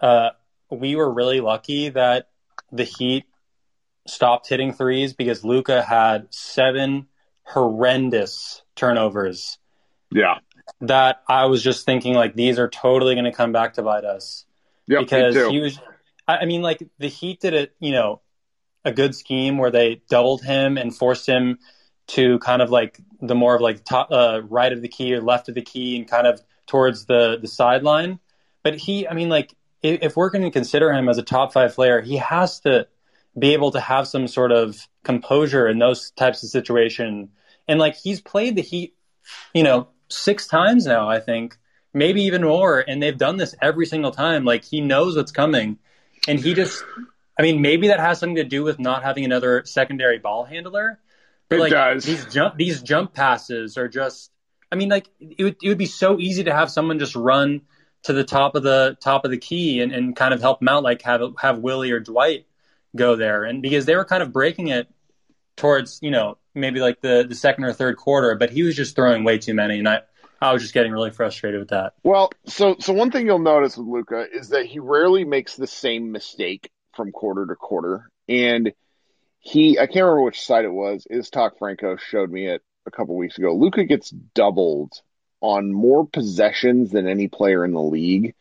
uh, 0.00 0.30
we 0.68 0.96
were 0.96 1.08
really 1.08 1.40
lucky 1.40 1.90
that 1.90 2.28
the 2.72 2.82
Heat 2.82 3.24
stopped 4.08 4.48
hitting 4.48 4.72
threes 4.72 5.12
because 5.12 5.44
Luka 5.44 5.80
had 5.80 6.26
seven 6.34 7.06
horrendous 7.44 8.62
turnovers 8.74 9.58
Yeah. 10.10 10.38
that 10.80 11.22
I 11.28 11.44
was 11.44 11.62
just 11.62 11.86
thinking 11.86 12.14
like 12.14 12.34
these 12.34 12.58
are 12.58 12.68
totally 12.68 13.14
going 13.14 13.26
to 13.26 13.32
come 13.32 13.52
back 13.52 13.74
to 13.74 13.82
bite 13.84 14.04
us 14.04 14.44
Yep. 14.88 15.00
because 15.02 15.50
he 15.52 15.60
was. 15.60 15.78
I 16.26 16.38
I 16.38 16.44
mean, 16.44 16.62
like 16.62 16.82
the 16.98 17.08
Heat 17.08 17.40
did 17.40 17.54
it, 17.54 17.74
you 17.80 17.92
know, 17.92 18.20
a 18.84 18.92
good 18.92 19.14
scheme 19.14 19.58
where 19.58 19.70
they 19.70 20.02
doubled 20.08 20.42
him 20.42 20.78
and 20.78 20.94
forced 20.94 21.26
him 21.26 21.58
to 22.08 22.38
kind 22.38 22.62
of 22.62 22.70
like 22.70 23.00
the 23.20 23.34
more 23.34 23.54
of 23.54 23.60
like 23.60 23.84
top, 23.84 24.08
uh, 24.12 24.42
right 24.48 24.72
of 24.72 24.80
the 24.80 24.88
key 24.88 25.12
or 25.14 25.20
left 25.20 25.48
of 25.48 25.54
the 25.54 25.62
key 25.62 25.96
and 25.96 26.08
kind 26.08 26.26
of 26.26 26.40
towards 26.66 27.06
the 27.06 27.38
the 27.40 27.48
sideline. 27.48 28.20
But 28.62 28.76
he, 28.76 29.06
I 29.08 29.14
mean, 29.14 29.28
like 29.28 29.54
if, 29.82 30.02
if 30.02 30.16
we're 30.16 30.30
going 30.30 30.44
to 30.44 30.50
consider 30.50 30.92
him 30.92 31.08
as 31.08 31.18
a 31.18 31.22
top 31.22 31.52
five 31.52 31.74
player, 31.74 32.00
he 32.00 32.16
has 32.16 32.60
to 32.60 32.88
be 33.38 33.52
able 33.52 33.70
to 33.72 33.80
have 33.80 34.08
some 34.08 34.28
sort 34.28 34.52
of 34.52 34.88
composure 35.04 35.68
in 35.68 35.78
those 35.78 36.10
types 36.12 36.42
of 36.42 36.48
situation. 36.48 37.30
And 37.68 37.78
like 37.78 37.96
he's 37.96 38.20
played 38.20 38.56
the 38.56 38.62
Heat, 38.62 38.96
you 39.52 39.62
know, 39.62 39.88
six 40.08 40.46
times 40.46 40.86
now, 40.86 41.08
I 41.08 41.20
think, 41.20 41.58
maybe 41.92 42.22
even 42.22 42.42
more, 42.42 42.80
and 42.80 43.02
they've 43.02 43.16
done 43.16 43.36
this 43.36 43.54
every 43.60 43.86
single 43.86 44.10
time. 44.10 44.44
Like 44.44 44.64
he 44.64 44.80
knows 44.80 45.16
what's 45.16 45.32
coming, 45.32 45.78
and 46.26 46.38
he 46.38 46.54
just, 46.54 46.82
I 47.38 47.42
mean, 47.42 47.60
maybe 47.62 47.88
that 47.88 48.00
has 48.00 48.18
something 48.18 48.36
to 48.36 48.44
do 48.44 48.62
with 48.62 48.78
not 48.78 49.02
having 49.02 49.24
another 49.24 49.62
secondary 49.64 50.18
ball 50.18 50.44
handler. 50.44 50.98
But 51.48 51.56
It 51.56 51.60
like 51.60 51.70
does. 51.70 52.04
these 52.04 52.24
jump 52.26 52.56
these 52.56 52.82
jump 52.82 53.14
passes 53.14 53.76
are 53.78 53.88
just, 53.88 54.32
I 54.72 54.76
mean, 54.76 54.88
like 54.88 55.08
it 55.20 55.42
would 55.44 55.56
it 55.62 55.68
would 55.68 55.78
be 55.78 55.86
so 55.86 56.18
easy 56.18 56.44
to 56.44 56.52
have 56.52 56.70
someone 56.70 56.98
just 56.98 57.14
run 57.14 57.62
to 58.04 58.12
the 58.12 58.24
top 58.24 58.54
of 58.56 58.62
the 58.62 58.96
top 59.00 59.24
of 59.24 59.30
the 59.30 59.38
key 59.38 59.80
and, 59.80 59.92
and 59.92 60.16
kind 60.16 60.34
of 60.34 60.40
help 60.40 60.58
them 60.60 60.68
out, 60.68 60.82
like 60.82 61.02
have 61.02 61.20
have 61.40 61.58
Willie 61.60 61.92
or 61.92 62.00
Dwight 62.00 62.46
go 62.96 63.14
there, 63.16 63.44
and 63.44 63.62
because 63.62 63.86
they 63.86 63.94
were 63.96 64.04
kind 64.04 64.22
of 64.22 64.32
breaking 64.32 64.68
it 64.68 64.88
towards 65.56 65.98
you 66.02 66.10
know 66.10 66.38
maybe 66.54 66.80
like 66.80 67.00
the 67.00 67.24
the 67.28 67.34
second 67.34 67.64
or 67.64 67.72
third 67.72 67.96
quarter, 67.96 68.34
but 68.34 68.50
he 68.50 68.62
was 68.62 68.74
just 68.76 68.96
throwing 68.96 69.24
way 69.24 69.38
too 69.38 69.54
many, 69.54 69.78
and 69.78 69.88
I 69.88 70.00
I 70.40 70.52
was 70.52 70.62
just 70.62 70.74
getting 70.74 70.92
really 70.92 71.10
frustrated 71.10 71.60
with 71.60 71.70
that. 71.70 71.94
Well, 72.02 72.30
so 72.46 72.76
so 72.78 72.92
one 72.92 73.10
thing 73.10 73.26
you'll 73.26 73.38
notice 73.38 73.76
with 73.76 73.86
Luka 73.86 74.26
is 74.30 74.50
that 74.50 74.66
he 74.66 74.78
rarely 74.78 75.24
makes 75.24 75.56
the 75.56 75.66
same 75.66 76.12
mistake 76.12 76.70
from 76.94 77.12
quarter 77.12 77.46
to 77.46 77.54
quarter, 77.54 78.10
and 78.28 78.72
he 79.38 79.78
I 79.78 79.86
can't 79.86 80.04
remember 80.04 80.22
which 80.22 80.44
site 80.44 80.64
it 80.64 80.72
was. 80.72 81.06
Iztok 81.10 81.58
Franko 81.58 81.96
showed 81.96 82.30
me 82.30 82.48
it 82.48 82.62
a 82.86 82.90
couple 82.90 83.16
weeks 83.16 83.38
ago. 83.38 83.54
Luka 83.54 83.84
gets 83.84 84.10
doubled 84.10 84.92
on 85.40 85.72
more 85.72 86.06
possessions 86.06 86.90
than 86.90 87.06
any 87.06 87.28
player 87.28 87.64
in 87.64 87.72
the 87.72 87.82
league, 87.82 88.34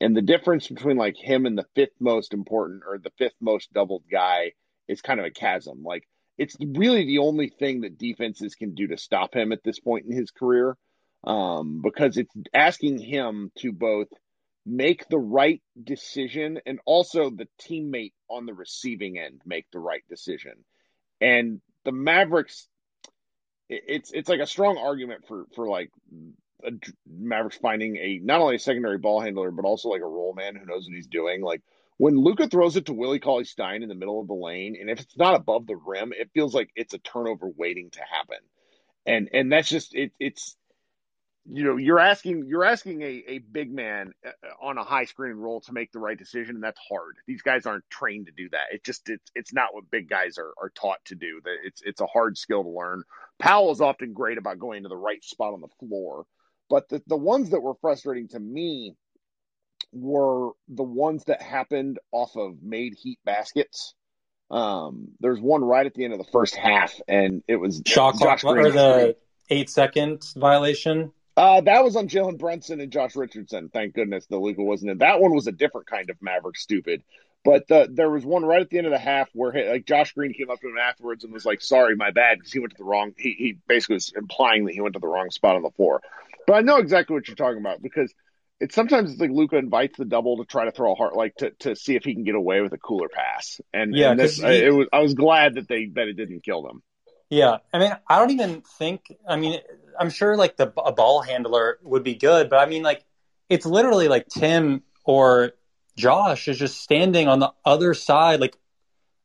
and 0.00 0.16
the 0.16 0.22
difference 0.22 0.68
between 0.68 0.96
like 0.96 1.16
him 1.16 1.44
and 1.44 1.58
the 1.58 1.66
fifth 1.74 2.00
most 2.00 2.32
important 2.32 2.82
or 2.86 2.98
the 2.98 3.12
fifth 3.18 3.36
most 3.40 3.72
doubled 3.72 4.04
guy 4.10 4.52
is 4.88 5.02
kind 5.02 5.20
of 5.20 5.26
a 5.26 5.30
chasm. 5.30 5.82
Like 5.82 6.08
it's 6.38 6.56
really 6.60 7.04
the 7.04 7.18
only 7.18 7.50
thing 7.50 7.82
that 7.82 7.98
defenses 7.98 8.54
can 8.54 8.74
do 8.74 8.86
to 8.86 8.96
stop 8.96 9.34
him 9.34 9.52
at 9.52 9.62
this 9.62 9.78
point 9.78 10.06
in 10.06 10.12
his 10.12 10.30
career 10.30 10.78
um, 11.24 11.80
because 11.82 12.16
it's 12.16 12.34
asking 12.52 12.98
him 12.98 13.52
to 13.58 13.72
both 13.72 14.08
make 14.64 15.08
the 15.08 15.18
right 15.18 15.60
decision 15.82 16.60
and 16.66 16.78
also 16.84 17.30
the 17.30 17.48
teammate 17.60 18.12
on 18.28 18.46
the 18.46 18.54
receiving 18.54 19.18
end 19.18 19.40
make 19.44 19.66
the 19.72 19.78
right 19.78 20.02
decision. 20.08 20.52
And 21.20 21.60
the 21.84 21.92
Mavericks, 21.92 22.68
it's 23.68 24.12
it's 24.12 24.28
like 24.28 24.40
a 24.40 24.46
strong 24.46 24.78
argument 24.78 25.26
for 25.26 25.46
for 25.54 25.68
like 25.68 25.90
a, 26.64 26.70
Mavericks 27.08 27.56
finding 27.56 27.96
a 27.96 28.20
not 28.22 28.40
only 28.40 28.56
a 28.56 28.60
secondary 28.60 28.98
ball 28.98 29.20
handler 29.20 29.50
but 29.50 29.64
also 29.64 29.88
like 29.88 30.02
a 30.02 30.06
roll 30.06 30.34
man 30.34 30.54
who 30.54 30.66
knows 30.66 30.86
what 30.86 30.94
he's 30.94 31.06
doing. 31.06 31.42
Like 31.42 31.62
when 31.98 32.16
Luka 32.16 32.48
throws 32.48 32.76
it 32.76 32.86
to 32.86 32.92
Willie 32.92 33.20
Cauley 33.20 33.44
Stein 33.44 33.82
in 33.82 33.88
the 33.88 33.94
middle 33.94 34.20
of 34.20 34.28
the 34.28 34.34
lane, 34.34 34.76
and 34.80 34.90
if 34.90 35.00
it's 35.00 35.16
not 35.16 35.36
above 35.36 35.66
the 35.66 35.76
rim, 35.76 36.12
it 36.12 36.30
feels 36.34 36.54
like 36.54 36.70
it's 36.74 36.94
a 36.94 36.98
turnover 36.98 37.48
waiting 37.48 37.90
to 37.90 38.00
happen. 38.00 38.38
And 39.06 39.28
and 39.32 39.52
that's 39.52 39.68
just 39.68 39.94
it. 39.94 40.12
It's 40.20 40.56
you 41.44 41.64
know 41.64 41.76
you're 41.76 41.98
asking 41.98 42.46
you're 42.46 42.64
asking 42.64 43.02
a, 43.02 43.24
a 43.26 43.38
big 43.38 43.72
man 43.72 44.12
uh, 44.24 44.30
on 44.60 44.78
a 44.78 44.84
high 44.84 45.04
screen 45.04 45.32
role 45.32 45.60
to 45.60 45.72
make 45.72 45.90
the 45.92 45.98
right 45.98 46.18
decision 46.18 46.54
and 46.54 46.64
that's 46.64 46.80
hard. 46.88 47.16
These 47.26 47.42
guys 47.42 47.66
aren't 47.66 47.88
trained 47.90 48.26
to 48.26 48.32
do 48.32 48.48
that. 48.50 48.72
It 48.72 48.84
just 48.84 49.08
it's 49.08 49.30
it's 49.34 49.52
not 49.52 49.72
what 49.72 49.90
big 49.90 50.08
guys 50.08 50.38
are, 50.38 50.52
are 50.60 50.70
taught 50.70 51.04
to 51.06 51.14
do. 51.14 51.40
That 51.44 51.56
it's 51.64 51.82
it's 51.84 52.00
a 52.00 52.06
hard 52.06 52.38
skill 52.38 52.62
to 52.62 52.70
learn. 52.70 53.02
Powell 53.38 53.72
is 53.72 53.80
often 53.80 54.12
great 54.12 54.38
about 54.38 54.58
going 54.58 54.84
to 54.84 54.88
the 54.88 54.96
right 54.96 55.22
spot 55.24 55.52
on 55.52 55.60
the 55.60 55.86
floor 55.86 56.26
but 56.72 56.88
the, 56.88 57.02
the 57.06 57.18
ones 57.18 57.50
that 57.50 57.60
were 57.60 57.74
frustrating 57.82 58.28
to 58.28 58.40
me 58.40 58.96
were 59.92 60.52
the 60.68 60.82
ones 60.82 61.22
that 61.24 61.42
happened 61.42 61.98
off 62.12 62.34
of 62.34 62.62
made 62.62 62.94
heat 62.94 63.18
baskets. 63.26 63.94
Um 64.50 65.08
there's 65.20 65.38
one 65.38 65.62
right 65.62 65.84
at 65.84 65.92
the 65.92 66.04
end 66.04 66.14
of 66.14 66.18
the 66.18 66.30
first 66.32 66.56
half 66.56 66.98
and 67.06 67.42
it 67.46 67.56
was 67.56 67.82
Shot 67.84 68.14
clock 68.14 68.42
or 68.44 68.70
the 68.70 69.16
eight 69.50 69.68
second 69.68 70.24
violation. 70.34 71.12
Uh, 71.36 71.62
that 71.62 71.82
was 71.82 71.96
on 71.96 72.08
Jalen 72.08 72.38
Brunson 72.38 72.80
and 72.80 72.92
Josh 72.92 73.16
Richardson. 73.16 73.70
Thank 73.72 73.94
goodness 73.94 74.26
the 74.26 74.36
Luka 74.38 74.62
wasn't 74.62 74.90
in. 74.90 74.98
That 74.98 75.20
one 75.20 75.34
was 75.34 75.46
a 75.46 75.52
different 75.52 75.86
kind 75.86 76.10
of 76.10 76.20
Maverick 76.20 76.56
stupid. 76.56 77.02
But 77.44 77.66
the, 77.66 77.88
there 77.90 78.10
was 78.10 78.24
one 78.24 78.44
right 78.44 78.60
at 78.60 78.70
the 78.70 78.78
end 78.78 78.86
of 78.86 78.92
the 78.92 78.98
half 78.98 79.28
where 79.32 79.52
like 79.72 79.84
Josh 79.84 80.12
Green 80.12 80.32
came 80.32 80.50
up 80.50 80.60
to 80.60 80.68
him 80.68 80.78
afterwards 80.78 81.24
and 81.24 81.32
was 81.32 81.44
like, 81.44 81.60
"Sorry, 81.60 81.96
my 81.96 82.12
bad," 82.12 82.38
because 82.38 82.52
he 82.52 82.60
went 82.60 82.72
to 82.72 82.78
the 82.78 82.84
wrong. 82.84 83.14
He 83.18 83.34
he 83.36 83.58
basically 83.66 83.94
was 83.94 84.12
implying 84.14 84.66
that 84.66 84.74
he 84.74 84.80
went 84.80 84.94
to 84.94 85.00
the 85.00 85.08
wrong 85.08 85.30
spot 85.30 85.56
on 85.56 85.62
the 85.62 85.70
floor. 85.70 86.00
But 86.46 86.54
I 86.54 86.60
know 86.60 86.76
exactly 86.76 87.14
what 87.14 87.26
you're 87.26 87.34
talking 87.34 87.58
about 87.58 87.82
because 87.82 88.12
it's 88.60 88.76
sometimes 88.76 89.10
it's 89.10 89.20
like 89.20 89.30
Luka 89.30 89.56
invites 89.56 89.98
the 89.98 90.04
double 90.04 90.36
to 90.36 90.44
try 90.44 90.66
to 90.66 90.70
throw 90.70 90.92
a 90.92 90.94
heart 90.94 91.16
like 91.16 91.34
to, 91.36 91.50
to 91.60 91.74
see 91.74 91.96
if 91.96 92.04
he 92.04 92.14
can 92.14 92.22
get 92.22 92.36
away 92.36 92.60
with 92.60 92.72
a 92.74 92.78
cooler 92.78 93.08
pass. 93.08 93.60
And 93.72 93.92
Yeah, 93.92 94.12
and 94.12 94.20
this 94.20 94.36
he- 94.36 94.44
it 94.44 94.72
was 94.72 94.86
I 94.92 95.00
was 95.00 95.14
glad 95.14 95.56
that 95.56 95.66
they 95.66 95.86
that 95.94 96.06
it 96.06 96.14
didn't 96.14 96.44
kill 96.44 96.62
them. 96.62 96.82
Yeah, 97.32 97.60
I 97.72 97.78
mean, 97.78 97.96
I 98.06 98.18
don't 98.18 98.30
even 98.32 98.60
think. 98.60 99.10
I 99.26 99.36
mean, 99.36 99.58
I'm 99.98 100.10
sure 100.10 100.36
like 100.36 100.58
the 100.58 100.70
a 100.76 100.92
ball 100.92 101.22
handler 101.22 101.78
would 101.82 102.04
be 102.04 102.14
good, 102.14 102.50
but 102.50 102.58
I 102.58 102.66
mean, 102.66 102.82
like 102.82 103.06
it's 103.48 103.64
literally 103.64 104.06
like 104.06 104.28
Tim 104.28 104.82
or 105.04 105.52
Josh 105.96 106.46
is 106.46 106.58
just 106.58 106.82
standing 106.82 107.28
on 107.28 107.38
the 107.38 107.50
other 107.64 107.94
side, 107.94 108.40
like 108.40 108.58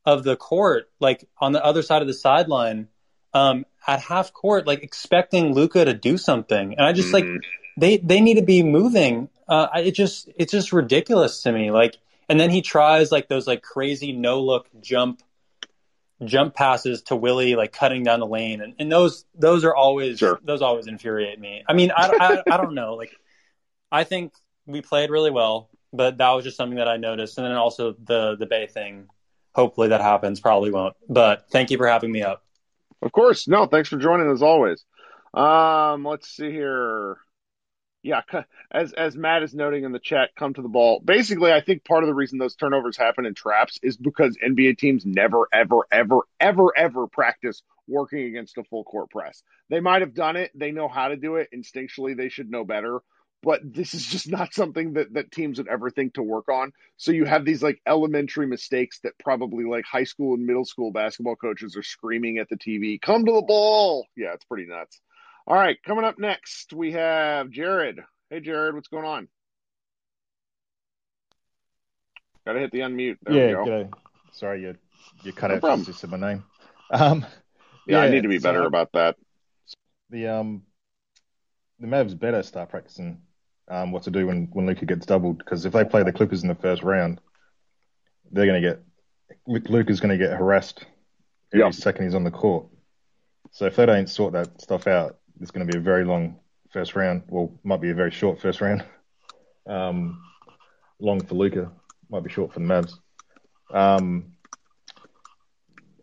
of 0.06 0.24
the 0.24 0.36
court, 0.36 0.90
like 1.00 1.28
on 1.38 1.52
the 1.52 1.62
other 1.62 1.82
side 1.82 2.00
of 2.00 2.08
the 2.08 2.14
sideline, 2.14 2.88
um, 3.34 3.66
at 3.86 4.00
half 4.00 4.32
court, 4.32 4.66
like 4.66 4.82
expecting 4.82 5.52
Luka 5.52 5.84
to 5.84 5.92
do 5.92 6.16
something, 6.16 6.76
and 6.78 6.86
I 6.86 6.94
just 6.94 7.12
like 7.12 7.26
Mhm. 7.26 7.40
they 7.76 7.98
they 7.98 8.22
need 8.22 8.36
to 8.36 8.42
be 8.42 8.62
moving. 8.62 9.28
Uh, 9.46 9.68
it 9.76 9.92
just 9.92 10.30
it's 10.34 10.52
just 10.52 10.72
ridiculous 10.72 11.42
to 11.42 11.52
me. 11.52 11.70
Like, 11.70 11.98
and 12.26 12.40
then 12.40 12.48
he 12.48 12.62
tries 12.62 13.12
like 13.12 13.28
those 13.28 13.46
like 13.46 13.60
crazy 13.60 14.12
no 14.12 14.40
look 14.40 14.66
jump 14.80 15.20
jump 16.24 16.54
passes 16.54 17.02
to 17.02 17.16
Willie, 17.16 17.54
like 17.54 17.72
cutting 17.72 18.02
down 18.02 18.20
the 18.20 18.26
lane, 18.26 18.60
and, 18.60 18.74
and 18.78 18.90
those 18.90 19.24
those 19.34 19.64
are 19.64 19.74
always 19.74 20.18
Sure. 20.18 20.40
those 20.42 20.62
always 20.62 20.86
infuriate 20.86 21.38
me. 21.38 21.62
I 21.68 21.72
mean, 21.72 21.90
I, 21.96 22.42
I 22.48 22.54
I 22.54 22.56
don't 22.56 22.74
know. 22.74 22.94
Like, 22.94 23.12
I 23.92 24.04
think 24.04 24.32
we 24.66 24.80
played 24.80 25.10
really 25.10 25.30
well, 25.30 25.70
but 25.92 26.18
that 26.18 26.30
was 26.32 26.44
just 26.44 26.56
something 26.56 26.78
that 26.78 26.88
I 26.88 26.96
noticed, 26.96 27.38
and 27.38 27.46
then 27.46 27.54
also 27.54 27.94
the 28.02 28.36
the 28.36 28.46
Bey 28.46 28.66
thing. 28.66 29.08
Hopefully 29.54 29.88
that 29.88 30.00
happens. 30.00 30.40
Probably 30.40 30.70
won't. 30.70 30.94
But 31.08 31.46
thank 31.50 31.70
you 31.70 31.78
for 31.78 31.86
having 31.86 32.12
me 32.12 32.22
up. 32.22 32.44
Of 33.02 33.12
course. 33.12 33.48
No, 33.48 33.66
thanks 33.66 33.88
for 33.88 33.96
joining 33.96 34.30
as 34.30 34.42
always. 34.42 34.84
Um, 35.34 36.04
let's 36.04 36.28
see 36.28 36.50
here. 36.50 37.18
Yeah, 38.02 38.22
as 38.70 38.92
as 38.92 39.16
Matt 39.16 39.42
is 39.42 39.54
noting 39.54 39.84
in 39.84 39.92
the 39.92 39.98
chat, 39.98 40.30
come 40.36 40.54
to 40.54 40.62
the 40.62 40.68
ball. 40.68 41.00
Basically, 41.04 41.52
I 41.52 41.60
think 41.60 41.84
part 41.84 42.04
of 42.04 42.08
the 42.08 42.14
reason 42.14 42.38
those 42.38 42.54
turnovers 42.54 42.96
happen 42.96 43.26
in 43.26 43.34
traps 43.34 43.78
is 43.82 43.96
because 43.96 44.36
NBA 44.44 44.78
teams 44.78 45.04
never, 45.04 45.48
ever, 45.52 45.80
ever, 45.90 46.20
ever, 46.38 46.72
ever 46.76 47.06
practice 47.08 47.62
working 47.88 48.24
against 48.26 48.56
a 48.58 48.64
full 48.64 48.84
court 48.84 49.10
press. 49.10 49.42
They 49.68 49.80
might 49.80 50.02
have 50.02 50.14
done 50.14 50.36
it. 50.36 50.52
They 50.54 50.70
know 50.70 50.88
how 50.88 51.08
to 51.08 51.16
do 51.16 51.36
it. 51.36 51.48
Instinctually, 51.54 52.16
they 52.16 52.28
should 52.28 52.50
know 52.50 52.64
better. 52.64 53.00
But 53.42 53.60
this 53.64 53.94
is 53.94 54.06
just 54.06 54.28
not 54.30 54.54
something 54.54 54.94
that, 54.94 55.14
that 55.14 55.32
teams 55.32 55.58
would 55.58 55.68
ever 55.68 55.90
think 55.90 56.14
to 56.14 56.22
work 56.22 56.48
on. 56.48 56.72
So 56.96 57.12
you 57.12 57.24
have 57.24 57.44
these 57.44 57.62
like 57.62 57.80
elementary 57.86 58.46
mistakes 58.46 59.00
that 59.00 59.18
probably 59.18 59.64
like 59.64 59.84
high 59.84 60.04
school 60.04 60.34
and 60.34 60.46
middle 60.46 60.64
school 60.64 60.92
basketball 60.92 61.36
coaches 61.36 61.76
are 61.76 61.82
screaming 61.82 62.38
at 62.38 62.48
the 62.48 62.56
TV, 62.56 63.00
come 63.00 63.24
to 63.24 63.32
the 63.32 63.42
ball. 63.42 64.06
Yeah, 64.16 64.34
it's 64.34 64.44
pretty 64.44 64.66
nuts. 64.66 65.00
All 65.48 65.56
right, 65.56 65.82
coming 65.82 66.04
up 66.04 66.18
next, 66.18 66.74
we 66.74 66.92
have 66.92 67.48
Jared. 67.48 68.00
Hey, 68.28 68.40
Jared, 68.40 68.74
what's 68.74 68.88
going 68.88 69.06
on? 69.06 69.28
Got 72.46 72.52
to 72.52 72.58
hit 72.60 72.70
the 72.70 72.80
unmute. 72.80 73.16
There 73.22 73.34
yeah, 73.34 73.46
we 73.46 73.52
go. 73.52 73.64
g'day. 73.64 73.92
Sorry, 74.32 74.60
you 74.60 74.74
you 75.24 75.32
cut 75.32 75.48
No 75.48 75.54
out 75.56 75.60
problem. 75.62 75.86
just 75.86 76.00
said 76.00 76.10
my 76.10 76.18
name. 76.18 76.44
Um, 76.90 77.24
Yeah, 77.86 78.00
I 78.00 78.10
need 78.10 78.24
to 78.24 78.28
be 78.28 78.38
so 78.38 78.42
better 78.42 78.64
about 78.64 78.92
that. 78.92 79.16
the 80.10 80.26
um 80.26 80.64
the 81.80 81.86
Mavs 81.86 82.18
better 82.18 82.42
start 82.42 82.68
practicing 82.68 83.22
um 83.68 83.90
what 83.90 84.02
to 84.02 84.10
do 84.10 84.26
when 84.26 84.48
when 84.52 84.66
Luka 84.66 84.84
gets 84.84 85.06
doubled 85.06 85.38
because 85.38 85.64
if 85.64 85.72
they 85.72 85.84
play 85.86 86.02
the 86.02 86.12
Clippers 86.12 86.42
in 86.42 86.48
the 86.50 86.54
first 86.56 86.82
round, 86.82 87.22
they're 88.32 88.44
going 88.44 88.62
to 88.62 88.68
get 88.68 88.82
Luka's 89.70 90.00
going 90.00 90.18
to 90.18 90.22
get 90.22 90.36
harassed 90.36 90.84
every 91.54 91.64
Yeah. 91.64 91.70
second 91.70 92.04
he's 92.04 92.14
on 92.14 92.24
the 92.24 92.30
court. 92.30 92.66
So 93.50 93.64
if 93.64 93.76
they 93.76 93.86
don't 93.86 94.10
sort 94.10 94.34
that 94.34 94.60
stuff 94.60 94.86
out, 94.86 95.16
it's 95.40 95.50
going 95.50 95.66
to 95.66 95.72
be 95.72 95.78
a 95.78 95.82
very 95.82 96.04
long 96.04 96.36
first 96.70 96.94
round. 96.94 97.22
Well, 97.28 97.52
might 97.64 97.80
be 97.80 97.90
a 97.90 97.94
very 97.94 98.10
short 98.10 98.40
first 98.40 98.60
round. 98.60 98.84
Um, 99.66 100.22
long 101.00 101.24
for 101.24 101.34
Luka, 101.34 101.70
might 102.10 102.24
be 102.24 102.30
short 102.30 102.52
for 102.52 102.60
the 102.60 102.66
Mavs. 102.66 102.94
Um, 103.70 104.32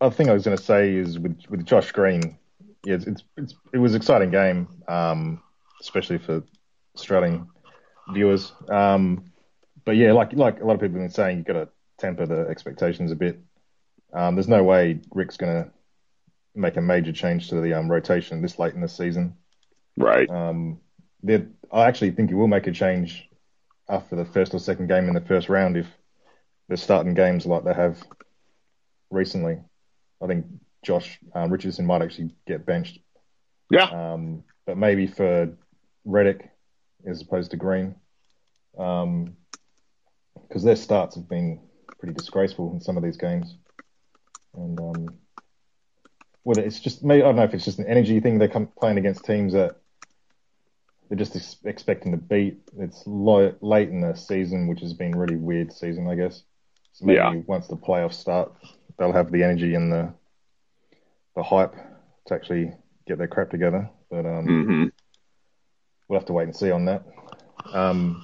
other 0.00 0.14
thing 0.14 0.28
I 0.28 0.34
was 0.34 0.44
going 0.44 0.56
to 0.56 0.62
say 0.62 0.94
is 0.94 1.18
with 1.18 1.38
with 1.48 1.64
Josh 1.64 1.90
Green, 1.92 2.38
yeah, 2.84 2.94
it's, 2.94 3.06
it's, 3.06 3.24
it's 3.36 3.54
it 3.72 3.78
was 3.78 3.92
an 3.92 4.00
exciting 4.00 4.30
game, 4.30 4.68
um, 4.88 5.42
especially 5.80 6.18
for 6.18 6.42
Australian 6.94 7.48
viewers. 8.12 8.52
Um, 8.68 9.32
but 9.84 9.96
yeah, 9.96 10.12
like 10.12 10.32
like 10.34 10.60
a 10.60 10.64
lot 10.64 10.74
of 10.74 10.80
people 10.80 11.00
have 11.00 11.08
been 11.08 11.10
saying, 11.10 11.38
you've 11.38 11.46
got 11.46 11.54
to 11.54 11.68
temper 11.98 12.26
the 12.26 12.46
expectations 12.48 13.10
a 13.10 13.16
bit. 13.16 13.40
Um, 14.12 14.34
there's 14.34 14.48
no 14.48 14.62
way 14.62 15.00
Rick's 15.12 15.36
going 15.36 15.64
to 15.64 15.70
make 16.56 16.76
a 16.76 16.80
major 16.80 17.12
change 17.12 17.48
to 17.48 17.60
the 17.60 17.74
um, 17.74 17.90
rotation 17.90 18.42
this 18.42 18.58
late 18.58 18.74
in 18.74 18.80
the 18.80 18.88
season. 18.88 19.36
Right. 19.96 20.28
Um, 20.28 20.80
I 21.72 21.84
actually 21.84 22.12
think 22.12 22.30
he 22.30 22.34
will 22.34 22.48
make 22.48 22.66
a 22.66 22.72
change 22.72 23.28
after 23.88 24.16
the 24.16 24.24
first 24.24 24.54
or 24.54 24.58
second 24.58 24.88
game 24.88 25.08
in 25.08 25.14
the 25.14 25.20
first 25.20 25.48
round 25.48 25.76
if 25.76 25.86
they're 26.68 26.76
starting 26.76 27.14
games 27.14 27.46
like 27.46 27.64
they 27.64 27.74
have 27.74 28.02
recently. 29.10 29.58
I 30.22 30.26
think 30.26 30.46
Josh 30.82 31.18
um, 31.34 31.50
Richardson 31.50 31.86
might 31.86 32.02
actually 32.02 32.34
get 32.46 32.66
benched. 32.66 32.98
Yeah. 33.70 33.84
Um, 33.84 34.44
but 34.66 34.76
maybe 34.76 35.06
for 35.06 35.56
Redick 36.06 36.48
as 37.06 37.22
opposed 37.22 37.50
to 37.52 37.56
Green, 37.56 37.94
because 38.72 40.62
their 40.62 40.76
starts 40.76 41.14
have 41.16 41.28
been 41.28 41.60
pretty 41.98 42.14
disgraceful 42.14 42.72
in 42.72 42.80
some 42.80 42.96
of 42.96 43.02
these 43.02 43.16
games. 43.16 43.56
And 44.54 44.78
um, 44.80 45.08
whether 46.46 46.60
it's 46.60 46.78
just 46.78 47.02
maybe 47.02 47.22
I 47.22 47.26
don't 47.26 47.34
know 47.34 47.42
if 47.42 47.54
it's 47.54 47.64
just 47.64 47.80
an 47.80 47.88
energy 47.88 48.20
thing. 48.20 48.38
They're 48.38 48.46
come, 48.46 48.68
playing 48.78 48.98
against 48.98 49.24
teams 49.24 49.52
that 49.54 49.80
they're 51.08 51.18
just 51.18 51.34
ex- 51.34 51.56
expecting 51.64 52.12
to 52.12 52.18
beat. 52.18 52.60
It's 52.78 53.02
lo- 53.04 53.56
late 53.60 53.88
in 53.88 54.00
the 54.00 54.14
season, 54.14 54.68
which 54.68 54.78
has 54.80 54.94
been 54.94 55.16
really 55.16 55.34
weird 55.34 55.72
season, 55.72 56.06
I 56.08 56.14
guess. 56.14 56.44
So 56.92 57.04
maybe 57.04 57.16
Yeah. 57.18 57.42
once 57.48 57.66
the 57.66 57.76
playoffs 57.76 58.14
start, 58.14 58.52
they'll 58.96 59.12
have 59.12 59.32
the 59.32 59.42
energy 59.42 59.74
and 59.74 59.90
the 59.92 60.14
the 61.34 61.42
hype 61.42 61.74
to 62.26 62.34
actually 62.34 62.72
get 63.08 63.18
their 63.18 63.26
crap 63.26 63.50
together. 63.50 63.90
But 64.08 64.24
um, 64.24 64.44
hmm 64.46 64.84
we'll 66.08 66.20
have 66.20 66.26
to 66.26 66.32
wait 66.32 66.44
and 66.44 66.54
see 66.54 66.70
on 66.70 66.84
that. 66.84 67.02
Um, 67.72 68.22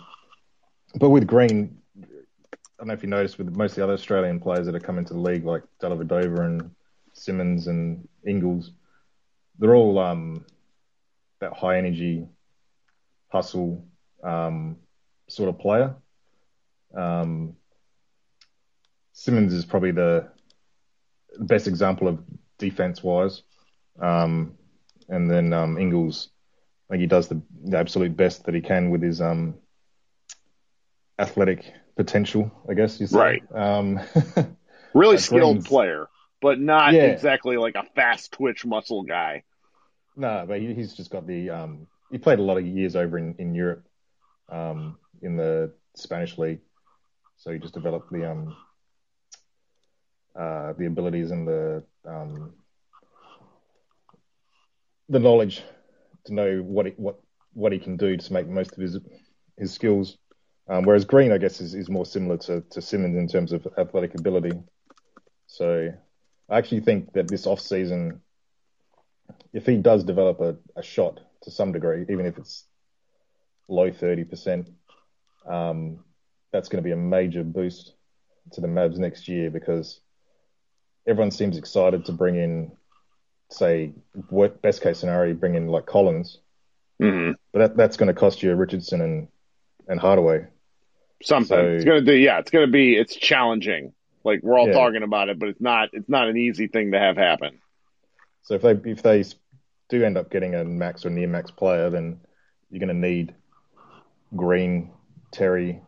but 1.01 1.11
with 1.11 1.27
Green, 1.27 1.77
I 2.01 2.05
don't 2.79 2.87
know 2.87 2.95
if 2.95 3.03
you 3.03 3.09
noticed 3.09 3.37
with 3.39 3.57
most 3.57 3.73
of 3.73 3.77
the 3.79 3.83
other 3.83 3.95
Australian 3.95 4.39
players 4.39 4.66
that 4.66 4.75
have 4.75 4.85
come 4.85 4.99
into 4.99 5.12
the 5.12 5.18
league, 5.18 5.45
like 5.45 5.64
Dellavedova 5.83 6.47
and 6.47 6.70
Simmons 7.13 7.67
and 7.67 8.09
Ingles, 8.27 8.71
they're 9.59 9.75
all 9.75 9.99
um, 9.99 10.45
that 11.41 11.53
high 11.53 11.79
energy, 11.79 12.27
hustle 13.29 13.85
um, 14.23 14.77
sort 15.29 15.49
of 15.49 15.59
player. 15.59 15.95
Um, 16.97 17.57
Simmons 19.13 19.53
is 19.53 19.65
probably 19.65 19.93
the 19.93 20.29
best 21.39 21.67
example 21.69 22.09
of 22.09 22.21
defense 22.59 23.03
wise. 23.03 23.43
Um, 24.01 24.55
and 25.09 25.31
then 25.31 25.53
um, 25.53 25.79
Ingles, 25.79 26.29
I 26.89 26.95
think 26.95 27.01
he 27.03 27.07
does 27.07 27.29
the, 27.29 27.41
the 27.65 27.79
absolute 27.79 28.17
best 28.17 28.45
that 28.47 28.55
he 28.55 28.61
can 28.61 28.91
with 28.91 29.03
his 29.03 29.21
um, 29.21 29.55
athletic 31.19 31.73
potential, 31.97 32.51
I 32.69 32.75
guess 32.75 32.99
you 33.01 33.07
say. 33.07 33.19
Right. 33.19 33.43
Um, 33.55 34.01
Really 34.95 35.17
skilled 35.17 35.55
Green's- 35.55 35.69
player, 35.69 36.09
but 36.43 36.61
not 36.61 36.93
Yeah. 36.93 37.05
exactly 37.05 37.57
like 37.57 37.76
a 37.76 37.84
fast 37.95 38.32
twitch 38.32 38.66
muscle 38.66 39.05
guy. 39.05 39.45
no, 40.16 40.45
but 40.47 40.61
he, 40.61 40.74
he's 40.74 40.93
just 40.95 41.11
got 41.11 41.26
the. 41.26 41.49
Um, 41.49 41.86
he 42.11 42.18
played 42.18 42.38
a 42.38 42.43
lot 42.43 42.59
of 42.59 42.66
years 42.66 42.95
over 42.97 43.16
in 43.16 43.34
in 43.38 43.55
Europe, 43.55 43.86
um, 44.51 44.99
in 45.22 45.36
the 45.36 45.72
Spanish 45.97 46.36
league, 46.36 46.61
so 47.38 47.51
he 47.53 47.59
just 47.59 47.72
developed 47.74 48.11
the 48.12 48.30
um, 48.30 48.55
uh, 50.36 50.74
the 50.74 50.86
abilities 50.86 51.30
and 51.30 51.49
the 51.49 51.82
um, 52.05 52.53
the 55.09 55.18
knowledge 55.18 55.62
to 56.24 56.34
know 56.34 56.59
what 56.59 56.86
he, 56.86 56.93
what 56.97 57.18
what 57.55 57.72
he 57.72 57.78
can 57.78 57.97
do 57.97 58.16
to 58.16 58.32
make 58.32 58.49
most 58.49 58.72
of 58.72 58.78
his 58.78 58.99
his 59.59 59.72
skills. 59.72 60.18
Um, 60.68 60.84
whereas 60.84 61.05
Green, 61.05 61.32
I 61.32 61.38
guess, 61.38 61.61
is, 61.61 61.74
is 61.74 61.88
more 61.90 62.07
similar 62.07 62.36
to, 62.38 62.61
to 62.70 62.80
Simmons 62.80 63.16
in 63.16 63.26
terms 63.26 63.53
of 63.53 63.66
athletic 63.76 64.14
ability. 64.14 64.53
So 65.47 65.90
I 66.53 66.59
actually 66.59 66.80
think 66.80 67.14
that 67.14 67.28
this 67.28 67.46
off 67.46 67.61
season, 67.61 68.20
if 69.55 69.64
he 69.64 69.78
does 69.78 70.05
develop 70.05 70.40
a, 70.40 70.57
a 70.76 70.82
shot 70.82 71.20
to 71.42 71.50
some 71.50 71.72
degree, 71.72 72.05
even 72.11 72.26
if 72.26 72.36
it's 72.36 72.64
low 73.68 73.90
thirty 73.90 74.24
percent, 74.24 74.68
um, 75.48 76.05
that's 76.53 76.68
going 76.68 76.82
to 76.82 76.86
be 76.86 76.92
a 76.92 76.96
major 76.96 77.42
boost 77.42 77.94
to 78.53 78.61
the 78.61 78.66
Mavs 78.66 78.98
next 78.98 79.28
year 79.28 79.50
because 79.50 80.00
everyone 81.09 81.30
seems 81.30 81.57
excited 81.57 82.05
to 82.05 82.12
bring 82.12 82.36
in, 82.36 82.72
say, 83.50 83.94
what 84.28 84.61
best 84.61 84.82
case 84.82 84.98
scenario, 84.98 85.32
bring 85.32 85.55
in 85.55 85.68
like 85.68 85.86
Collins, 85.86 86.38
hmm 87.00 87.30
but 87.53 87.59
that, 87.61 87.76
that's 87.78 87.96
going 87.96 88.09
to 88.09 88.14
cost 88.14 88.42
you 88.42 88.55
Richardson 88.55 89.00
and 89.00 89.28
and 89.88 89.98
Hardaway. 89.98 90.48
something. 91.22 91.46
So- 91.48 91.64
it's 91.64 91.84
gonna 91.86 92.03
do. 92.03 92.14
Yeah, 92.14 92.40
it's 92.40 92.50
gonna 92.50 92.66
be. 92.66 92.94
It's 92.94 93.16
challenging. 93.16 93.94
Like 94.25 94.43
we're 94.43 94.59
all 94.59 94.68
Yeah. 94.68 94.73
talking 94.75 95.03
about 95.03 95.29
it, 95.29 95.39
but 95.39 95.49
it's 95.49 95.61
not. 95.61 95.91
It's 95.93 96.09
not 96.09 96.29
an 96.29 96.37
easy 96.37 96.68
thing 96.68 96.93
to 96.93 96.99
have 96.99 97.16
happen. 97.16 97.59
So 98.43 98.55
if 98.55 98.62
they 98.62 98.91
if 98.91 99.03
they 99.03 99.25
do 99.89 100.05
end 100.05 100.16
up 100.16 100.31
getting 100.31 100.55
a 100.55 100.64
max 100.64 101.05
or 101.05 101.11
near 101.11 101.29
max 101.29 101.51
player, 101.51 101.91
then 101.91 102.20
you're 102.70 102.81
going 102.81 102.89
to 102.89 103.09
need 103.09 103.35
Green, 104.35 104.91
Terry, 105.31 105.83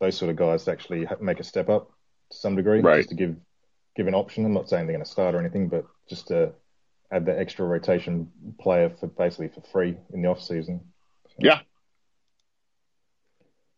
those 0.00 0.16
sort 0.16 0.30
of 0.30 0.36
guys 0.36 0.64
to 0.64 0.72
actually 0.72 1.06
make 1.20 1.40
a 1.40 1.44
step 1.44 1.68
up 1.70 1.90
to 2.30 2.36
some 2.36 2.54
degree, 2.56 2.80
Right. 2.80 2.98
just 2.98 3.08
to 3.10 3.14
give 3.14 3.36
give 3.96 4.06
an 4.06 4.14
option. 4.14 4.44
I'm 4.44 4.52
not 4.52 4.68
saying 4.68 4.86
they're 4.86 4.94
going 4.96 5.04
to 5.04 5.10
start 5.10 5.34
or 5.34 5.38
anything, 5.40 5.68
but 5.68 5.86
just 6.08 6.28
to 6.28 6.52
add 7.10 7.24
that 7.26 7.38
extra 7.38 7.64
rotation 7.64 8.30
player 8.60 8.90
for 8.90 9.06
basically 9.06 9.48
for 9.48 9.62
free 9.62 9.96
in 10.12 10.20
the 10.22 10.28
off 10.28 10.42
season. 10.42 10.80
Yeah. 11.38 11.60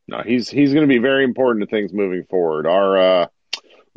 No, 0.09 0.23
he's 0.25 0.49
he's 0.49 0.73
going 0.73 0.89
to 0.89 0.93
be 0.93 0.99
very 0.99 1.23
important 1.25 1.69
to 1.69 1.71
things 1.71 1.93
moving 1.93 2.25
forward. 2.31 2.67
Our 2.67 2.97
uh, 2.99 3.27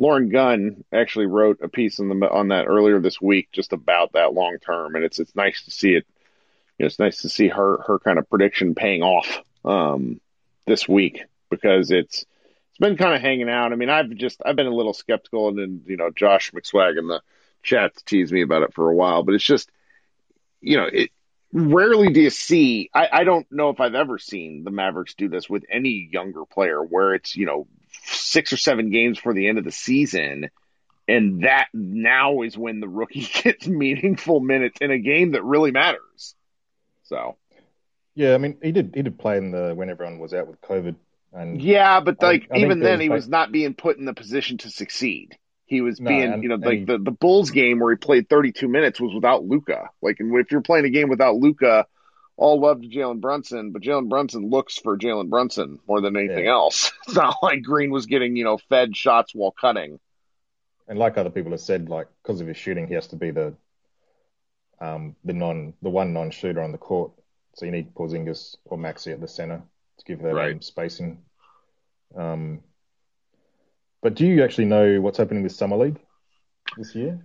Lauren 0.01 0.29
Gunn 0.29 0.83
actually 0.91 1.27
wrote 1.27 1.59
a 1.61 1.69
piece 1.69 1.99
on 1.99 2.09
the 2.09 2.27
on 2.27 2.47
that 2.47 2.65
earlier 2.65 2.99
this 2.99 3.21
week 3.21 3.49
just 3.51 3.71
about 3.71 4.13
that 4.13 4.33
long 4.33 4.57
term, 4.57 4.95
and 4.95 5.05
it's 5.05 5.19
it's 5.19 5.35
nice 5.35 5.63
to 5.65 5.71
see 5.71 5.89
it. 5.89 6.07
You 6.79 6.83
know, 6.83 6.87
it's 6.87 6.97
nice 6.97 7.21
to 7.21 7.29
see 7.29 7.49
her 7.49 7.83
her 7.85 7.99
kind 7.99 8.17
of 8.17 8.27
prediction 8.27 8.73
paying 8.73 9.03
off 9.03 9.43
um, 9.63 10.19
this 10.65 10.89
week 10.89 11.21
because 11.51 11.91
it's 11.91 12.25
it's 12.69 12.79
been 12.79 12.97
kind 12.97 13.13
of 13.13 13.21
hanging 13.21 13.47
out. 13.47 13.73
I 13.73 13.75
mean, 13.75 13.91
I've 13.91 14.09
just 14.09 14.41
I've 14.43 14.55
been 14.55 14.65
a 14.65 14.73
little 14.73 14.95
skeptical, 14.95 15.49
and 15.49 15.59
then 15.59 15.83
you 15.85 15.97
know 15.97 16.09
Josh 16.09 16.51
McSwag 16.51 16.97
in 16.97 17.07
the 17.07 17.21
chat 17.61 17.95
teased 18.03 18.33
me 18.33 18.41
about 18.41 18.63
it 18.63 18.73
for 18.73 18.89
a 18.89 18.95
while, 18.95 19.21
but 19.21 19.35
it's 19.35 19.43
just 19.43 19.69
you 20.61 20.77
know 20.77 20.87
it 20.91 21.11
rarely 21.53 22.11
do 22.11 22.21
you 22.21 22.29
see 22.31 22.89
I, 22.91 23.09
I 23.11 23.23
don't 23.23 23.45
know 23.51 23.69
if 23.69 23.79
I've 23.79 23.93
ever 23.93 24.17
seen 24.17 24.63
the 24.63 24.71
Mavericks 24.71 25.13
do 25.13 25.29
this 25.29 25.47
with 25.47 25.63
any 25.69 26.09
younger 26.11 26.45
player 26.45 26.81
where 26.81 27.13
it's, 27.13 27.35
you 27.35 27.45
know, 27.45 27.67
six 28.03 28.53
or 28.53 28.57
seven 28.57 28.89
games 28.89 29.17
for 29.19 29.33
the 29.33 29.47
end 29.47 29.57
of 29.57 29.63
the 29.65 29.71
season 29.71 30.49
and 31.07 31.43
that 31.43 31.67
now 31.73 32.41
is 32.41 32.57
when 32.57 32.79
the 32.79 32.87
rookie 32.87 33.27
gets 33.43 33.67
meaningful 33.67 34.39
minutes 34.39 34.77
in 34.81 34.91
a 34.91 34.99
game 34.99 35.31
that 35.31 35.43
really 35.43 35.71
matters. 35.71 36.35
So 37.03 37.37
Yeah, 38.15 38.33
I 38.33 38.37
mean 38.37 38.57
he 38.61 38.71
did 38.71 38.91
he 38.95 39.01
did 39.01 39.17
play 39.19 39.37
in 39.37 39.51
the 39.51 39.73
when 39.75 39.89
everyone 39.89 40.19
was 40.19 40.33
out 40.33 40.47
with 40.47 40.61
COVID, 40.61 40.95
and 41.33 41.61
yeah, 41.61 41.99
but 41.99 42.21
like 42.21 42.43
I 42.51 42.53
think 42.55 42.65
even 42.65 42.79
then 42.79 42.99
was 42.99 43.01
he 43.01 43.09
was 43.09 43.27
not 43.27 43.51
being 43.51 43.73
put 43.73 43.97
in 43.97 44.05
the 44.05 44.13
position 44.13 44.57
to 44.59 44.69
succeed. 44.69 45.37
He 45.65 45.81
was 45.81 45.99
No, 45.99 46.09
being, 46.09 46.33
and- 46.33 46.43
you 46.43 46.49
know, 46.49 46.55
like 46.55 46.79
he- 46.79 46.85
the, 46.85 46.97
the 46.97 47.11
Bulls 47.11 47.51
game 47.51 47.79
where 47.79 47.91
he 47.91 47.97
played 47.97 48.29
32 48.29 48.67
minutes 48.67 48.99
was 48.99 49.13
without 49.13 49.43
Luka. 49.45 49.89
Like, 50.01 50.17
and 50.19 50.33
if 50.37 50.51
you're 50.51 50.61
playing 50.61 50.85
a 50.85 50.89
game 50.89 51.09
without 51.09 51.35
Luka, 51.35 51.85
all 52.41 52.59
love 52.59 52.81
to 52.81 52.87
Jalen 52.87 53.21
Brunson, 53.21 53.71
but 53.71 53.83
Jalen 53.83 54.09
Brunson 54.09 54.49
looks 54.49 54.77
for 54.79 54.97
Jalen 54.97 55.29
Brunson 55.29 55.79
more 55.87 56.01
than 56.01 56.17
anything 56.17 56.45
Yeah. 56.45 56.51
else. 56.53 56.91
It's 57.07 57.15
not 57.15 57.37
like 57.43 57.61
Green 57.61 57.91
was 57.91 58.07
getting, 58.07 58.35
you 58.35 58.43
know, 58.43 58.57
fed 58.57 58.97
shots 58.97 59.33
while 59.35 59.51
cutting. 59.51 59.99
and 60.87 60.97
like 60.97 61.17
other 61.17 61.29
people 61.29 61.51
have 61.51 61.61
said, 61.61 61.87
like 61.87 62.07
because 62.23 62.41
of 62.41 62.47
his 62.47 62.57
shooting, 62.57 62.87
he 62.87 62.95
has 62.95 63.07
to 63.07 63.15
be 63.15 63.31
the 63.31 63.53
um 64.79 65.15
the 65.23 65.33
non 65.33 65.73
the 65.83 65.89
one 65.89 66.13
non 66.13 66.31
shooter 66.31 66.61
on 66.61 66.71
the 66.71 66.77
court. 66.77 67.11
So 67.55 67.65
you 67.65 67.71
need 67.71 67.93
Porzingis 67.93 68.55
or 68.65 68.77
Maxi 68.77 69.11
at 69.13 69.21
the 69.21 69.27
center 69.27 69.61
to 69.97 70.05
give 70.05 70.21
that 70.23 70.33
Right. 70.35 70.53
um, 70.53 70.61
spacing. 70.61 71.19
Um, 72.15 72.61
but 74.01 74.15
do 74.15 74.25
you 74.25 74.43
actually 74.43 74.65
know 74.65 74.99
what's 75.01 75.17
happening 75.19 75.43
with 75.43 75.51
summer 75.51 75.77
league 75.77 75.99
this 76.77 76.95
year? 76.95 77.19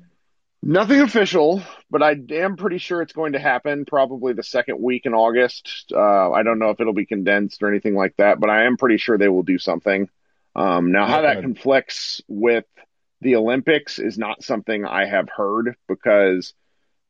Nothing 0.62 1.00
official, 1.00 1.62
but 1.90 2.02
I 2.02 2.16
am 2.32 2.56
pretty 2.56 2.78
sure 2.78 3.00
it's 3.00 3.12
going 3.12 3.34
to 3.34 3.38
happen 3.38 3.84
probably 3.84 4.32
the 4.32 4.42
second 4.42 4.82
week 4.82 5.06
in 5.06 5.14
August. 5.14 5.92
Uh, 5.94 6.32
I 6.32 6.42
don't 6.42 6.58
know 6.58 6.70
if 6.70 6.80
it'll 6.80 6.92
be 6.92 7.06
condensed 7.06 7.62
or 7.62 7.68
anything 7.68 7.94
like 7.94 8.16
that, 8.16 8.40
but 8.40 8.50
I 8.50 8.64
am 8.64 8.76
pretty 8.76 8.96
sure 8.96 9.16
they 9.16 9.28
will 9.28 9.44
do 9.44 9.58
something. 9.58 10.08
Um, 10.56 10.90
now, 10.90 11.06
how 11.06 11.20
that 11.20 11.42
conflicts 11.42 12.22
with 12.26 12.64
the 13.20 13.36
Olympics 13.36 13.98
is 13.98 14.18
not 14.18 14.42
something 14.42 14.84
I 14.84 15.06
have 15.06 15.28
heard 15.28 15.76
because 15.86 16.54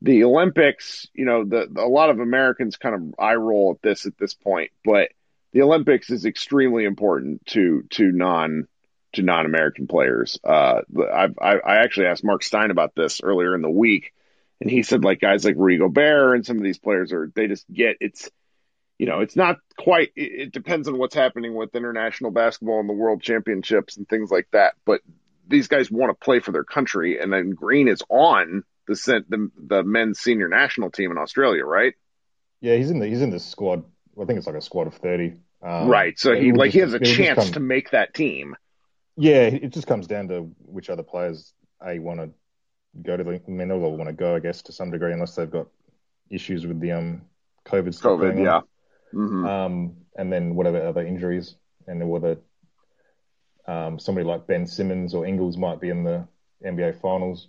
the 0.01 0.23
Olympics, 0.25 1.07
you 1.13 1.25
know, 1.25 1.43
the, 1.43 1.67
a 1.77 1.87
lot 1.87 2.09
of 2.09 2.19
Americans 2.19 2.77
kind 2.77 2.95
of 2.95 3.15
eye 3.17 3.35
roll 3.35 3.75
at 3.75 3.81
this 3.81 4.05
at 4.05 4.17
this 4.17 4.33
point, 4.33 4.71
but 4.83 5.09
the 5.53 5.61
Olympics 5.63 6.09
is 6.09 6.25
extremely 6.25 6.85
important 6.85 7.45
to 7.47 7.83
to 7.91 8.11
non 8.11 8.67
to 9.13 9.21
non-American 9.21 9.87
players. 9.87 10.39
Uh, 10.43 10.81
I've, 11.13 11.35
I, 11.39 11.55
I 11.57 11.75
actually 11.83 12.07
asked 12.07 12.23
Mark 12.23 12.43
Stein 12.43 12.71
about 12.71 12.95
this 12.95 13.21
earlier 13.21 13.55
in 13.55 13.61
the 13.61 13.69
week, 13.69 14.13
and 14.61 14.69
he 14.69 14.83
said 14.83 15.03
like 15.03 15.19
guys 15.19 15.45
like 15.45 15.55
Rudy 15.57 15.77
Gobert 15.77 16.35
and 16.35 16.45
some 16.45 16.57
of 16.57 16.63
these 16.63 16.79
players 16.79 17.13
are 17.13 17.31
they 17.33 17.47
just 17.47 17.65
get 17.71 17.97
it's 18.01 18.29
you 18.97 19.05
know 19.05 19.21
it's 19.21 19.35
not 19.35 19.57
quite 19.77 20.09
it, 20.15 20.41
it 20.47 20.51
depends 20.51 20.87
on 20.87 20.97
what's 20.97 21.15
happening 21.15 21.53
with 21.53 21.75
international 21.75 22.31
basketball 22.31 22.79
and 22.79 22.89
the 22.89 22.93
world 22.93 23.21
championships 23.21 23.97
and 23.97 24.07
things 24.09 24.31
like 24.31 24.47
that, 24.51 24.73
but 24.85 25.01
these 25.47 25.67
guys 25.67 25.89
want 25.89 26.09
to 26.09 26.25
play 26.25 26.39
for 26.39 26.51
their 26.51 26.63
country, 26.63 27.19
and 27.19 27.31
then 27.31 27.51
Green 27.51 27.87
is 27.87 28.03
on 28.09 28.63
the 28.87 29.23
the, 29.29 29.51
the 29.57 29.83
men's 29.83 30.19
senior 30.19 30.47
national 30.47 30.91
team 30.91 31.11
in 31.11 31.17
Australia, 31.17 31.65
right? 31.65 31.93
Yeah, 32.61 32.75
he's 32.75 32.89
in 32.89 32.99
the 32.99 33.07
he's 33.07 33.21
in 33.21 33.29
the 33.29 33.39
squad. 33.39 33.83
I 34.19 34.25
think 34.25 34.37
it's 34.37 34.47
like 34.47 34.55
a 34.55 34.61
squad 34.61 34.87
of 34.87 34.95
thirty. 34.95 35.35
Um, 35.61 35.87
right. 35.87 36.17
So 36.19 36.35
he 36.35 36.51
like 36.51 36.71
he 36.71 36.79
has 36.79 36.93
a 36.93 36.99
just 36.99 37.15
chance 37.15 37.39
come- 37.39 37.53
to 37.53 37.59
make 37.59 37.91
that 37.91 38.13
team. 38.13 38.55
Yeah, 39.17 39.41
it 39.47 39.73
just 39.73 39.87
comes 39.87 40.07
down 40.07 40.27
to 40.29 40.41
which 40.59 40.89
other 40.89 41.03
players 41.03 41.53
a 41.85 41.99
want 41.99 42.19
to 42.19 42.29
go 43.01 43.17
to 43.17 43.23
the. 43.23 43.31
I 43.31 43.51
mean, 43.51 43.67
they'll 43.67 43.83
all 43.83 43.97
want 43.97 44.09
to 44.09 44.13
go, 44.13 44.35
I 44.35 44.39
guess, 44.39 44.61
to 44.63 44.71
some 44.71 44.91
degree, 44.91 45.11
unless 45.11 45.35
they've 45.35 45.49
got 45.49 45.67
issues 46.29 46.65
with 46.65 46.79
the 46.79 46.91
um 46.91 47.23
COVID 47.65 47.93
stuff 47.93 48.19
COVID, 48.19 48.43
yeah. 48.43 48.57
on. 48.57 48.63
hmm 49.11 49.45
Um, 49.45 49.95
and 50.17 50.31
then 50.31 50.55
whatever 50.55 50.85
other 50.85 51.05
injuries, 51.05 51.55
and 51.87 52.07
whether 52.09 52.37
um 53.67 53.99
somebody 53.99 54.25
like 54.25 54.47
Ben 54.47 54.65
Simmons 54.67 55.13
or 55.13 55.25
Ingles 55.25 55.57
might 55.57 55.81
be 55.81 55.89
in 55.89 56.03
the 56.03 56.27
NBA 56.65 57.01
finals, 57.01 57.47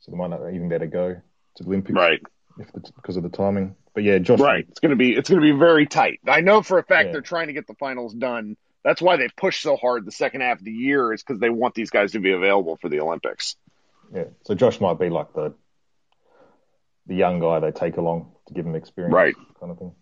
so 0.00 0.10
they 0.10 0.16
might 0.16 0.30
not 0.30 0.48
even 0.52 0.68
be 0.68 0.74
able 0.74 0.86
to 0.86 0.90
go 0.90 1.14
to 1.56 1.62
the 1.62 1.68
Olympics, 1.68 1.94
Right. 1.94 2.20
If 2.58 2.68
it's 2.74 2.90
because 2.90 3.16
of 3.16 3.22
the 3.22 3.28
timing. 3.28 3.74
But 3.94 4.04
yeah, 4.04 4.18
Josh, 4.18 4.40
Right. 4.40 4.66
It's 4.68 4.80
gonna 4.80 4.96
be 4.96 5.14
it's 5.14 5.28
gonna 5.28 5.42
be 5.42 5.52
very 5.52 5.86
tight. 5.86 6.20
I 6.26 6.40
know 6.40 6.62
for 6.62 6.78
a 6.78 6.82
fact 6.82 7.06
Yeah. 7.06 7.12
they're 7.12 7.20
trying 7.20 7.48
to 7.48 7.52
get 7.52 7.66
the 7.66 7.74
finals 7.74 8.14
done. 8.14 8.56
That's 8.84 9.00
why 9.00 9.16
they 9.16 9.28
push 9.34 9.62
so 9.62 9.76
hard 9.76 10.04
the 10.04 10.12
second 10.12 10.42
half 10.42 10.58
of 10.58 10.64
the 10.64 10.70
year 10.70 11.12
is 11.12 11.22
because 11.22 11.40
they 11.40 11.48
want 11.50 11.74
these 11.74 11.90
guys 11.90 12.12
to 12.12 12.20
be 12.20 12.32
available 12.32 12.76
for 12.76 12.88
the 12.88 13.00
Olympics. 13.00 13.56
yeah. 14.14 14.24
So 14.44 14.54
Josh 14.54 14.80
might 14.80 14.98
be 14.98 15.08
like 15.08 15.32
the 15.32 15.54
the 17.06 17.14
young 17.14 17.38
guy 17.40 17.60
they 17.60 17.70
take 17.70 17.96
along 17.96 18.32
to 18.48 18.54
give 18.54 18.64
him 18.66 18.74
experience, 18.74 19.14
Right. 19.14 19.34
kind 19.60 19.72
of 19.72 19.78
thing. 19.78 19.92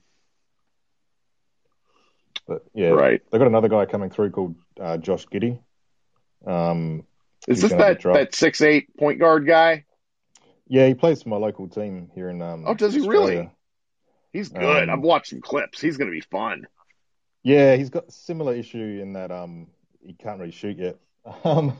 But 2.46 2.64
yeah, 2.74 2.88
Right. 2.88 3.20
They've 3.30 3.38
got 3.38 3.46
another 3.48 3.68
guy 3.68 3.86
coming 3.86 4.10
through 4.10 4.30
called 4.30 4.56
uh, 4.80 4.96
Josh 4.98 5.26
Giddey. 5.26 5.58
Um, 6.46 7.04
Is 7.46 7.62
this 7.62 7.70
that 7.72 8.02
that 8.02 8.34
six 8.34 8.60
eight 8.62 8.96
point 8.96 9.20
guard 9.20 9.46
guy? 9.46 9.84
yeah, 10.66 10.86
he 10.88 10.94
plays 10.94 11.22
for 11.22 11.28
my 11.28 11.36
local 11.36 11.68
team 11.68 12.10
here 12.14 12.28
in 12.28 12.42
um. 12.42 12.64
Oh, 12.66 12.74
does 12.74 12.94
he 12.94 13.00
Australia. 13.00 13.36
really? 13.36 13.50
He's 14.32 14.48
good. 14.48 14.88
Um, 14.88 14.90
I've 14.90 15.04
watched 15.04 15.28
some 15.30 15.40
clips. 15.40 15.80
He's 15.80 15.96
gonna 15.98 16.10
be 16.10 16.20
fun. 16.20 16.66
Yeah, 17.42 17.76
he's 17.76 17.90
got 17.90 18.08
a 18.08 18.12
similar 18.12 18.54
issue 18.54 19.00
in 19.02 19.12
that 19.14 19.30
um 19.30 19.68
he 20.04 20.14
can't 20.14 20.38
really 20.40 20.52
shoot 20.52 20.78
yet. 20.78 20.98
Um, 21.44 21.76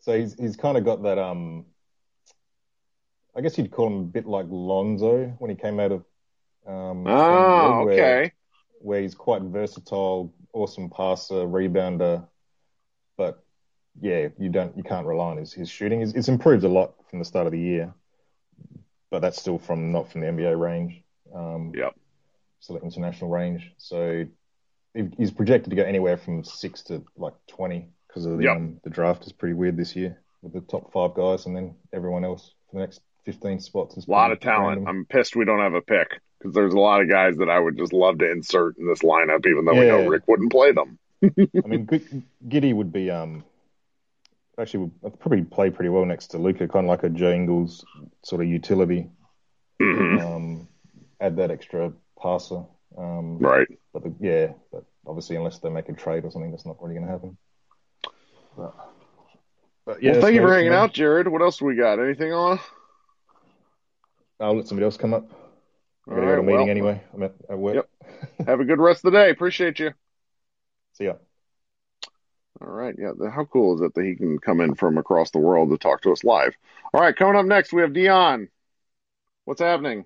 so 0.00 0.18
he's 0.18 0.34
he's 0.34 0.56
kind 0.56 0.76
of 0.76 0.84
got 0.84 1.02
that 1.04 1.18
um. 1.18 1.66
I 3.34 3.40
guess 3.40 3.56
you'd 3.56 3.70
call 3.70 3.86
him 3.86 4.00
a 4.00 4.04
bit 4.04 4.26
like 4.26 4.46
Lonzo 4.48 5.26
when 5.38 5.48
he 5.50 5.56
came 5.56 5.78
out 5.80 5.92
of 5.92 6.04
um. 6.66 7.06
Oh, 7.06 7.84
where- 7.84 7.92
okay. 7.94 8.32
where 8.80 9.00
he's 9.00 9.14
quite 9.14 9.42
versatile, 9.42 10.34
awesome 10.52 10.90
passer, 10.90 11.46
rebounder, 11.46 12.26
but 13.16 13.44
yeah, 14.00 14.26
you 14.38 14.48
don't 14.48 14.76
you 14.76 14.82
can't 14.82 15.06
rely 15.06 15.30
on 15.30 15.36
his, 15.36 15.52
his 15.52 15.70
shooting. 15.70 16.02
It's, 16.02 16.14
it's 16.14 16.28
improved 16.28 16.64
a 16.64 16.68
lot 16.68 16.94
from 17.08 17.20
the 17.20 17.24
start 17.24 17.46
of 17.46 17.52
the 17.52 17.60
year, 17.60 17.94
but 19.10 19.20
that's 19.20 19.38
still 19.40 19.58
from 19.58 19.92
not 19.92 20.10
from 20.10 20.22
the 20.22 20.26
NBA 20.26 20.58
range. 20.58 21.00
Um, 21.32 21.72
Yep. 21.76 21.94
still 22.58 22.76
at 22.76 22.82
international 22.82 23.30
range. 23.30 23.70
So 23.78 24.26
he's 25.16 25.30
projected 25.30 25.70
to 25.70 25.76
go 25.76 25.82
anywhere 25.82 26.16
from 26.16 26.44
six 26.44 26.82
to 26.84 27.02
like 27.16 27.34
twenty 27.46 27.88
because 28.08 28.26
of 28.26 28.38
the 28.38 28.44
Yep. 28.44 28.56
um, 28.56 28.80
the 28.84 28.90
draft 28.90 29.26
is 29.26 29.32
pretty 29.32 29.54
weird 29.54 29.76
this 29.76 29.96
year 29.96 30.18
with 30.42 30.52
the 30.52 30.60
top 30.60 30.92
five 30.92 31.14
guys 31.14 31.46
and 31.46 31.56
then 31.56 31.74
everyone 31.92 32.24
else 32.24 32.52
for 32.70 32.76
the 32.76 32.80
next 32.80 33.00
fifteen 33.24 33.58
spots. 33.60 33.96
Is 33.96 34.06
A 34.06 34.10
lot 34.10 34.32
of 34.32 34.40
talent. 34.40 34.78
random. 34.78 34.86
I'm 34.88 35.04
pissed 35.06 35.36
we 35.36 35.44
don't 35.44 35.60
have 35.60 35.74
a 35.74 35.80
pick 35.80 36.20
because 36.38 36.54
there's 36.54 36.74
a 36.74 36.78
lot 36.78 37.00
of 37.00 37.08
guys 37.08 37.36
that 37.36 37.48
I 37.48 37.58
would 37.58 37.78
just 37.78 37.92
love 37.92 38.18
to 38.18 38.30
insert 38.30 38.76
in 38.78 38.86
this 38.86 39.00
lineup, 39.02 39.46
even 39.46 39.64
though 39.64 39.74
we 39.74 39.86
know 39.86 40.06
Rick 40.06 40.26
wouldn't 40.28 40.50
play 40.52 40.72
them. 40.72 40.98
I 41.24 41.68
mean, 41.68 41.86
Giddey 42.48 42.74
would 42.74 42.92
be 42.92 43.10
um 43.10 43.44
actually 44.58 44.90
would 45.00 45.18
probably 45.20 45.42
play 45.44 45.70
pretty 45.70 45.88
well 45.88 46.04
next 46.04 46.28
to 46.28 46.38
Luka, 46.38 46.68
kind 46.68 46.84
of 46.84 46.90
like 46.90 47.04
a 47.04 47.08
Joe 47.08 47.32
Ingles 47.32 47.84
sort 48.24 48.42
of 48.42 48.48
utility. 48.48 49.08
hmm 49.80 50.18
Um, 50.18 50.68
add 51.20 51.36
that 51.36 51.50
extra 51.50 51.92
passer. 52.20 52.64
Um, 52.98 53.38
Right. 53.38 53.68
but 53.92 54.02
the, 54.04 54.14
yeah, 54.20 54.52
but 54.70 54.84
obviously 55.06 55.36
unless 55.36 55.58
they 55.58 55.70
make 55.70 55.88
a 55.88 55.92
trade 55.92 56.24
or 56.24 56.30
something, 56.30 56.50
that's 56.50 56.66
not 56.66 56.80
really 56.82 56.94
going 56.94 57.06
to 57.06 57.12
happen. 57.12 57.36
But, 58.56 58.74
but 59.86 60.02
yeah, 60.02 60.12
well, 60.12 60.20
thank 60.20 60.34
you 60.34 60.42
for 60.42 60.54
hanging 60.54 60.72
out, 60.72 60.92
Jared. 60.92 61.28
What 61.28 61.42
else 61.42 61.62
we 61.62 61.74
got? 61.74 61.98
Anything 61.98 62.32
on? 62.32 62.60
I'll 64.40 64.54
let 64.56 64.66
somebody 64.68 64.84
else 64.84 64.96
come 64.96 65.14
up. 65.14 65.30
I'm 66.06 66.14
going 66.16 66.26
to 66.26 66.32
go 66.32 66.34
to 66.36 66.40
a 66.40 66.44
meeting 66.44 66.60
well, 66.60 66.68
anyway. 66.70 67.00
I'm 67.14 67.22
at, 67.22 67.34
at 67.48 67.58
work. 67.58 67.74
Yep. 67.76 67.88
Have 68.46 68.60
a 68.60 68.64
good 68.64 68.80
rest 68.80 69.04
of 69.04 69.12
the 69.12 69.18
day. 69.18 69.30
Appreciate 69.30 69.78
you. 69.78 69.92
See 70.94 71.04
ya. 71.04 71.14
All 72.60 72.68
right. 72.68 72.94
Yeah. 72.98 73.12
the- 73.16 73.30
How 73.30 73.44
cool 73.44 73.76
is 73.76 73.80
it 73.82 73.94
that 73.94 74.04
he 74.04 74.16
can 74.16 74.38
come 74.38 74.60
in 74.60 74.74
from 74.74 74.98
across 74.98 75.30
the 75.30 75.38
world 75.38 75.70
to 75.70 75.78
talk 75.78 76.02
to 76.02 76.12
us 76.12 76.24
live? 76.24 76.54
All 76.92 77.00
right. 77.00 77.14
Coming 77.16 77.36
up 77.36 77.46
next, 77.46 77.72
we 77.72 77.82
have 77.82 77.92
Dion. 77.92 78.48
What's 79.44 79.60
happening? 79.60 80.04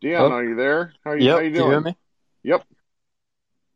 Dion, 0.00 0.22
Oh. 0.32 0.34
are 0.34 0.44
you 0.44 0.54
there? 0.54 0.92
How 1.04 1.12
you, 1.12 1.24
Yep, 1.26 1.34
how 1.34 1.40
you 1.40 1.50
can 1.50 1.54
you 1.54 1.62
hear 1.66 1.70
doing? 1.80 1.84
me? 1.84 1.96
Yep. 2.44 2.64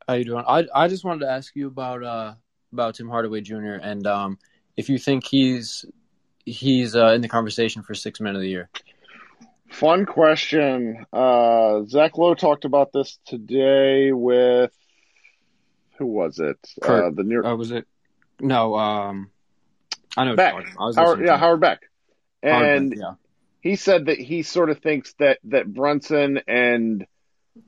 How 0.07 0.13
you 0.15 0.25
doing? 0.25 0.43
I 0.47 0.65
I 0.73 0.87
just 0.87 1.03
wanted 1.03 1.21
to 1.25 1.31
ask 1.31 1.55
you 1.55 1.67
about 1.67 2.03
uh 2.03 2.33
about 2.71 2.95
Tim 2.95 3.09
Hardaway 3.09 3.41
Jr. 3.41 3.75
and 3.81 4.05
um 4.07 4.39
if 4.77 4.89
you 4.89 4.97
think 4.97 5.25
he's 5.25 5.85
he's 6.45 6.95
uh, 6.95 7.07
in 7.13 7.21
the 7.21 7.29
conversation 7.29 7.83
for 7.83 7.93
six 7.93 8.19
men 8.19 8.35
of 8.35 8.41
the 8.41 8.49
year. 8.49 8.69
Fun 9.69 10.05
question. 10.05 11.05
Uh, 11.13 11.83
Zach 11.87 12.17
Lowe 12.17 12.35
talked 12.35 12.65
about 12.65 12.91
this 12.93 13.17
today 13.25 14.11
with 14.11 14.71
who 15.97 16.05
was 16.05 16.39
it? 16.39 16.57
Kurt. 16.81 17.05
Uh, 17.05 17.09
the 17.15 17.23
near 17.23 17.43
Uh, 17.45 17.55
was 17.55 17.71
it? 17.71 17.87
No. 18.41 18.75
Um, 18.75 19.31
I 20.17 20.25
know. 20.25 20.35
Beck. 20.35 20.53
you're 20.53 20.61
talking 20.63 20.75
about. 20.75 20.83
I 20.83 20.85
was 20.87 20.95
Howard, 20.97 21.25
yeah, 21.25 21.37
Howard 21.37 21.59
Beck. 21.61 21.79
Howard 22.43 22.61
Beck, 22.61 22.77
And 22.81 22.93
yeah. 22.97 23.13
He 23.63 23.77
said 23.77 24.07
that 24.07 24.19
he 24.19 24.43
sort 24.43 24.69
of 24.69 24.79
thinks 24.79 25.13
that 25.19 25.39
that 25.45 25.73
Brunson 25.73 26.41
and 26.47 27.07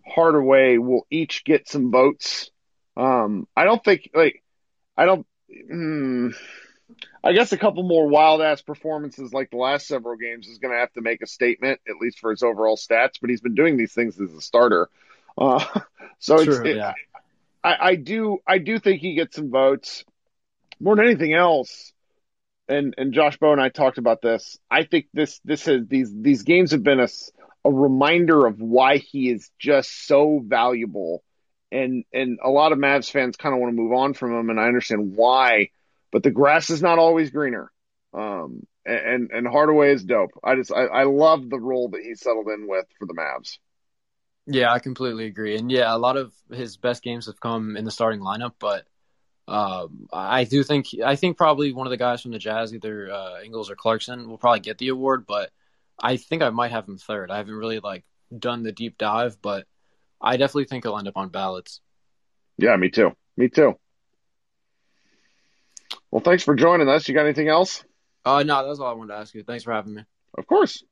Hardaway 0.05 0.77
will 0.77 1.07
each 1.09 1.45
get 1.45 1.69
some 1.69 1.89
votes. 1.89 2.51
Um, 2.97 3.47
I 3.55 3.63
don't 3.63 3.83
think 3.83 4.11
like 4.13 4.43
I 4.97 5.05
don't. 5.05 5.25
Hmm, 5.71 6.29
I 7.23 7.31
guess 7.31 7.53
a 7.53 7.57
couple 7.57 7.83
more 7.83 8.09
wild 8.09 8.41
ass 8.41 8.61
performances 8.61 9.33
like 9.33 9.51
the 9.51 9.57
last 9.57 9.87
several 9.87 10.17
games 10.17 10.47
is 10.47 10.57
going 10.57 10.73
to 10.73 10.79
have 10.79 10.91
to 10.93 11.01
make 11.01 11.21
a 11.21 11.27
statement 11.27 11.79
at 11.87 11.95
least 12.01 12.19
for 12.19 12.29
his 12.29 12.43
overall 12.43 12.75
stats. 12.75 13.13
But 13.21 13.29
he's 13.29 13.41
been 13.41 13.55
doing 13.55 13.77
these 13.77 13.93
things 13.93 14.19
as 14.19 14.33
a 14.33 14.41
starter, 14.41 14.89
uh, 15.37 15.63
so 16.19 16.35
it's, 16.35 16.57
it, 16.57 16.75
yeah. 16.75 16.93
I, 17.63 17.77
I 17.79 17.95
do 17.95 18.39
I 18.45 18.57
do 18.57 18.79
think 18.79 18.99
he 18.99 19.15
gets 19.15 19.37
some 19.37 19.49
votes 19.49 20.03
more 20.81 20.97
than 20.97 21.05
anything 21.05 21.33
else. 21.33 21.93
And 22.67 22.95
and 22.97 23.13
Josh 23.13 23.37
Bowe 23.37 23.51
and 23.51 23.61
I 23.61 23.69
talked 23.69 23.97
about 23.97 24.21
this. 24.21 24.57
I 24.69 24.83
think 24.83 25.07
this 25.13 25.39
this 25.45 25.65
has 25.65 25.87
these 25.87 26.11
these 26.13 26.43
games 26.43 26.71
have 26.71 26.83
been 26.83 26.99
a, 26.99 27.07
a 27.63 27.71
reminder 27.71 28.45
of 28.45 28.59
why 28.59 28.97
he 28.97 29.29
is 29.29 29.49
just 29.59 30.07
so 30.07 30.41
valuable. 30.43 31.23
And 31.71 32.05
and 32.13 32.39
a 32.43 32.49
lot 32.49 32.71
of 32.71 32.79
Mavs 32.79 33.09
fans 33.09 33.37
kind 33.37 33.53
of 33.53 33.61
want 33.61 33.71
to 33.71 33.81
move 33.81 33.93
on 33.93 34.13
from 34.13 34.33
him, 34.33 34.49
and 34.49 34.59
I 34.59 34.65
understand 34.65 35.15
why. 35.15 35.69
But 36.11 36.23
the 36.23 36.31
grass 36.31 36.69
is 36.69 36.81
not 36.81 36.97
always 36.97 37.29
greener. 37.29 37.71
Um, 38.13 38.65
and 38.85 39.31
and 39.31 39.47
Hardaway 39.47 39.93
is 39.93 40.03
dope. 40.03 40.31
I 40.43 40.55
just 40.55 40.71
I, 40.71 40.85
I 40.85 41.03
love 41.03 41.49
the 41.49 41.59
role 41.59 41.89
that 41.89 42.01
he 42.01 42.15
settled 42.15 42.47
in 42.47 42.67
with 42.67 42.85
for 42.97 43.05
the 43.05 43.13
Mavs. 43.13 43.57
Yeah, 44.47 44.71
I 44.71 44.79
completely 44.79 45.25
agree. 45.25 45.57
And 45.57 45.71
yeah, 45.71 45.93
a 45.93 45.97
lot 45.97 46.17
of 46.17 46.31
his 46.51 46.77
best 46.77 47.03
games 47.03 47.25
have 47.25 47.39
come 47.39 47.77
in 47.77 47.85
the 47.85 47.91
starting 47.91 48.21
lineup, 48.21 48.53
but 48.59 48.85
um, 49.47 50.07
I 50.11 50.43
do 50.43 50.63
think 50.63 50.87
I 51.03 51.15
think 51.15 51.37
probably 51.37 51.71
one 51.71 51.87
of 51.87 51.91
the 51.91 51.97
guys 51.97 52.21
from 52.21 52.31
the 52.31 52.39
Jazz, 52.39 52.73
either 52.73 53.11
uh, 53.11 53.41
Ingles 53.43 53.69
or 53.69 53.75
Clarkson, 53.75 54.27
will 54.27 54.37
probably 54.37 54.61
get 54.61 54.77
the 54.77 54.89
award. 54.89 55.25
But 55.27 55.51
I 56.01 56.17
think 56.17 56.41
I 56.41 56.49
might 56.49 56.71
have 56.71 56.87
him 56.87 56.97
third. 56.97 57.29
I 57.29 57.37
haven't 57.37 57.53
really 57.53 57.79
like 57.79 58.03
done 58.37 58.63
the 58.63 58.71
deep 58.71 58.97
dive, 58.97 59.41
but 59.41 59.67
I 60.19 60.37
definitely 60.37 60.65
think 60.65 60.83
he'll 60.83 60.97
end 60.97 61.07
up 61.07 61.17
on 61.17 61.29
ballots. 61.29 61.81
Yeah, 62.57 62.75
me 62.75 62.89
too. 62.89 63.11
Me 63.37 63.49
too. 63.49 63.77
Well, 66.09 66.21
thanks 66.21 66.43
for 66.43 66.55
joining 66.55 66.89
us. 66.89 67.07
You 67.07 67.13
got 67.13 67.25
anything 67.25 67.49
else? 67.49 67.83
Uh, 68.23 68.41
no, 68.43 68.67
that's 68.67 68.79
all 68.79 68.87
I 68.87 68.93
wanted 68.93 69.13
to 69.13 69.19
ask 69.19 69.35
you. 69.35 69.43
Thanks 69.43 69.63
for 69.63 69.73
having 69.73 69.93
me. 69.93 70.03
Of 70.37 70.47
course. 70.47 70.83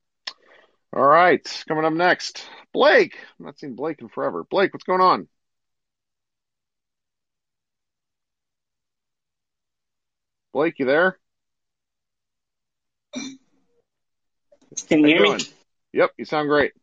All 0.96 1.04
right. 1.04 1.64
Coming 1.68 1.86
up 1.86 1.94
next, 1.94 2.46
Blake. 2.74 3.18
I've 3.40 3.46
not 3.46 3.58
seen 3.58 3.76
Blake 3.76 4.02
in 4.02 4.10
forever. 4.10 4.44
Blake, 4.44 4.74
what's 4.74 4.84
going 4.84 5.02
on? 5.02 5.28
Blake, 10.54 10.76
you 10.78 10.86
there? 10.86 11.18
Can 14.88 15.00
you 15.00 15.08
you 15.08 15.16
hear 15.16 15.38
me? 15.38 15.44
Yep, 15.94 16.12
you 16.18 16.26
sound 16.26 16.48
great. 16.48 16.74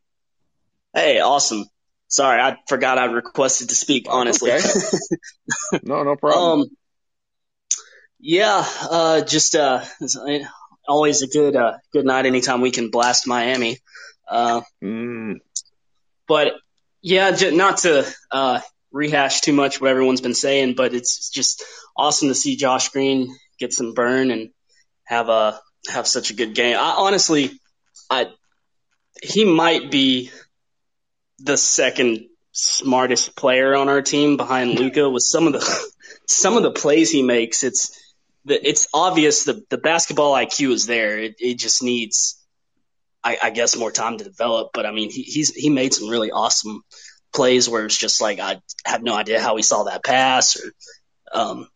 Hey, 0.93 1.21
awesome. 1.21 1.65
Sorry, 2.09 2.41
I 2.41 2.57
forgot 2.69 2.99
I 2.99 3.05
requested 3.05 3.69
to 3.69 3.77
speak, 3.77 4.07
Oh, 4.09 4.19
honestly. 4.19 4.51
okay. 4.53 4.61
No, 5.85 6.03
no 6.03 6.17
problem. 6.17 6.63
um, 6.63 6.67
yeah, 8.19 8.65
uh, 8.91 9.21
just, 9.23 9.55
uh, 9.55 9.85
uh, 10.03 10.39
always 10.89 11.23
a 11.23 11.29
good, 11.29 11.55
uh, 11.55 11.75
good 11.93 12.05
night 12.05 12.27
anytime 12.27 12.61
we 12.61 12.71
can 12.73 12.91
blast 12.91 13.27
Miami. 13.27 13.79
Uh, 14.29 14.63
Mm, 14.83 15.37
but 16.27 16.55
yeah, 17.03 17.31
not 17.53 17.79
to, 17.79 18.05
uh, 18.33 18.61
rehash 18.91 19.43
too 19.43 19.53
much 19.53 19.81
what 19.81 19.91
everyone's 19.91 20.21
been 20.21 20.35
saying, 20.35 20.75
but 20.75 20.93
it's 20.95 21.31
just 21.31 21.63
awesome 21.97 22.29
to 22.29 22.35
see 22.35 22.57
Josh 22.57 22.89
Green 22.89 23.37
get 23.61 23.73
some 23.73 23.95
burn 23.95 24.31
and 24.31 24.51
have 25.05 25.29
a, 25.29 25.61
have 25.89 26.07
such 26.07 26.31
a 26.31 26.35
good 26.35 26.55
game. 26.55 26.77
I 26.77 26.95
honestly, 26.97 27.53
I, 28.09 28.27
he 29.23 29.45
might 29.45 29.91
be 29.91 30.31
the 31.39 31.57
second 31.57 32.27
smartest 32.53 33.37
player 33.37 33.75
on 33.75 33.89
our 33.89 34.03
team 34.03 34.37
behind 34.37 34.79
Luka 34.79 35.09
with 35.09 35.23
some 35.23 35.47
of 35.47 35.53
the 35.53 35.91
some 36.27 36.57
of 36.57 36.63
the 36.63 36.73
plays 36.73 37.11
he 37.11 37.23
makes. 37.23 37.63
It's 37.65 37.99
the, 38.45 38.69
it's 38.69 38.89
obvious 38.93 39.45
the 39.45 39.65
the 39.71 39.79
basketball 39.79 40.35
IQ 40.35 40.73
is 40.73 40.87
there. 40.87 41.19
It, 41.19 41.37
it 41.39 41.59
just 41.59 41.83
needs, 41.83 42.43
I, 43.23 43.39
I 43.43 43.51
guess, 43.51 43.77
more 43.77 43.93
time 43.93 44.19
to 44.19 44.25
develop. 44.25 44.71
But 44.73 44.87
I 44.87 44.93
mean, 44.93 45.11
he, 45.11 45.23
he's 45.23 45.55
he 45.55 45.71
made 45.71 45.95
some 45.95 46.09
really 46.09 46.31
awesome 46.31 46.83
plays 47.33 47.69
where 47.69 47.85
it's 47.85 47.99
just 47.99 48.21
like 48.21 48.41
I 48.41 48.61
have 48.85 49.03
no 49.03 49.15
idea 49.15 49.41
how 49.41 49.57
he 49.57 49.63
saw 49.63 49.85
that 49.85 50.05
pass. 50.05 50.57
Or 50.57 50.73
um, 51.33 51.69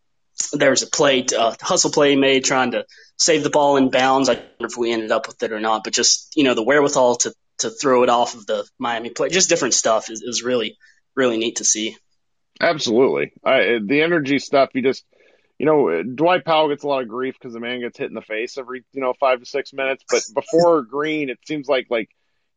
there 0.52 0.70
was 0.70 0.82
a 0.82 0.86
play, 0.86 1.24
uh, 1.36 1.54
hustle 1.60 1.90
play 1.90 2.16
made 2.16 2.44
trying 2.44 2.72
to 2.72 2.84
save 3.18 3.42
the 3.42 3.50
ball 3.50 3.76
in 3.76 3.90
bounds. 3.90 4.28
I 4.28 4.34
don't 4.34 4.60
know 4.60 4.66
if 4.66 4.76
we 4.76 4.92
ended 4.92 5.10
up 5.10 5.26
with 5.26 5.42
it 5.42 5.52
or 5.52 5.60
not, 5.60 5.84
but 5.84 5.92
just 5.92 6.36
you 6.36 6.44
know 6.44 6.54
the 6.54 6.62
wherewithal 6.62 7.16
to 7.16 7.34
to 7.58 7.70
throw 7.70 8.02
it 8.02 8.08
off 8.08 8.34
of 8.34 8.46
the 8.46 8.68
Miami 8.78 9.10
play, 9.10 9.28
just 9.28 9.48
different 9.48 9.74
stuff 9.74 10.10
is, 10.10 10.22
is 10.22 10.42
really 10.42 10.76
really 11.14 11.36
neat 11.38 11.56
to 11.56 11.64
see. 11.64 11.96
absolutely. 12.60 13.32
I, 13.44 13.78
the 13.84 14.02
energy 14.02 14.38
stuff, 14.38 14.70
you 14.74 14.82
just, 14.82 15.04
you 15.58 15.66
know, 15.66 16.02
Dwight 16.02 16.44
Powell 16.44 16.68
gets 16.68 16.82
a 16.82 16.88
lot 16.88 17.02
of 17.02 17.08
grief 17.08 17.34
because 17.38 17.54
the 17.54 17.60
man 17.60 17.80
gets 17.80 17.98
hit 17.98 18.08
in 18.08 18.14
the 18.14 18.22
face 18.22 18.58
every, 18.58 18.84
you 18.92 19.00
know, 19.00 19.14
five 19.18 19.40
to 19.40 19.46
six 19.46 19.72
minutes. 19.72 20.04
But 20.10 20.22
before 20.34 20.82
Green, 20.82 21.30
it 21.30 21.38
seems 21.46 21.68
like, 21.68 21.86
like, 21.90 22.08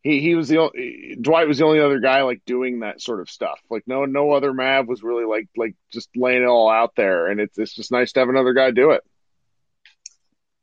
he, 0.07 0.21
he 0.21 0.35
was 0.35 0.47
the 0.47 0.57
only, 0.57 1.17
Dwight 1.19 1.47
was 1.47 1.57
the 1.57 1.65
only 1.65 1.81
other 1.81 1.99
guy 1.99 2.23
like 2.23 2.41
doing 2.45 2.79
that 2.79 3.01
sort 3.01 3.19
of 3.19 3.29
stuff. 3.29 3.59
Like 3.69 3.83
no 3.87 4.05
no 4.05 4.31
other 4.31 4.53
Mav 4.53 4.87
was 4.87 5.03
really 5.03 5.25
like 5.25 5.49
like 5.57 5.75
just 5.91 6.09
laying 6.15 6.43
it 6.43 6.47
all 6.47 6.69
out 6.69 6.93
there, 6.95 7.27
and 7.27 7.41
it's 7.41 7.57
it's 7.57 7.75
just 7.75 7.91
nice 7.91 8.13
to 8.13 8.21
have 8.21 8.29
another 8.29 8.53
guy 8.53 8.71
do 8.71 8.91
it. 8.91 9.01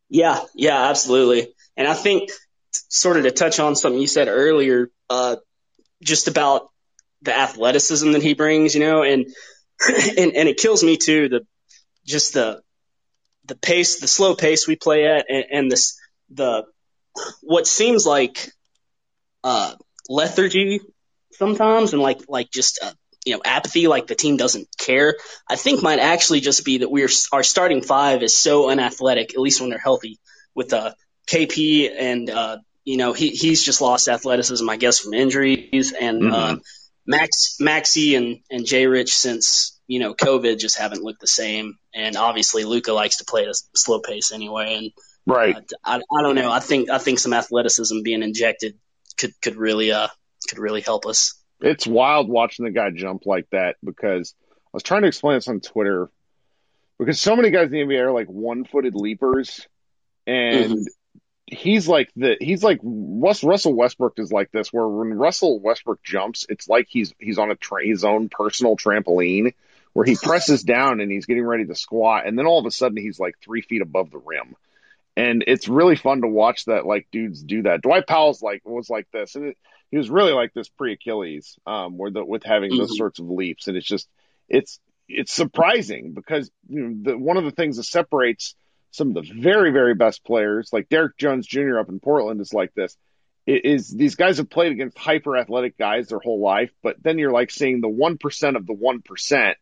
Yeah, 0.09 0.41
yeah, 0.55 0.89
absolutely. 0.89 1.55
And 1.77 1.87
I 1.87 1.95
think 1.95 2.31
sort 2.71 3.17
of 3.17 3.25
to 3.25 3.31
touch 3.31 3.61
on 3.61 3.77
something 3.77 4.01
you 4.01 4.07
said 4.07 4.29
earlier, 4.29 4.91
uh, 5.11 5.37
just 6.03 6.29
about 6.29 6.71
the 7.23 7.37
athleticism 7.37 8.13
that 8.13 8.23
he 8.23 8.35
brings, 8.35 8.75
you 8.75 8.81
know, 8.81 9.03
and 9.03 9.27
and 10.19 10.35
and 10.37 10.49
it 10.49 10.57
kills 10.57 10.83
me 10.83 10.97
too. 10.97 11.29
The 11.29 11.47
just 12.07 12.33
the 12.33 12.63
the 13.47 13.57
pace, 13.57 14.01
the 14.01 14.09
slow 14.09 14.35
pace 14.35 14.67
we 14.67 14.77
play 14.77 15.07
at, 15.07 15.27
and, 15.29 15.45
and 15.51 15.71
this 15.71 15.99
the 16.31 16.65
what 17.43 17.67
seems 17.67 18.07
like 18.07 18.51
uh, 19.45 19.75
lethargy 20.09 20.81
sometimes, 21.33 21.93
and 21.93 22.03
like 22.03 22.21
like 22.29 22.51
just 22.51 22.81
uh, 22.83 22.93
you 23.25 23.35
know 23.35 23.43
apathy, 23.45 23.87
like 23.87 24.07
the 24.09 24.15
team 24.17 24.37
doesn't 24.37 24.69
care. 24.79 25.17
I 25.49 25.57
think 25.57 25.83
might 25.83 26.01
actually 26.01 26.41
just 26.41 26.65
be 26.65 26.79
that 26.79 26.91
we're 26.91 27.11
our 27.33 27.43
starting 27.45 27.83
five 27.83 28.23
is 28.23 28.37
so 28.37 28.71
unathletic, 28.71 29.35
at 29.35 29.41
least 29.41 29.61
when 29.61 29.71
they're 29.71 29.79
healthy, 29.79 30.19
with 30.55 30.73
uh, 30.73 30.93
KP 31.29 31.91
and 31.97 32.31
uh, 32.31 32.59
you 32.85 32.97
know 32.97 33.13
he 33.13 33.31
he's 33.31 33.63
just 33.65 33.81
lost 33.81 34.09
athleticism, 34.09 34.69
I 34.69 34.77
guess, 34.77 34.99
from 35.01 35.15
injuries, 35.15 35.93
and 35.93 36.23
Mhm. 36.23 36.33
uh, 36.33 36.57
Max 37.07 37.57
Maxi 37.61 38.17
and 38.17 38.41
and 38.51 38.67
J 38.67 38.87
Rich 38.87 39.15
since 39.17 39.79
you 39.87 40.01
know 40.01 40.15
COVID 40.15 40.59
just 40.59 40.79
haven't 40.79 41.03
looked 41.03 41.21
the 41.21 41.27
same, 41.27 41.75
and 41.95 42.17
obviously 42.17 42.65
Luka 42.65 42.93
likes 42.93 43.19
to 43.19 43.25
play 43.25 43.43
at 43.43 43.49
a 43.49 43.55
slow 43.75 44.01
pace 44.01 44.33
anyway, 44.33 44.77
and 44.77 44.93
Right. 45.27 45.57
uh, 45.57 45.61
I, 45.85 45.97
I 45.97 46.23
don't 46.23 46.35
know. 46.35 46.51
I 46.51 46.61
think 46.61 46.91
I 46.91 46.99
think 46.99 47.19
some 47.19 47.33
athleticism 47.35 48.03
being 48.03 48.23
injected 48.23 48.79
could 49.17 49.33
could 49.41 49.57
really 49.57 49.93
uh 49.93 50.09
could 50.49 50.59
really 50.59 50.81
help 50.81 51.07
us. 51.07 51.35
It's 51.61 51.87
wild 51.87 52.29
watching 52.29 52.65
the 52.65 52.71
guy 52.71 52.91
jump 52.91 53.27
like 53.27 53.49
that 53.51 53.77
because 53.83 54.35
I 54.51 54.71
was 54.73 54.83
trying 54.83 55.03
to 55.03 55.09
explain 55.09 55.37
this 55.37 55.49
on 55.49 55.61
Twitter 55.61 56.11
because 56.99 57.21
so 57.21 57.37
many 57.37 57.51
guys 57.51 57.67
in 57.67 57.73
the 57.73 57.79
NBA 57.79 58.01
are 58.01 58.13
like 58.13 58.29
one 58.29 58.65
footed 58.65 58.95
leapers 58.95 59.67
and 60.27 60.87
he's 61.47 61.87
like 61.87 62.11
the 62.17 62.37
he's 62.41 62.63
like 62.63 62.81
Russ, 62.83 63.45
Russell 63.45 63.75
Westbrook 63.75 64.19
is 64.19 64.33
like 64.33 64.51
this 64.51 64.73
where 64.73 64.87
when 64.87 65.15
Russell 65.15 65.61
Westbrook 65.61 66.03
jumps 66.03 66.47
it's 66.49 66.69
like 66.69 66.87
he's 66.89 67.13
he's 67.19 67.39
on 67.39 67.51
a 67.51 67.55
tra- 67.55 67.87
his 67.87 68.05
own 68.05 68.29
personal 68.29 68.77
trampoline 68.77 69.55
where 69.93 70.07
he 70.07 70.17
presses 70.17 70.63
down 70.65 71.01
and 71.01 71.11
he's 71.11 71.27
getting 71.27 71.45
ready 71.45 71.67
to 71.67 71.75
squat 71.75 72.27
and 72.27 72.39
then 72.39 72.47
all 72.47 72.59
of 72.59 72.67
a 72.67 72.71
sudden 72.71 72.97
he's 72.97 73.21
like 73.21 73.37
three 73.43 73.61
feet 73.61 73.83
above 73.83 74.11
the 74.11 74.19
rim 74.19 74.57
And 75.17 75.45
it's 75.47 75.69
really 75.69 75.97
fun 75.97 76.23
to 76.23 76.29
watch 76.29 76.65
that 76.65 76.87
like 76.87 77.07
dudes 77.13 77.43
do 77.43 77.63
that. 77.63 77.83
Dwight 77.83 78.07
Powell's 78.07 78.43
like 78.43 78.63
was 78.65 78.91
like 78.91 79.07
this, 79.13 79.37
and 79.37 79.47
it, 79.47 79.59
he 79.91 79.99
was 79.99 80.11
really 80.11 80.33
like 80.33 80.53
this 80.53 80.69
pre 80.69 80.95
Achilles, 80.95 81.57
um, 81.67 81.97
where 81.97 82.11
the, 82.11 82.25
with 82.25 82.43
having 82.43 82.71
mm-hmm. 82.71 82.81
those 82.81 82.97
sorts 82.97 83.21
of 83.21 83.31
leaps, 83.31 83.69
and 83.69 83.77
it's 83.77 83.87
just 83.87 84.09
it's 84.49 84.81
it's 85.09 85.33
surprising 85.33 86.15
because 86.15 86.51
you 86.69 86.83
know 86.83 87.13
the, 87.13 87.19
one 87.19 87.37
of 87.37 87.45
the 87.45 87.53
things 87.53 87.77
that 87.77 87.85
separates 87.85 88.57
some 88.91 89.09
of 89.09 89.15
the 89.15 89.33
very 89.41 89.71
very 89.71 89.95
best 89.95 90.25
players, 90.25 90.71
like 90.73 90.89
Derrick 90.89 91.17
Jones 91.17 91.47
Jr. 91.47 91.79
up 91.79 91.89
in 91.89 92.01
Portland, 92.01 92.41
is 92.41 92.53
like 92.53 92.75
this. 92.75 92.97
Is 93.47 93.91
these 93.91 94.15
guys 94.15 94.39
have 94.39 94.49
played 94.49 94.73
against 94.73 94.97
hyper 94.97 95.37
athletic 95.37 95.77
guys 95.77 96.09
their 96.09 96.19
whole 96.19 96.41
life, 96.41 96.73
but 96.83 96.97
then 97.03 97.19
you're 97.19 97.31
like 97.31 97.51
seeing 97.51 97.81
the 97.81 97.89
one 97.89 98.17
percent 98.19 98.57
of 98.57 98.67
the 98.67 98.73
one 98.73 99.03
percent 99.03 99.59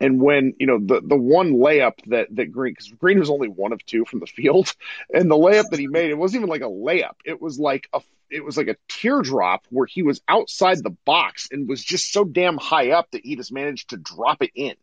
and 0.00 0.20
when, 0.20 0.54
you 0.58 0.66
know, 0.66 0.78
the, 0.78 1.00
the 1.00 1.16
one 1.16 1.54
layup 1.54 1.94
that, 2.06 2.28
that 2.36 2.52
Green, 2.52 2.72
because 2.72 2.88
Green 2.88 3.18
was 3.18 3.30
only 3.30 3.48
one 3.48 3.72
of 3.72 3.84
two 3.84 4.04
from 4.04 4.20
the 4.20 4.26
field, 4.26 4.74
and 5.14 5.30
the 5.30 5.36
layup 5.36 5.70
that 5.70 5.80
he 5.80 5.86
made, 5.86 6.10
it 6.10 6.18
wasn't 6.18 6.40
even 6.40 6.50
like 6.50 6.62
a 6.62 6.64
layup. 6.64 7.14
It 7.24 7.40
was 7.40 7.58
like 7.58 7.88
a, 7.92 8.00
it 8.30 8.44
was 8.44 8.56
like 8.56 8.68
a 8.68 8.76
teardrop 8.88 9.64
where 9.70 9.86
he 9.86 10.02
was 10.02 10.20
outside 10.28 10.82
the 10.82 10.96
box 11.04 11.48
and 11.50 11.68
was 11.68 11.82
just 11.82 12.12
so 12.12 12.24
damn 12.24 12.56
high 12.56 12.90
up 12.90 13.10
that 13.12 13.24
he 13.24 13.36
just 13.36 13.52
managed 13.52 13.90
to 13.90 13.96
drop 13.96 14.42
it 14.42 14.50
in. 14.54 14.74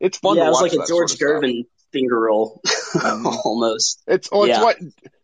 It's 0.00 0.18
fun. 0.18 0.36
Yeah, 0.36 0.46
it 0.46 0.50
was 0.50 0.62
like 0.62 0.72
a 0.72 0.86
George 0.86 1.12
sort 1.12 1.12
of 1.12 1.42
Gervin 1.42 1.64
stuff. 1.64 1.92
finger 1.92 2.20
roll, 2.20 2.60
mm-hmm. 2.66 3.26
almost. 3.44 4.02
It's, 4.06 4.28
oh, 4.32 4.44
it's 4.44 4.58
yeah. 4.58 4.62
what 4.62 4.78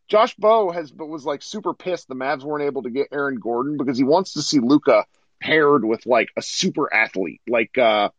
Josh 0.08 0.34
Bowe 0.36 0.70
has, 0.70 0.90
but 0.90 1.06
was 1.06 1.24
like 1.24 1.42
super 1.42 1.74
pissed 1.74 2.08
the 2.08 2.14
Mavs 2.14 2.42
weren't 2.42 2.64
able 2.64 2.82
to 2.82 2.90
get 2.90 3.08
Aaron 3.12 3.38
Gordon 3.38 3.76
because 3.76 3.98
he 3.98 4.04
wants 4.04 4.34
to 4.34 4.42
see 4.42 4.60
Luka 4.60 5.06
paired 5.40 5.84
with 5.84 6.06
like 6.06 6.30
a 6.36 6.42
super 6.42 6.92
athlete, 6.92 7.40
like, 7.48 7.76
uh, 7.76 8.10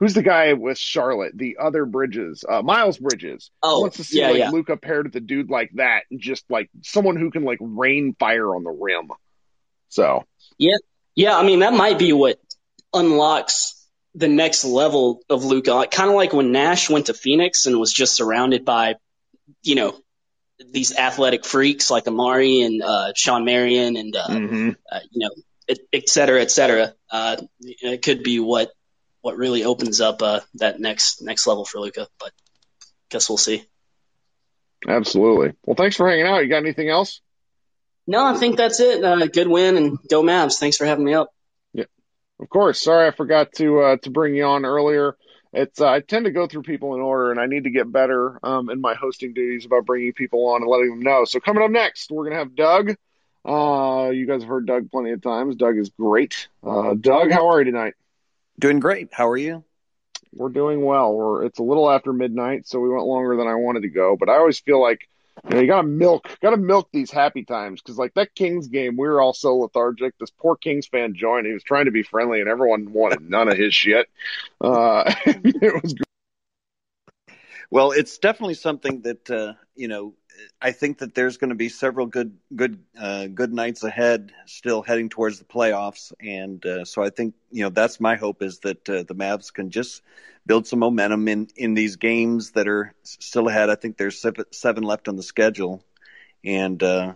who's 0.00 0.14
the 0.14 0.22
guy 0.22 0.54
with 0.54 0.78
Charlotte? 0.78 1.32
The 1.36 1.58
other 1.60 1.84
Bridges, 1.84 2.44
uh, 2.48 2.62
Miles 2.62 2.98
Bridges. 2.98 3.50
Oh, 3.62 3.82
wants 3.82 3.98
to 3.98 4.04
see 4.04 4.20
yeah, 4.20 4.30
like 4.30 4.38
yeah. 4.38 4.50
Luka 4.50 4.76
paired 4.76 5.06
with 5.06 5.14
a 5.16 5.20
dude 5.20 5.50
like 5.50 5.70
that, 5.74 6.02
and 6.10 6.20
just 6.20 6.44
like 6.50 6.70
someone 6.82 7.16
who 7.16 7.30
can 7.30 7.44
like 7.44 7.58
rain 7.60 8.16
fire 8.18 8.54
on 8.54 8.64
the 8.64 8.70
rim. 8.70 9.10
So 9.90 10.24
yeah, 10.58 10.78
yeah. 11.14 11.36
I 11.38 11.44
mean, 11.44 11.60
that 11.60 11.74
might 11.74 11.98
be 11.98 12.12
what 12.12 12.40
unlocks 12.92 13.76
the 14.14 14.28
next 14.28 14.64
level 14.64 15.22
of 15.30 15.44
Luka. 15.44 15.72
Like, 15.72 15.92
kind 15.92 16.10
of 16.10 16.16
like 16.16 16.32
when 16.32 16.50
Nash 16.50 16.90
went 16.90 17.06
to 17.06 17.14
Phoenix 17.14 17.66
and 17.66 17.78
was 17.78 17.92
just 17.92 18.16
surrounded 18.16 18.64
by, 18.64 18.96
you 19.62 19.76
know, 19.76 19.96
these 20.72 20.96
athletic 20.96 21.44
freaks 21.44 21.90
like 21.90 22.04
Amar'e 22.04 22.66
and 22.66 22.82
uh, 22.82 23.12
Shawn 23.14 23.44
Marion 23.44 23.96
and 23.96 24.16
uh, 24.16 24.26
mm-hmm. 24.26 24.70
uh, 24.90 25.00
you 25.10 25.20
know, 25.20 25.30
et, 25.68 25.78
et 25.92 26.08
cetera, 26.08 26.40
et 26.40 26.50
cetera. 26.50 26.92
Uh, 27.10 27.36
it 27.60 28.02
could 28.02 28.22
be 28.22 28.40
what 28.40 28.72
what 29.22 29.36
really 29.36 29.64
opens 29.64 30.00
up 30.00 30.22
uh, 30.22 30.40
that 30.54 30.80
next 30.80 31.22
next 31.22 31.46
level 31.46 31.64
for 31.64 31.80
Luka. 31.80 32.08
But 32.18 32.32
guess 33.10 33.28
we'll 33.28 33.38
see. 33.38 33.64
Absolutely. 34.86 35.54
Well, 35.64 35.76
thanks 35.76 35.96
for 35.96 36.08
hanging 36.08 36.26
out. 36.26 36.42
You 36.42 36.48
got 36.48 36.58
anything 36.58 36.88
else? 36.88 37.20
No, 38.06 38.24
I 38.24 38.34
think 38.34 38.56
that's 38.56 38.80
it. 38.80 39.04
Uh, 39.04 39.26
good 39.26 39.48
win 39.48 39.76
and 39.76 39.98
go 40.08 40.22
Mavs. 40.22 40.58
Thanks 40.58 40.76
for 40.76 40.86
having 40.86 41.04
me 41.04 41.14
up. 41.14 41.30
Yeah, 41.72 41.84
of 42.40 42.48
course. 42.48 42.82
Sorry, 42.82 43.06
I 43.06 43.10
forgot 43.10 43.52
to 43.54 43.80
uh, 43.80 43.96
to 43.98 44.10
bring 44.10 44.34
you 44.34 44.44
on 44.44 44.64
earlier. 44.64 45.16
It's 45.52 45.80
uh, 45.80 45.88
I 45.88 46.00
tend 46.00 46.24
to 46.24 46.30
go 46.30 46.46
through 46.46 46.62
people 46.62 46.94
in 46.94 47.00
order, 47.00 47.30
and 47.30 47.40
I 47.40 47.46
need 47.46 47.64
to 47.64 47.70
get 47.70 47.90
better 47.90 48.38
um, 48.42 48.70
in 48.70 48.80
my 48.80 48.94
hosting 48.94 49.34
duties 49.34 49.66
about 49.66 49.84
bringing 49.84 50.12
people 50.12 50.48
on 50.48 50.62
and 50.62 50.70
letting 50.70 50.90
them 50.90 51.02
know. 51.02 51.24
So 51.24 51.40
coming 51.40 51.62
up 51.62 51.70
next, 51.70 52.10
we're 52.10 52.24
gonna 52.24 52.36
have 52.36 52.54
Doug. 52.54 52.96
Uh, 53.44 54.10
you 54.10 54.26
guys 54.26 54.42
have 54.42 54.48
heard 54.48 54.66
Doug 54.66 54.90
plenty 54.90 55.12
of 55.12 55.22
times. 55.22 55.56
Doug 55.56 55.76
is 55.78 55.90
great. 55.90 56.48
Uh, 56.62 56.94
Doug, 56.94 57.30
how 57.30 57.48
are 57.50 57.58
you 57.60 57.64
tonight? 57.64 57.94
Doing 58.60 58.78
great. 58.78 59.08
How 59.10 59.26
are 59.28 59.38
you? 59.38 59.64
We're 60.34 60.50
doing 60.50 60.84
well. 60.84 61.14
We're 61.14 61.44
it's 61.44 61.58
a 61.58 61.62
little 61.62 61.90
after 61.90 62.12
midnight, 62.12 62.68
so 62.68 62.78
we 62.78 62.90
went 62.90 63.06
longer 63.06 63.34
than 63.36 63.46
I 63.46 63.54
wanted 63.54 63.82
to 63.82 63.88
go. 63.88 64.16
But 64.20 64.28
I 64.28 64.34
always 64.34 64.60
feel 64.60 64.80
like 64.80 65.08
you, 65.48 65.54
know, 65.54 65.60
you 65.62 65.66
gotta 65.66 65.88
milk, 65.88 66.28
gotta 66.42 66.58
milk 66.58 66.90
these 66.92 67.10
happy 67.10 67.42
times 67.42 67.80
because 67.80 67.96
like 67.96 68.12
that 68.14 68.34
Kings 68.34 68.68
game, 68.68 68.98
we 68.98 69.08
were 69.08 69.22
all 69.22 69.32
so 69.32 69.56
lethargic. 69.56 70.14
This 70.18 70.28
poor 70.28 70.56
Kings 70.56 70.86
fan 70.86 71.14
joined. 71.14 71.46
He 71.46 71.54
was 71.54 71.62
trying 71.62 71.86
to 71.86 71.90
be 71.90 72.02
friendly, 72.02 72.40
and 72.40 72.50
everyone 72.50 72.92
wanted 72.92 73.22
none 73.22 73.48
of 73.48 73.56
his 73.56 73.74
shit. 73.74 74.08
Uh, 74.60 75.10
it 75.26 75.82
was. 75.82 75.94
Great. 75.94 77.38
Well, 77.70 77.92
it's 77.92 78.18
definitely 78.18 78.54
something 78.54 79.00
that 79.02 79.30
uh, 79.30 79.54
you 79.74 79.88
know 79.88 80.12
I 80.60 80.72
think 80.72 80.98
that 80.98 81.14
there's 81.14 81.36
going 81.36 81.50
to 81.50 81.56
be 81.56 81.68
several 81.68 82.06
good 82.06 82.36
good 82.54 82.78
uh, 82.98 83.26
good 83.26 83.52
nights 83.52 83.82
ahead, 83.82 84.32
still 84.46 84.82
heading 84.82 85.08
towards 85.08 85.38
the 85.38 85.44
playoffs, 85.44 86.12
and 86.20 86.64
uh, 86.64 86.84
so 86.84 87.02
I 87.02 87.10
think 87.10 87.34
you 87.50 87.62
know 87.64 87.70
that's 87.70 88.00
my 88.00 88.16
hope 88.16 88.42
is 88.42 88.60
that 88.60 88.88
uh, 88.88 89.02
the 89.02 89.14
Mavs 89.14 89.52
can 89.52 89.70
just 89.70 90.02
build 90.46 90.66
some 90.66 90.78
momentum 90.78 91.28
in 91.28 91.48
in 91.56 91.74
these 91.74 91.96
games 91.96 92.52
that 92.52 92.68
are 92.68 92.94
still 93.02 93.48
ahead. 93.48 93.70
I 93.70 93.74
think 93.74 93.96
there's 93.96 94.20
seven, 94.52 94.82
left 94.82 95.08
on 95.08 95.16
the 95.16 95.22
schedule, 95.22 95.82
and 96.44 96.82
uh, 96.82 97.14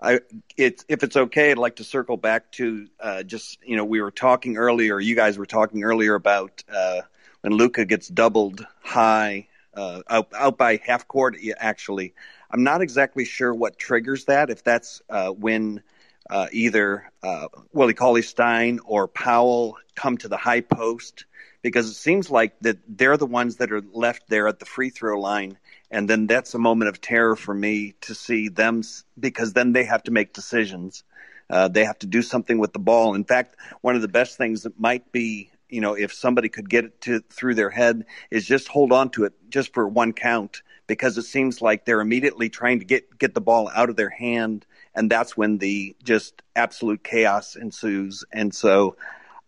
I 0.00 0.20
it's 0.56 0.84
if 0.88 1.02
it's 1.02 1.16
okay, 1.16 1.50
I'd 1.50 1.58
like 1.58 1.76
to 1.76 1.84
circle 1.84 2.16
back 2.16 2.52
to 2.52 2.88
uh, 3.00 3.22
just 3.22 3.58
you 3.64 3.76
know 3.76 3.84
we 3.84 4.00
were 4.00 4.10
talking 4.10 4.56
earlier, 4.56 4.98
you 5.00 5.14
guys 5.14 5.38
were 5.38 5.46
talking 5.46 5.84
earlier 5.84 6.14
about 6.14 6.62
uh, 6.72 7.02
when 7.42 7.54
Luka 7.54 7.84
gets 7.84 8.08
doubled 8.08 8.66
high. 8.82 9.48
Uh, 9.74 10.02
out, 10.10 10.28
out 10.34 10.58
by 10.58 10.78
half 10.84 11.08
court, 11.08 11.34
actually. 11.56 12.12
I'm 12.52 12.64
not 12.64 12.82
exactly 12.82 13.24
sure 13.24 13.54
what 13.54 13.78
triggers 13.78 14.26
that. 14.26 14.50
If 14.50 14.62
that's 14.62 15.00
uh, 15.08 15.30
when 15.30 15.82
uh, 16.28 16.48
either 16.52 17.10
uh, 17.22 17.48
Willie 17.72 17.94
Cauley 17.94 18.22
Stein 18.22 18.80
or 18.84 19.08
Powell 19.08 19.78
come 19.94 20.18
to 20.18 20.28
the 20.28 20.36
high 20.36 20.60
post, 20.60 21.24
because 21.62 21.88
it 21.88 21.94
seems 21.94 22.30
like 22.30 22.58
that 22.60 22.78
they're 22.86 23.16
the 23.16 23.26
ones 23.26 23.56
that 23.56 23.72
are 23.72 23.82
left 23.92 24.28
there 24.28 24.48
at 24.48 24.58
the 24.58 24.66
free 24.66 24.90
throw 24.90 25.18
line, 25.18 25.58
and 25.90 26.08
then 26.08 26.26
that's 26.26 26.54
a 26.54 26.58
moment 26.58 26.88
of 26.88 27.00
terror 27.00 27.36
for 27.36 27.54
me 27.54 27.94
to 28.02 28.14
see 28.14 28.48
them 28.48 28.82
because 29.18 29.52
then 29.52 29.72
they 29.72 29.84
have 29.84 30.02
to 30.02 30.10
make 30.10 30.32
decisions. 30.32 31.04
Uh, 31.48 31.68
they 31.68 31.84
have 31.84 31.98
to 31.98 32.06
do 32.06 32.22
something 32.22 32.58
with 32.58 32.72
the 32.72 32.78
ball. 32.78 33.14
In 33.14 33.24
fact, 33.24 33.56
one 33.80 33.94
of 33.94 34.02
the 34.02 34.08
best 34.08 34.38
things 34.38 34.62
that 34.62 34.78
might 34.80 35.12
be 35.12 35.51
you 35.72 35.80
know, 35.80 35.94
if 35.94 36.12
somebody 36.12 36.48
could 36.48 36.68
get 36.68 36.84
it 36.84 37.00
to 37.00 37.20
through 37.30 37.54
their 37.54 37.70
head, 37.70 38.04
is 38.30 38.46
just 38.46 38.68
hold 38.68 38.92
on 38.92 39.10
to 39.10 39.24
it 39.24 39.32
just 39.48 39.72
for 39.72 39.88
one 39.88 40.12
count 40.12 40.62
because 40.86 41.16
it 41.16 41.22
seems 41.22 41.62
like 41.62 41.84
they're 41.84 42.02
immediately 42.02 42.50
trying 42.50 42.78
to 42.80 42.84
get 42.84 43.18
get 43.18 43.34
the 43.34 43.40
ball 43.40 43.70
out 43.74 43.88
of 43.88 43.96
their 43.96 44.10
hand, 44.10 44.66
and 44.94 45.10
that's 45.10 45.36
when 45.36 45.58
the 45.58 45.96
just 46.04 46.42
absolute 46.54 47.02
chaos 47.02 47.56
ensues. 47.56 48.24
And 48.32 48.54
so, 48.54 48.96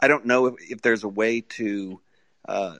I 0.01 0.09
don't 0.09 0.25
know 0.25 0.47
if, 0.47 0.55
if 0.71 0.81
there's 0.81 1.05
a 1.05 1.09
way 1.09 1.43
to 1.43 2.01
uh, 2.49 2.77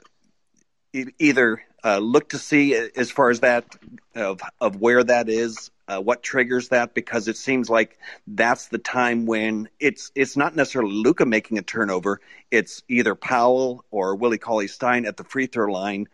e- 0.95 1.13
either 1.19 1.63
uh, 1.85 1.99
look 1.99 2.31
to 2.31 2.39
see 2.39 2.75
as 2.75 3.11
far 3.11 3.29
as 3.29 3.41
that 3.41 3.67
of 4.15 4.41
of 4.61 4.81
where 4.81 5.05
that 5.05 5.29
is, 5.29 5.71
uh, 5.87 6.01
what 6.01 6.23
triggers 6.23 6.69
that, 6.69 6.95
because 6.95 7.29
it 7.29 7.37
seems 7.37 7.69
like 7.69 7.99
that's 8.27 8.69
the 8.69 8.79
time 8.79 9.27
when 9.27 9.69
it's 9.79 10.11
it's 10.15 10.37
not 10.37 10.57
necessarily 10.57 10.95
Luka 10.95 11.27
making 11.27 11.59
a 11.59 11.63
turnover. 11.63 12.21
It's 12.51 12.83
either 12.89 13.15
Powell 13.15 13.85
or 13.91 14.17
Willie 14.17 14.39
Cauley 14.39 14.69
Stein 14.69 15.07
at 15.07 15.17
the 15.17 15.25
free 15.25 15.47
throw 15.47 15.73
line 15.73 16.09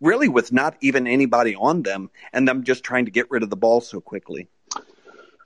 really 0.00 0.28
with 0.28 0.52
not 0.52 0.76
even 0.80 1.06
anybody 1.06 1.54
on 1.56 1.82
them 1.82 2.10
and 2.32 2.46
them 2.46 2.64
just 2.64 2.84
trying 2.84 3.06
to 3.06 3.10
get 3.10 3.30
rid 3.30 3.42
of 3.42 3.50
the 3.50 3.56
ball 3.56 3.80
so 3.80 4.00
quickly. 4.00 4.48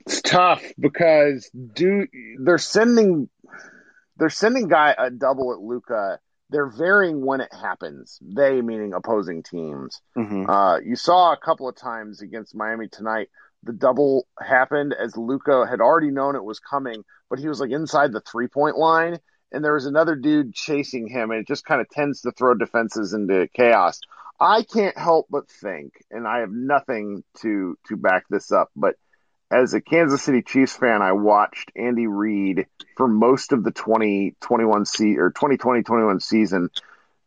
It's 0.05 0.21
tough 0.21 0.63
because 0.79 1.49
do 1.53 2.07
they're 2.39 2.57
sending 2.57 3.29
they're 4.17 4.29
sending 4.29 4.67
guy 4.67 4.95
a 4.97 5.09
double 5.09 5.53
at 5.53 5.59
Luka. 5.59 6.19
They're 6.51 6.69
varying 6.69 7.25
when 7.25 7.41
it 7.41 7.53
happens. 7.53 8.19
They 8.21 8.61
meaning 8.61 8.93
opposing 8.93 9.41
teams. 9.41 10.01
Mm-hmm. 10.17 10.49
Uh, 10.49 10.79
you 10.79 10.95
saw 10.95 11.31
a 11.31 11.37
couple 11.37 11.67
of 11.67 11.75
times 11.75 12.21
against 12.21 12.53
Miami 12.53 12.89
tonight. 12.89 13.29
The 13.63 13.73
double 13.73 14.27
happened 14.39 14.93
as 14.93 15.15
Luka 15.15 15.65
had 15.65 15.81
already 15.81 16.11
known 16.11 16.35
it 16.35 16.43
was 16.43 16.59
coming, 16.59 17.03
but 17.29 17.39
he 17.39 17.47
was 17.47 17.59
like 17.59 17.71
inside 17.71 18.11
the 18.11 18.21
three 18.21 18.47
point 18.47 18.77
line, 18.77 19.19
and 19.51 19.63
there 19.63 19.73
was 19.73 19.85
another 19.85 20.15
dude 20.15 20.53
chasing 20.53 21.07
him, 21.07 21.31
and 21.31 21.39
it 21.39 21.47
just 21.47 21.65
kind 21.65 21.79
of 21.79 21.89
tends 21.89 22.21
to 22.21 22.31
throw 22.31 22.53
defenses 22.53 23.13
into 23.13 23.47
chaos. 23.55 24.01
I 24.39 24.63
can't 24.63 24.97
help 24.97 25.27
but 25.29 25.49
think, 25.49 25.93
and 26.09 26.27
I 26.27 26.39
have 26.39 26.51
nothing 26.51 27.23
to 27.41 27.77
to 27.87 27.95
back 27.95 28.25
this 28.29 28.51
up, 28.51 28.71
but 28.75 28.95
as 29.51 29.73
a 29.73 29.81
Kansas 29.81 30.23
City 30.23 30.41
Chiefs 30.41 30.75
fan, 30.75 31.01
I 31.01 31.11
watched 31.11 31.71
Andy 31.75 32.07
Reid 32.07 32.67
for 32.95 33.07
most 33.07 33.51
of 33.51 33.63
the 33.63 33.71
2021 33.71 34.85
se- 34.85 35.17
or 35.17 35.31
2020-21 35.31 36.21
season. 36.21 36.69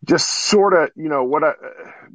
Just 0.05 0.29
sort 0.29 0.75
of, 0.75 0.91
you 0.97 1.09
know, 1.09 1.25
what 1.25 1.45
I, 1.45 1.53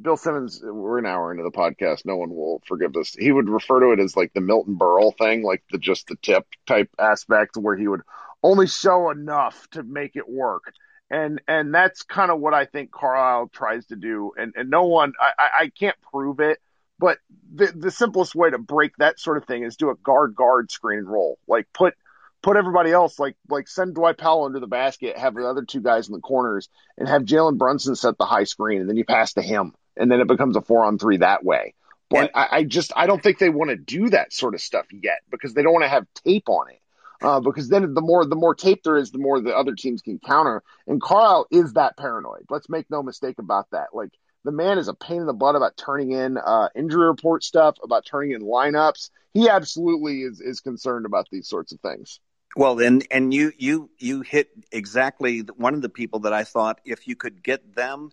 Bill 0.00 0.16
Simmons, 0.16 0.60
we're 0.62 0.98
an 0.98 1.06
hour 1.06 1.32
into 1.32 1.44
the 1.44 1.50
podcast. 1.50 2.04
No 2.04 2.16
one 2.16 2.30
will 2.30 2.62
forgive 2.66 2.92
this. 2.92 3.14
He 3.14 3.32
would 3.32 3.48
refer 3.48 3.80
to 3.80 3.92
it 3.92 4.00
as 4.00 4.16
like 4.16 4.32
the 4.32 4.40
Milton 4.40 4.76
Berle 4.76 5.16
thing, 5.16 5.42
like 5.42 5.62
the 5.70 5.78
just 5.78 6.06
the 6.08 6.16
tip 6.16 6.46
type 6.66 6.88
aspect 6.98 7.56
where 7.56 7.76
he 7.76 7.88
would 7.88 8.02
only 8.42 8.66
show 8.66 9.10
enough 9.10 9.68
to 9.70 9.82
make 9.82 10.16
it 10.16 10.28
work. 10.28 10.72
And 11.10 11.40
and 11.48 11.74
that's 11.74 12.02
kind 12.02 12.30
of 12.30 12.38
what 12.38 12.54
I 12.54 12.66
think 12.66 12.92
Carlisle 12.92 13.50
tries 13.52 13.86
to 13.86 13.96
do. 13.96 14.32
And 14.36 14.54
and 14.56 14.70
no 14.70 14.84
one 14.84 15.12
I, 15.20 15.48
I 15.62 15.68
can't 15.68 15.96
prove 16.12 16.38
it, 16.38 16.60
but 17.00 17.18
the 17.52 17.72
the 17.74 17.90
simplest 17.90 18.34
way 18.34 18.50
to 18.50 18.58
break 18.58 18.94
that 18.98 19.18
sort 19.18 19.38
of 19.38 19.46
thing 19.46 19.64
is 19.64 19.76
do 19.76 19.90
a 19.90 19.96
guard 19.96 20.34
guard 20.34 20.70
screen 20.70 20.98
and 20.98 21.08
roll. 21.08 21.38
Like 21.48 21.66
put 21.72 21.94
put 22.42 22.56
everybody 22.56 22.92
else 22.92 23.18
like 23.18 23.36
like 23.48 23.66
send 23.66 23.94
Dwight 23.94 24.18
Powell 24.18 24.44
under 24.44 24.60
the 24.60 24.66
basket, 24.66 25.16
have 25.16 25.34
the 25.34 25.48
other 25.48 25.64
two 25.64 25.80
guys 25.80 26.08
in 26.08 26.14
the 26.14 26.20
corners, 26.20 26.68
and 26.98 27.08
have 27.08 27.22
Jalen 27.22 27.56
Brunson 27.56 27.96
set 27.96 28.18
the 28.18 28.26
high 28.26 28.44
screen, 28.44 28.82
and 28.82 28.88
then 28.88 28.98
you 28.98 29.04
pass 29.06 29.32
to 29.32 29.42
him, 29.42 29.72
and 29.96 30.12
then 30.12 30.20
it 30.20 30.28
becomes 30.28 30.56
a 30.56 30.60
four 30.60 30.84
on 30.84 30.98
three 30.98 31.16
that 31.16 31.42
way. 31.42 31.74
But 32.10 32.32
I, 32.34 32.48
I 32.50 32.64
just 32.64 32.92
I 32.94 33.06
don't 33.06 33.22
think 33.22 33.38
they 33.38 33.50
want 33.50 33.70
to 33.70 33.76
do 33.76 34.10
that 34.10 34.32
sort 34.32 34.54
of 34.54 34.60
stuff 34.60 34.86
yet 34.92 35.20
because 35.30 35.54
they 35.54 35.62
don't 35.62 35.72
want 35.72 35.84
to 35.84 35.88
have 35.88 36.06
tape 36.24 36.48
on 36.48 36.68
it. 36.70 36.80
Uh, 37.22 37.38
because 37.38 37.68
then 37.68 37.94
the 37.94 38.00
more 38.00 38.26
the 38.26 38.36
more 38.36 38.54
tape 38.54 38.82
there 38.82 38.96
is, 38.96 39.10
the 39.10 39.18
more 39.18 39.40
the 39.40 39.56
other 39.56 39.74
teams 39.74 40.02
can 40.02 40.18
counter. 40.18 40.62
And 40.86 41.00
Carlisle 41.00 41.46
is 41.50 41.74
that 41.74 41.96
paranoid. 41.96 42.46
Let's 42.50 42.68
make 42.68 42.90
no 42.90 43.02
mistake 43.02 43.38
about 43.38 43.66
that. 43.72 43.88
Like 43.92 44.10
the 44.44 44.52
man 44.52 44.78
is 44.78 44.88
a 44.88 44.94
pain 44.94 45.20
in 45.20 45.26
the 45.26 45.32
butt 45.32 45.56
about 45.56 45.76
turning 45.76 46.12
in 46.12 46.38
uh, 46.38 46.68
injury 46.74 47.06
report 47.06 47.44
stuff, 47.44 47.76
about 47.82 48.06
turning 48.06 48.32
in 48.32 48.42
lineups. 48.42 49.10
He 49.32 49.48
absolutely 49.48 50.22
is 50.22 50.40
is 50.40 50.60
concerned 50.60 51.06
about 51.06 51.28
these 51.30 51.48
sorts 51.48 51.72
of 51.72 51.80
things. 51.80 52.20
Well, 52.56 52.80
and 52.80 53.06
and 53.10 53.32
you 53.32 53.52
you 53.58 53.90
you 53.98 54.22
hit 54.22 54.50
exactly 54.72 55.40
one 55.40 55.74
of 55.74 55.82
the 55.82 55.88
people 55.88 56.20
that 56.20 56.32
I 56.32 56.44
thought 56.44 56.80
if 56.84 57.06
you 57.06 57.16
could 57.16 57.42
get 57.42 57.74
them 57.74 58.10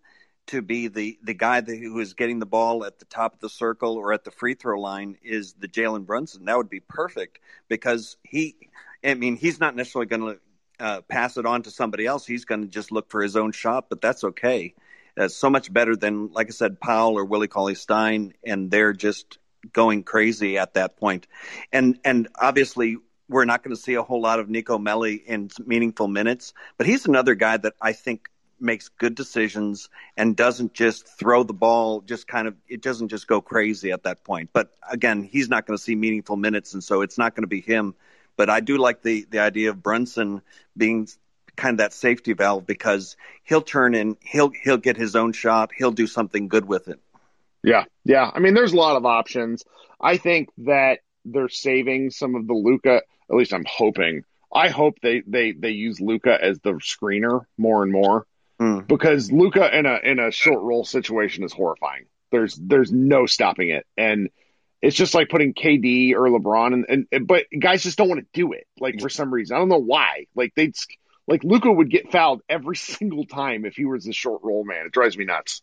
to 0.47 0.61
be 0.61 0.88
the 0.88 1.17
the 1.23 1.34
guy 1.34 1.61
that, 1.61 1.75
who 1.75 1.99
is 1.99 2.13
getting 2.13 2.39
the 2.39 2.45
ball 2.45 2.86
at 2.86 2.99
the 2.99 3.05
top 3.05 3.34
of 3.34 3.39
the 3.39 3.49
circle 3.49 3.95
or 3.95 4.13
at 4.13 4.23
the 4.23 4.32
free 4.32 4.53
throw 4.53 4.80
line 4.80 5.17
is 5.23 5.53
the 5.53 5.67
Jalen 5.67 6.05
Brunson. 6.05 6.45
That 6.45 6.57
would 6.57 6.69
be 6.69 6.82
perfect 6.82 7.39
because 7.67 8.17
he, 8.23 8.55
I 9.03 9.15
mean, 9.15 9.38
he's 9.38 9.59
not 9.59 9.75
necessarily 9.75 10.07
going 10.07 10.21
to 10.21 10.39
uh, 10.80 11.01
pass 11.01 11.38
it 11.38 11.45
on 11.45 11.63
to 11.63 11.71
somebody 11.71 12.05
else. 12.05 12.25
He's 12.25 12.45
going 12.45 12.61
to 12.61 12.67
just 12.67 12.91
look 12.91 13.09
for 13.09 13.21
his 13.23 13.36
own 13.36 13.51
shot, 13.51 13.89
but 13.89 14.01
that's 14.01 14.23
okay. 14.23 14.75
That's 15.18 15.36
so 15.36 15.49
much 15.49 15.74
better 15.74 15.95
than, 15.95 16.32
like 16.32 16.47
I 16.47 16.51
said, 16.51 16.80
Powell 16.80 17.18
or 17.18 17.26
Willie 17.26 17.47
Cauley 17.47 17.74
Stein, 17.74 18.34
and 18.45 18.70
they're 18.70 18.93
just 18.93 19.39
going 19.74 20.03
crazy 20.03 20.59
at 20.59 20.76
that 20.76 20.97
point. 20.97 21.28
And 21.74 21.99
and 22.05 22.28
obviously 22.39 22.97
we're 23.28 23.45
not 23.45 23.63
going 23.63 23.76
to 23.76 23.82
see 23.82 23.95
a 23.95 24.03
whole 24.03 24.22
lot 24.22 24.39
of 24.39 24.47
Nico 24.47 24.78
Melli 24.78 25.22
in 25.26 25.49
meaningful 25.65 26.07
minutes, 26.07 26.53
but 26.78 26.88
he's 26.88 27.07
another 27.07 27.36
guy 27.36 27.57
that 27.57 27.74
I 27.82 27.93
think 27.93 28.30
makes 28.59 28.89
good 28.89 29.15
decisions 29.15 29.89
and 30.15 30.36
doesn't 30.36 30.74
just 30.74 31.07
throw 31.07 31.43
the 31.43 31.53
ball 31.53 32.01
just 32.01 32.28
kind 32.28 32.47
of 32.47 32.55
it 32.68 32.82
doesn't 32.82 33.09
just 33.09 33.28
go 33.28 33.39
crazy 33.39 33.91
at 33.91 34.03
that 34.03 34.24
point 34.24 34.49
but 34.51 34.72
again 34.89 35.22
he's 35.22 35.47
not 35.47 35.68
going 35.68 35.78
to 35.78 35.84
see 35.84 35.93
meaningful 35.95 36.36
minutes 36.36 36.74
and 36.74 36.84
so 36.84 37.01
it's 37.01 37.20
not 37.20 37.36
going 37.36 37.43
to 37.43 37.47
be 37.47 37.61
him 37.61 37.93
but 38.36 38.49
i 38.49 38.59
do 38.59 38.78
like 38.80 39.03
the 39.03 39.28
the 39.30 39.38
idea 39.38 39.70
of 39.70 39.84
brunson 39.84 40.41
being 40.76 41.07
kind 41.58 41.74
of 41.74 41.78
that 41.80 41.93
safety 41.93 42.34
valve 42.34 42.66
because 42.66 43.18
he'll 43.43 43.62
turn 43.62 43.95
in 43.95 44.16
he'll 44.22 44.51
he'll 44.64 44.78
get 44.78 44.95
his 44.97 45.16
own 45.16 45.34
shot 45.34 45.72
he'll 45.78 45.91
do 45.91 46.08
something 46.08 46.47
good 46.47 46.66
with 46.66 46.88
it 46.88 46.99
yeah 47.64 47.84
yeah 48.05 48.30
i 48.34 48.39
mean 48.39 48.53
there's 48.53 48.74
a 48.74 48.78
lot 48.78 48.95
of 48.95 49.05
options 49.05 49.64
i 49.99 50.18
think 50.18 50.49
that 50.60 50.99
they're 51.26 51.49
saving 51.49 52.10
some 52.12 52.36
of 52.36 52.47
the 52.47 52.53
Luka. 52.53 53.01
at 53.30 53.36
least 53.36 53.53
i'm 53.53 53.66
hoping 53.68 54.24
I 54.49 54.70
hope 54.70 54.99
they, 55.03 55.24
they, 55.28 55.51
they 55.51 55.72
use 55.72 55.99
Luka 55.99 56.38
as 56.41 56.58
the 56.62 56.72
screener 56.76 57.41
more 57.58 57.84
and 57.84 57.91
more 57.91 58.26
Mm. 58.60 58.88
because 58.88 59.32
Luka 59.32 59.78
in 59.78 59.86
a 59.86 59.99
in 60.03 60.18
a 60.20 60.32
short 60.32 60.64
roll 60.64 60.84
situation 60.84 61.43
is 61.43 61.53
horrifying. 61.53 62.05
There's 62.32 62.55
there's 62.55 62.91
no 62.91 63.28
stopping 63.28 63.70
it, 63.70 63.86
and 63.95 64.30
it's 64.82 64.95
just 64.95 65.14
like 65.14 65.30
putting 65.30 65.53
KD 65.53 66.14
or 66.14 66.28
LeBron, 66.28 66.84
and, 66.89 67.05
and 67.12 67.28
but 67.28 67.43
guys 67.60 67.84
just 67.84 67.99
don't 67.99 68.10
want 68.10 68.22
to 68.22 68.28
do 68.34 68.53
it. 68.53 68.66
Like 68.80 68.99
for 68.99 69.10
some 69.10 69.32
reason, 69.32 69.55
I 69.55 69.60
don't 69.60 69.70
know 69.70 69.78
why. 69.78 70.26
Like 70.34 70.53
they 70.55 70.72
like 71.28 71.43
Luka 71.43 71.71
would 71.71 71.89
get 71.89 72.11
fouled 72.11 72.41
every 72.49 72.75
single 72.78 73.25
time 73.25 73.65
if 73.65 73.75
he 73.75 73.86
was 73.86 74.05
the 74.05 74.13
short 74.13 74.41
roll 74.43 74.63
man. 74.63 74.86
It 74.86 74.91
drives 74.91 75.17
me 75.17 75.25
nuts. 75.25 75.61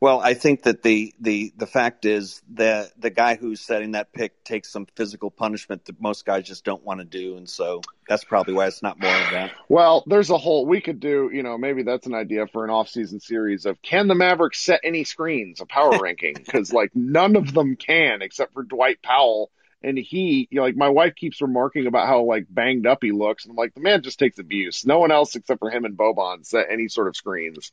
Well, 0.00 0.20
I 0.20 0.34
think 0.34 0.62
that 0.62 0.82
the 0.82 1.14
the 1.20 1.52
the 1.56 1.66
fact 1.66 2.04
is 2.04 2.42
that 2.54 2.92
the 3.00 3.10
guy 3.10 3.34
who's 3.34 3.60
setting 3.60 3.92
that 3.92 4.12
pick 4.12 4.44
takes 4.44 4.70
some 4.70 4.86
physical 4.96 5.30
punishment 5.30 5.86
that 5.86 6.00
most 6.00 6.24
guys 6.24 6.44
just 6.44 6.64
don't 6.64 6.84
want 6.84 7.00
to 7.00 7.04
do, 7.04 7.36
and 7.36 7.48
so 7.48 7.80
that's 8.08 8.24
probably 8.24 8.54
why 8.54 8.66
it's 8.66 8.82
not 8.82 9.00
more 9.00 9.14
of 9.14 9.30
that. 9.30 9.52
Well, 9.68 10.04
there's 10.06 10.30
a 10.30 10.38
whole 10.38 10.66
we 10.66 10.80
could 10.80 11.00
do. 11.00 11.30
You 11.32 11.42
know, 11.42 11.58
maybe 11.58 11.82
that's 11.82 12.06
an 12.06 12.14
idea 12.14 12.46
for 12.46 12.64
an 12.64 12.70
off-season 12.70 13.20
series 13.20 13.66
of 13.66 13.80
can 13.82 14.08
the 14.08 14.14
Mavericks 14.14 14.60
set 14.60 14.80
any 14.84 15.04
screens, 15.04 15.60
a 15.60 15.66
power 15.66 15.98
ranking, 16.00 16.34
because 16.34 16.72
like 16.72 16.90
none 16.94 17.36
of 17.36 17.52
them 17.52 17.76
can 17.76 18.22
except 18.22 18.54
for 18.54 18.62
Dwight 18.62 19.02
Powell. 19.02 19.50
And 19.84 19.98
he, 19.98 20.48
you 20.50 20.56
know, 20.56 20.62
like 20.62 20.76
my 20.76 20.88
wife 20.88 21.14
keeps 21.14 21.40
remarking 21.42 21.86
about 21.86 22.06
how 22.06 22.22
like 22.22 22.46
banged 22.48 22.86
up 22.86 22.98
he 23.02 23.12
looks, 23.12 23.44
and 23.44 23.52
I'm 23.52 23.56
like, 23.56 23.74
the 23.74 23.80
man 23.80 24.02
just 24.02 24.18
takes 24.18 24.38
abuse. 24.38 24.86
No 24.86 24.98
one 24.98 25.10
else 25.10 25.34
except 25.34 25.60
for 25.60 25.70
him 25.70 25.84
and 25.84 25.96
Boban 25.96 26.46
set 26.46 26.66
any 26.70 26.88
sort 26.88 27.08
of 27.08 27.16
screens. 27.16 27.72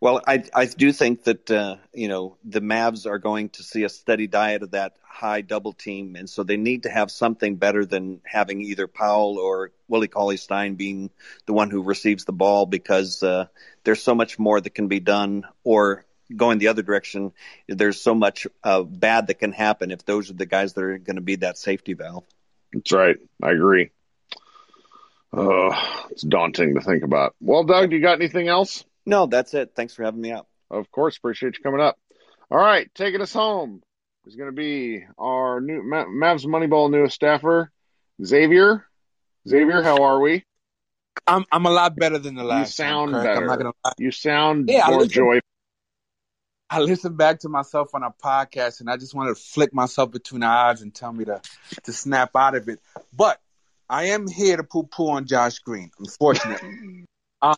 Well, 0.00 0.22
I 0.26 0.44
I 0.54 0.66
do 0.66 0.92
think 0.92 1.24
that 1.24 1.50
uh, 1.50 1.76
you 1.92 2.08
know 2.08 2.36
the 2.44 2.60
Mavs 2.60 3.06
are 3.06 3.18
going 3.18 3.50
to 3.50 3.62
see 3.62 3.84
a 3.84 3.88
steady 3.88 4.26
diet 4.26 4.62
of 4.62 4.70
that 4.72 4.94
high 5.02 5.40
double 5.40 5.72
team, 5.72 6.16
and 6.16 6.30
so 6.30 6.42
they 6.42 6.56
need 6.56 6.84
to 6.84 6.90
have 6.90 7.10
something 7.10 7.56
better 7.56 7.84
than 7.84 8.20
having 8.24 8.62
either 8.62 8.86
Powell 8.86 9.38
or 9.38 9.72
Willie 9.88 10.08
Cauley 10.08 10.36
Stein 10.36 10.76
being 10.76 11.10
the 11.46 11.52
one 11.52 11.70
who 11.70 11.82
receives 11.82 12.24
the 12.24 12.32
ball 12.32 12.66
because 12.66 13.22
uh, 13.22 13.46
there's 13.84 14.02
so 14.02 14.14
much 14.14 14.38
more 14.38 14.60
that 14.60 14.74
can 14.74 14.88
be 14.88 15.00
done, 15.00 15.44
or 15.64 16.04
going 16.34 16.58
the 16.58 16.68
other 16.68 16.82
direction, 16.82 17.32
there's 17.68 18.00
so 18.00 18.14
much 18.14 18.46
uh, 18.62 18.82
bad 18.82 19.28
that 19.28 19.34
can 19.34 19.52
happen 19.52 19.90
if 19.90 20.04
those 20.04 20.30
are 20.30 20.34
the 20.34 20.46
guys 20.46 20.74
that 20.74 20.84
are 20.84 20.98
going 20.98 21.16
to 21.16 21.22
be 21.22 21.36
that 21.36 21.58
safety 21.58 21.94
valve. 21.94 22.24
That's 22.72 22.92
right. 22.92 23.16
I 23.42 23.50
agree. 23.50 23.90
Uh, 25.32 25.70
it's 26.10 26.22
daunting 26.22 26.74
to 26.74 26.80
think 26.80 27.02
about. 27.02 27.34
Well, 27.40 27.64
Doug, 27.64 27.92
you 27.92 28.00
got 28.00 28.14
anything 28.14 28.48
else? 28.48 28.84
No, 29.04 29.26
that's 29.26 29.54
it. 29.54 29.72
Thanks 29.74 29.94
for 29.94 30.04
having 30.04 30.20
me 30.20 30.32
out. 30.32 30.46
Of 30.70 30.90
course, 30.90 31.16
appreciate 31.16 31.56
you 31.56 31.62
coming 31.62 31.80
up. 31.80 31.98
All 32.50 32.58
right, 32.58 32.90
taking 32.94 33.20
us 33.20 33.32
home 33.32 33.82
is 34.26 34.36
going 34.36 34.48
to 34.48 34.56
be 34.56 35.04
our 35.18 35.60
new 35.60 35.82
Mavs 35.82 36.46
Moneyball 36.46 36.90
newest 36.90 37.14
staffer, 37.14 37.70
Xavier. 38.22 38.86
Xavier, 39.46 39.82
how 39.82 40.02
are 40.02 40.20
we? 40.20 40.44
I'm 41.26 41.44
I'm 41.50 41.66
a 41.66 41.70
lot 41.70 41.96
better 41.96 42.18
than 42.18 42.34
the 42.34 42.44
last. 42.44 42.78
You 42.78 42.84
sound 42.84 43.12
time, 43.12 43.24
better. 43.24 43.40
I'm 43.40 43.46
not 43.46 43.58
gonna 43.58 43.72
lie. 43.84 43.92
You 43.98 44.10
sound 44.10 44.68
Yeah, 44.68 44.86
I 44.86 44.90
more 44.90 45.06
joyful. 45.06 45.40
I 46.70 46.80
listened 46.80 47.16
back 47.16 47.40
to 47.40 47.48
myself 47.48 47.94
on 47.94 48.02
a 48.02 48.10
podcast, 48.10 48.80
and 48.80 48.90
I 48.90 48.96
just 48.96 49.14
wanted 49.14 49.36
to 49.36 49.40
flick 49.40 49.72
myself 49.72 50.10
between 50.10 50.40
the 50.40 50.48
eyes 50.48 50.82
and 50.82 50.94
tell 50.94 51.12
me 51.12 51.24
to 51.24 51.40
to 51.84 51.92
snap 51.92 52.36
out 52.36 52.54
of 52.54 52.68
it. 52.68 52.80
But 53.16 53.40
I 53.88 54.08
am 54.08 54.28
here 54.28 54.56
to 54.56 54.64
poo 54.64 54.82
poo 54.82 55.08
on 55.08 55.26
Josh 55.26 55.60
Green. 55.60 55.90
Unfortunately, 55.98 57.06
uh, 57.40 57.54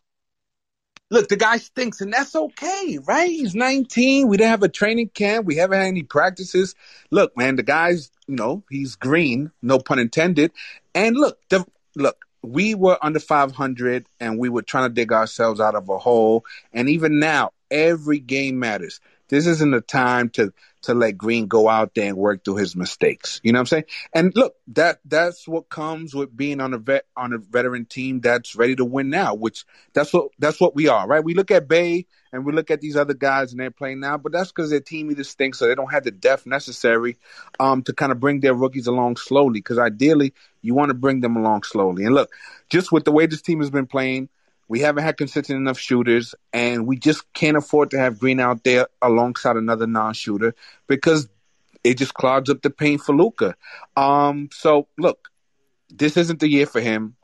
look, 1.11 1.29
the 1.29 1.37
guy 1.37 1.57
stinks, 1.57 2.01
and 2.01 2.13
that's 2.13 2.37
okay, 2.37 2.99
right? 3.05 3.29
He's 3.29 3.55
19. 3.55 4.29
We 4.29 4.37
didn't 4.37 4.51
have 4.51 4.63
a 4.63 4.69
training 4.69 5.09
camp. 5.09 5.45
We 5.45 5.57
haven't 5.57 5.79
had 5.79 5.89
any 5.89 6.05
practices. 6.05 6.77
Look, 7.11 7.37
man, 7.37 7.57
the 7.57 7.65
guy's 7.65 8.13
you 8.29 8.37
know 8.37 8.63
he's 8.71 8.95
green, 8.95 9.51
no 9.61 9.81
pun 9.81 9.99
intended. 9.99 10.53
And 10.95 11.17
look, 11.17 11.39
the 11.49 11.67
look. 11.97 12.27
We 12.43 12.75
were 12.75 12.97
under 13.03 13.21
500 13.21 14.07
and 14.19 14.39
we 14.39 14.49
were 14.49 14.63
trying 14.63 14.89
to 14.89 14.95
dig 14.95 15.13
ourselves 15.13 15.61
out 15.61 15.75
of 15.75 15.91
a 15.91 15.99
hole. 15.99 16.47
And 16.73 16.89
even 16.89 17.19
now, 17.19 17.53
every 17.71 18.19
game 18.19 18.59
matters. 18.59 19.01
This 19.29 19.47
isn't 19.47 19.75
a 19.75 19.81
time 19.81 20.29
to 20.31 20.53
to 20.83 20.95
let 20.95 21.17
Green 21.17 21.47
go 21.47 21.69
out 21.69 21.95
there 21.95 22.09
and 22.09 22.17
work 22.17 22.45
through 22.45 22.57
his 22.57 22.75
mistakes. 22.75 23.41
You 23.45 23.53
know 23.53 23.59
what 23.59 23.61
I'm 23.61 23.67
saying? 23.67 23.85
And 24.15 24.33
look, 24.35 24.55
that 24.69 24.99
that's 25.05 25.47
what 25.47 25.69
comes 25.69 26.15
with 26.15 26.35
being 26.37 26.61
on 26.61 26.75
a 26.75 26.79
vet 26.79 27.05
on 27.17 27.33
a 27.33 27.39
veteran 27.39 27.85
team 27.85 28.21
that's 28.21 28.57
ready 28.57 28.75
to 28.77 28.85
win 28.85 29.11
now, 29.11 29.35
which 29.35 29.65
that's 29.93 30.13
what 30.13 30.31
that's 30.39 30.61
what 30.61 30.75
we 30.75 30.89
are, 30.89 31.07
right? 31.07 31.23
We 31.23 31.35
look 31.35 31.51
at 31.51 31.69
Bey 31.69 32.07
and 32.33 32.45
we 32.45 32.53
look 32.53 32.71
at 32.71 32.81
these 32.81 32.97
other 32.97 33.15
guys 33.15 33.53
and 33.53 33.61
they're 33.61 33.71
playing 33.71 34.01
now, 34.01 34.17
but 34.19 34.33
that's 34.33 34.51
because 34.51 34.71
their 34.71 34.81
team 34.81 35.11
either 35.11 35.25
stinks 35.25 35.59
so 35.59 35.69
they 35.69 35.75
don't 35.75 35.93
have 35.93 36.05
the 36.05 36.11
depth 36.11 36.47
necessary 36.47 37.17
um 37.61 37.83
to 37.83 37.93
kind 37.93 38.11
of 38.11 38.19
bring 38.19 38.41
their 38.41 38.55
rookies 38.55 38.89
along 38.89 39.17
slowly. 39.17 39.61
Because 39.61 39.79
ideally, 39.79 40.35
you 40.63 40.75
want 40.75 40.91
to 40.91 40.95
bring 40.95 41.21
them 41.21 41.37
along 41.37 41.63
slowly. 41.63 42.05
And 42.05 42.15
look, 42.15 42.33
just 42.69 42.91
with 42.91 43.05
the 43.05 43.13
way 43.13 43.27
this 43.27 43.43
team 43.43 43.61
has 43.61 43.71
been 43.71 43.87
playing, 43.87 44.29
we 44.71 44.79
haven't 44.79 45.03
had 45.03 45.17
consistent 45.17 45.57
enough 45.57 45.81
shooters, 45.81 46.33
and 46.53 46.87
we 46.87 46.97
just 46.97 47.31
can't 47.33 47.57
afford 47.57 47.91
to 47.91 47.99
have 47.99 48.21
Green 48.21 48.39
out 48.39 48.63
there 48.63 48.87
alongside 49.03 49.57
another 49.57 49.89
non-shooter 49.89 50.55
because 50.87 51.29
it 51.83 51.99
just 51.99 52.15
clogs 52.15 52.49
up 52.49 52.63
the 52.63 52.71
paint 52.71 53.01
for 53.01 53.13
Luka. 53.13 53.57
Um, 53.97 54.49
so 54.53 54.87
look, 54.97 55.29
this 55.89 56.17
isn't 56.17 56.39
the 56.39 56.49
year 56.49 56.67
for 56.67 56.81
him. 56.81 57.17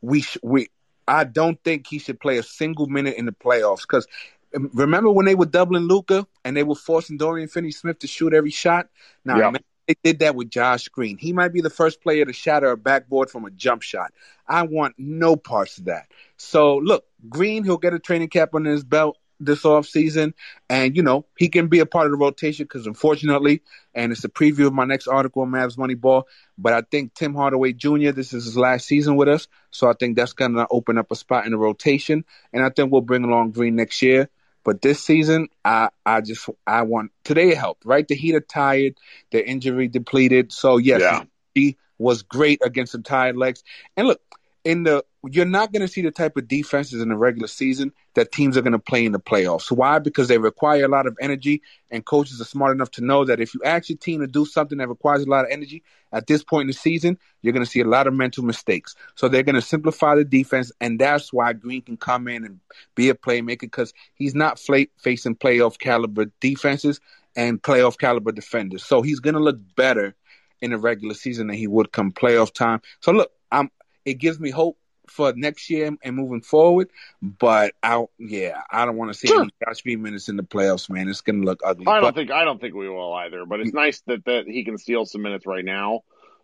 We 0.00 0.22
sh- 0.22 0.38
we 0.42 0.70
I 1.06 1.22
don't 1.22 1.62
think 1.62 1.86
he 1.86 2.00
should 2.00 2.18
play 2.18 2.36
a 2.36 2.42
single 2.42 2.88
minute 2.88 3.14
in 3.16 3.26
the 3.26 3.32
playoffs 3.32 3.82
because 3.82 4.08
remember 4.52 5.12
when 5.12 5.24
they 5.24 5.36
were 5.36 5.46
doubling 5.46 5.84
Luka 5.84 6.26
and 6.44 6.56
they 6.56 6.64
were 6.64 6.74
forcing 6.74 7.16
Dorian 7.16 7.46
Finney-Smith 7.46 8.00
to 8.00 8.08
shoot 8.08 8.34
every 8.34 8.50
shot. 8.50 8.88
Now 9.24 9.38
Yeah. 9.38 9.52
They 9.88 9.96
did 10.04 10.18
that 10.20 10.34
with 10.34 10.50
Josh 10.50 10.86
Green. 10.88 11.16
He 11.16 11.32
might 11.32 11.52
be 11.52 11.62
the 11.62 11.70
first 11.70 12.02
player 12.02 12.24
to 12.24 12.32
shatter 12.32 12.70
a 12.70 12.76
backboard 12.76 13.30
from 13.30 13.46
a 13.46 13.50
jump 13.50 13.82
shot. 13.82 14.12
I 14.46 14.62
want 14.62 14.94
no 14.98 15.34
parts 15.34 15.78
of 15.78 15.86
that. 15.86 16.06
So 16.36 16.76
look, 16.76 17.04
Green, 17.28 17.64
he'll 17.64 17.78
get 17.78 17.94
a 17.94 17.98
training 17.98 18.28
cap 18.28 18.54
under 18.54 18.70
his 18.70 18.84
belt 18.84 19.16
this 19.40 19.64
off 19.64 19.86
season, 19.86 20.34
and 20.68 20.96
you 20.96 21.02
know 21.02 21.24
he 21.38 21.48
can 21.48 21.68
be 21.68 21.78
a 21.78 21.86
part 21.86 22.06
of 22.06 22.12
the 22.12 22.18
rotation 22.18 22.64
because 22.64 22.86
unfortunately, 22.86 23.62
and 23.94 24.12
it's 24.12 24.24
a 24.24 24.28
preview 24.28 24.66
of 24.66 24.72
my 24.72 24.84
next 24.84 25.06
article 25.06 25.42
on 25.42 25.50
Mavs 25.50 25.76
Moneyball. 25.76 26.24
But 26.58 26.72
I 26.72 26.82
think 26.82 27.14
Tim 27.14 27.34
Hardaway 27.34 27.72
Jr. 27.72 28.10
This 28.10 28.32
is 28.34 28.44
his 28.44 28.56
last 28.56 28.86
season 28.86 29.16
with 29.16 29.28
us, 29.28 29.48
so 29.70 29.88
I 29.88 29.94
think 29.94 30.16
that's 30.16 30.32
gonna 30.32 30.66
open 30.70 30.98
up 30.98 31.10
a 31.10 31.16
spot 31.16 31.46
in 31.46 31.52
the 31.52 31.58
rotation, 31.58 32.24
and 32.52 32.64
I 32.64 32.70
think 32.70 32.92
we'll 32.92 33.00
bring 33.00 33.24
along 33.24 33.52
Green 33.52 33.76
next 33.76 34.02
year. 34.02 34.28
But 34.68 34.82
this 34.82 35.02
season, 35.02 35.48
I 35.64 35.88
I 36.04 36.20
just 36.20 36.46
I 36.66 36.82
want 36.82 37.10
today 37.24 37.52
it 37.52 37.56
helped, 37.56 37.86
right? 37.86 38.06
The 38.06 38.14
Heat 38.14 38.34
are 38.34 38.40
tired, 38.42 38.98
they're 39.32 39.42
injury 39.42 39.88
depleted. 39.88 40.52
So 40.52 40.76
yes, 40.76 41.00
Yeah. 41.00 41.24
he 41.54 41.78
was 41.96 42.22
great 42.22 42.60
against 42.62 42.92
the 42.92 42.98
tired 42.98 43.38
legs. 43.38 43.62
And 43.96 44.06
look, 44.08 44.20
in 44.64 44.82
the 44.82 45.04
you're 45.30 45.44
not 45.44 45.72
going 45.72 45.82
to 45.82 45.88
see 45.88 46.00
the 46.00 46.10
type 46.10 46.36
of 46.36 46.46
defenses 46.46 47.02
in 47.02 47.08
the 47.08 47.16
regular 47.16 47.48
season 47.48 47.92
that 48.14 48.30
teams 48.30 48.56
are 48.56 48.62
going 48.62 48.72
to 48.72 48.78
play 48.78 49.04
in 49.04 49.12
the 49.12 49.18
playoffs. 49.18 49.70
Why? 49.70 49.98
Because 49.98 50.28
they 50.28 50.38
require 50.38 50.84
a 50.84 50.88
lot 50.88 51.06
of 51.06 51.16
energy, 51.20 51.60
and 51.90 52.04
coaches 52.04 52.40
are 52.40 52.44
smart 52.44 52.74
enough 52.74 52.90
to 52.92 53.04
know 53.04 53.24
that 53.24 53.40
if 53.40 53.52
you 53.54 53.60
ask 53.64 53.88
your 53.88 53.98
team 53.98 54.20
to 54.20 54.26
do 54.26 54.46
something 54.46 54.78
that 54.78 54.88
requires 54.88 55.24
a 55.24 55.28
lot 55.28 55.44
of 55.44 55.50
energy 55.50 55.82
at 56.12 56.26
this 56.26 56.44
point 56.44 56.62
in 56.62 56.66
the 56.68 56.72
season, 56.72 57.18
you're 57.42 57.52
going 57.52 57.64
to 57.64 57.70
see 57.70 57.80
a 57.80 57.84
lot 57.84 58.06
of 58.06 58.14
mental 58.14 58.44
mistakes. 58.44 58.94
So 59.16 59.28
they're 59.28 59.42
going 59.42 59.56
to 59.56 59.62
simplify 59.62 60.14
the 60.14 60.24
defense, 60.24 60.70
and 60.80 60.98
that's 60.98 61.32
why 61.32 61.52
Green 61.52 61.82
can 61.82 61.96
come 61.96 62.28
in 62.28 62.44
and 62.44 62.60
be 62.94 63.08
a 63.08 63.14
playmaker 63.14 63.60
because 63.60 63.92
he's 64.14 64.34
not 64.34 64.60
facing 64.60 65.34
playoff 65.34 65.78
caliber 65.78 66.26
defenses 66.40 67.00
and 67.34 67.60
playoff 67.60 67.98
caliber 67.98 68.32
defenders. 68.32 68.84
So 68.84 69.02
he's 69.02 69.20
going 69.20 69.34
to 69.34 69.40
look 69.40 69.58
better 69.74 70.14
in 70.60 70.70
the 70.70 70.78
regular 70.78 71.14
season 71.14 71.48
than 71.48 71.56
he 71.56 71.66
would 71.66 71.92
come 71.92 72.12
playoff 72.12 72.52
time. 72.52 72.80
So 73.00 73.12
look, 73.12 73.32
I'm. 73.50 73.70
It 74.04 74.14
gives 74.14 74.38
me 74.38 74.50
hope 74.50 74.78
for 75.10 75.32
next 75.34 75.70
year 75.70 75.96
and 76.02 76.16
moving 76.16 76.42
forward. 76.42 76.90
But 77.22 77.74
I, 77.82 78.04
yeah, 78.18 78.62
I 78.70 78.84
don't 78.84 78.96
want 78.96 79.12
to 79.12 79.18
see 79.18 79.28
sure. 79.28 79.42
any 79.42 79.50
Josh 79.64 79.84
minutes 79.84 80.28
in 80.28 80.36
the 80.36 80.42
playoffs, 80.42 80.90
man. 80.90 81.08
It's 81.08 81.20
going 81.20 81.40
to 81.40 81.46
look 81.46 81.60
ugly. 81.64 81.86
I 81.86 81.94
don't 81.94 82.02
but, 82.02 82.14
think 82.14 82.30
I 82.30 82.44
don't 82.44 82.60
think 82.60 82.74
we 82.74 82.88
will 82.88 83.12
either. 83.14 83.44
But 83.46 83.60
it's 83.60 83.70
mm. 83.70 83.74
nice 83.74 84.00
that 84.06 84.24
that 84.26 84.46
he 84.46 84.64
can 84.64 84.78
steal 84.78 85.06
some 85.06 85.22
minutes 85.22 85.46
right 85.46 85.64
now 85.64 86.02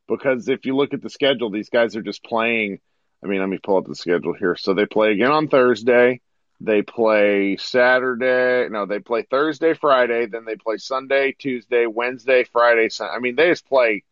because 0.09 0.49
if 0.49 0.67
you 0.67 0.77
look 0.77 0.95
at 0.95 1.03
the 1.03 1.11
schedule, 1.11 1.51
these 1.51 1.71
guys 1.71 1.97
are 1.97 2.03
just 2.03 2.25
playing. 2.25 2.81
I 3.23 3.27
mean, 3.27 3.41
let 3.41 3.49
me 3.49 3.59
pull 3.63 3.79
up 3.79 3.87
the 3.87 3.95
schedule 3.95 4.35
here. 4.35 4.57
So 4.57 4.75
they 4.75 4.87
play 4.87 5.13
again 5.13 5.31
on 5.31 5.49
Thursday. 5.49 6.21
They 6.61 6.83
play 6.83 7.57
Saturday. 7.57 8.69
No, 8.71 8.87
they 8.87 9.01
play 9.01 9.27
Thursday, 9.29 9.75
Friday. 9.75 10.27
Then 10.27 10.45
they 10.45 10.57
play 10.57 10.77
Sunday, 10.77 11.35
Tuesday, 11.39 11.87
Wednesday, 11.87 12.45
Friday. 12.45 12.89
Sunday. 12.91 13.13
I 13.15 13.19
mean, 13.19 13.37
they 13.37 13.49
just 13.49 13.67
play. 13.67 14.05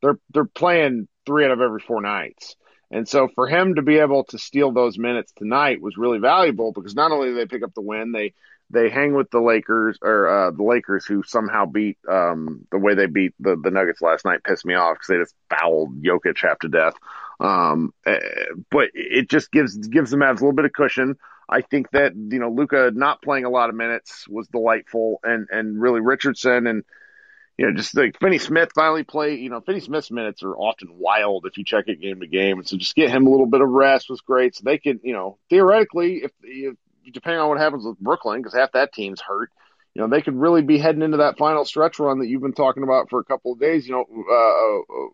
They're 0.00 0.18
they're 0.32 0.44
playing 0.44 1.08
three 1.26 1.44
out 1.44 1.50
of 1.50 1.60
every 1.60 1.80
four 1.80 2.00
nights. 2.00 2.56
And 2.92 3.08
so 3.08 3.28
for 3.34 3.48
him 3.48 3.76
to 3.76 3.82
be 3.82 3.98
able 3.98 4.24
to 4.24 4.38
steal 4.38 4.70
those 4.70 4.98
minutes 4.98 5.32
tonight 5.32 5.80
was 5.80 5.96
really 5.96 6.18
valuable 6.18 6.72
because 6.72 6.94
not 6.94 7.10
only 7.10 7.28
did 7.28 7.38
they 7.38 7.46
pick 7.46 7.64
up 7.64 7.74
the 7.74 7.80
win, 7.80 8.12
they 8.12 8.34
they 8.68 8.90
hang 8.90 9.14
with 9.14 9.30
the 9.30 9.40
Lakers 9.40 9.98
or 10.02 10.28
uh, 10.28 10.50
the 10.50 10.62
Lakers 10.62 11.04
who 11.04 11.22
somehow 11.22 11.66
beat 11.66 11.98
um, 12.08 12.66
the 12.70 12.78
way 12.78 12.94
they 12.94 13.06
beat 13.06 13.34
the, 13.40 13.56
the 13.56 13.70
Nuggets 13.70 14.00
last 14.00 14.24
night 14.24 14.44
pissed 14.44 14.64
me 14.64 14.74
off 14.74 14.94
because 14.94 15.06
they 15.08 15.16
just 15.18 15.34
fouled 15.50 16.02
Jokic 16.02 16.38
half 16.40 16.58
to 16.60 16.68
death. 16.68 16.94
Um, 17.40 17.92
eh, 18.06 18.18
but 18.70 18.90
it 18.94 19.28
just 19.28 19.50
gives 19.50 19.76
gives 19.76 20.10
the 20.10 20.16
Mavs 20.18 20.40
a 20.40 20.44
little 20.44 20.52
bit 20.52 20.66
of 20.66 20.72
cushion. 20.72 21.16
I 21.48 21.62
think 21.62 21.90
that 21.92 22.14
you 22.14 22.38
know 22.38 22.50
Luka 22.50 22.92
not 22.94 23.22
playing 23.22 23.46
a 23.46 23.50
lot 23.50 23.70
of 23.70 23.74
minutes 23.74 24.26
was 24.28 24.48
delightful, 24.48 25.18
and 25.22 25.48
and 25.50 25.80
really 25.80 26.00
Richardson 26.00 26.66
and 26.66 26.84
you 27.58 27.66
know, 27.66 27.72
just 27.76 27.96
like 27.96 28.18
Finney 28.18 28.38
Smith 28.38 28.70
finally 28.74 29.04
played, 29.04 29.40
you 29.40 29.50
know, 29.50 29.60
Finney 29.60 29.80
Smith's 29.80 30.10
minutes 30.10 30.42
are 30.42 30.56
often 30.56 30.88
wild 30.98 31.46
if 31.46 31.58
you 31.58 31.64
check 31.64 31.84
it 31.88 32.00
game 32.00 32.20
to 32.20 32.26
game. 32.26 32.58
And 32.58 32.68
so 32.68 32.76
just 32.76 32.94
get 32.94 33.10
him 33.10 33.26
a 33.26 33.30
little 33.30 33.46
bit 33.46 33.60
of 33.60 33.68
rest 33.68 34.08
was 34.08 34.20
great. 34.20 34.56
So 34.56 34.62
they 34.64 34.78
could, 34.78 35.00
you 35.02 35.12
know, 35.12 35.38
theoretically, 35.50 36.22
if, 36.24 36.32
if 36.42 36.76
depending 37.12 37.40
on 37.40 37.48
what 37.48 37.58
happens 37.58 37.84
with 37.84 37.98
Brooklyn, 37.98 38.40
because 38.40 38.54
half 38.54 38.72
that 38.72 38.92
team's 38.92 39.20
hurt, 39.20 39.50
you 39.94 40.00
know, 40.00 40.08
they 40.08 40.22
could 40.22 40.34
really 40.34 40.62
be 40.62 40.78
heading 40.78 41.02
into 41.02 41.18
that 41.18 41.36
final 41.36 41.66
stretch 41.66 41.98
run 41.98 42.20
that 42.20 42.28
you've 42.28 42.40
been 42.40 42.54
talking 42.54 42.82
about 42.82 43.10
for 43.10 43.20
a 43.20 43.24
couple 43.24 43.52
of 43.52 43.60
days, 43.60 43.86
you 43.86 43.92
know, 43.92 44.06
uh, 44.08 45.08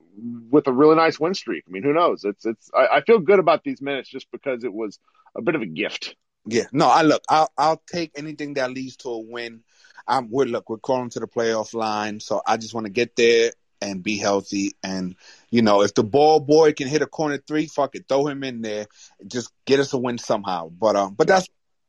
with 0.51 0.69
a 0.69 0.73
really 0.73 0.95
nice 0.95 1.19
win 1.19 1.35
streak. 1.35 1.65
I 1.67 1.73
mean, 1.73 1.83
who 1.83 1.93
knows? 1.93 2.25
It's, 2.25 2.47
it's, 2.47 2.71
I, 2.73 2.99
I 2.99 3.01
feel 3.01 3.19
good 3.19 3.41
about 3.41 3.65
these 3.65 3.83
minutes 3.83 4.09
just 4.09 4.31
because 4.31 4.63
it 4.63 4.73
was 4.73 5.01
a 5.37 5.43
bit 5.43 5.57
of 5.57 5.63
a 5.63 5.67
gift. 5.67 6.15
Yeah, 6.47 6.67
no, 6.71 6.87
I 6.87 7.03
look, 7.03 7.23
I'll, 7.29 7.51
I'll 7.59 7.83
take 7.91 8.13
anything 8.15 8.55
that 8.55 8.71
leads 8.71 8.97
to 8.99 9.09
a 9.09 9.19
win. 9.19 9.65
I'm 10.09 10.31
we're 10.31 10.47
look, 10.47 10.71
we're 10.71 10.79
crawling 10.79 11.11
to 11.11 11.21
the 11.21 11.29
playoff 11.29 11.75
line, 11.75 12.21
so 12.21 12.43
I 12.47 12.57
just 12.57 12.75
want 12.75 12.87
to 12.87 12.93
get 12.93 13.15
there 13.17 13.53
and 13.81 14.03
be 14.03 14.17
healthy. 14.17 14.73
And 14.83 15.15
you 15.51 15.63
know, 15.63 15.83
if 15.83 15.95
the 15.95 16.05
ball 16.05 16.41
boy 16.41 16.73
can 16.73 16.89
hit 16.89 17.03
a 17.03 17.07
corner 17.07 17.39
three, 17.39 17.67
fuck 17.67 17.95
it, 17.95 18.07
throw 18.09 18.27
him 18.27 18.43
in 18.43 18.63
there, 18.63 18.87
just 19.27 19.53
get 19.67 19.81
us 19.81 19.93
a 19.93 19.99
win 19.99 20.19
somehow. 20.19 20.69
But 20.71 20.97
um, 20.97 21.15
but 21.15 21.29
that's 21.29 21.49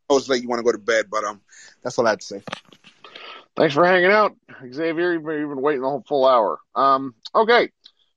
I 0.10 0.14
was 0.14 0.28
you 0.28 0.50
want 0.50 0.60
to 0.60 0.64
go 0.64 0.72
to 0.72 0.78
bed, 0.78 1.06
but 1.10 1.24
um, 1.24 1.42
that's 1.84 1.98
all 2.00 2.08
I 2.08 2.12
had 2.12 2.22
to 2.22 2.26
say. 2.26 2.42
Thanks 3.56 3.74
for 3.76 3.86
hanging 3.86 4.12
out, 4.12 4.36
Xavier. 4.72 5.14
You've 5.14 5.26
been, 5.26 5.40
you've 5.40 5.50
been 5.50 5.62
waiting 5.62 5.82
the 5.82 5.90
whole 5.90 6.04
full 6.08 6.26
hour. 6.26 6.60
Um, 6.76 7.14
okay, 7.36 7.70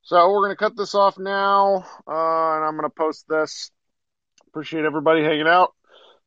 so 0.03 0.31
we're 0.31 0.45
gonna 0.45 0.57
cut 0.57 0.77
this 0.77 0.95
off 0.95 1.19
now, 1.19 1.85
uh, 2.07 2.57
and 2.57 2.65
I'm 2.65 2.77
gonna 2.77 2.91
post 2.91 3.27
this. 3.29 3.71
Appreciate 4.49 4.85
everybody 4.85 5.23
hanging 5.23 5.49
out. 5.49 5.75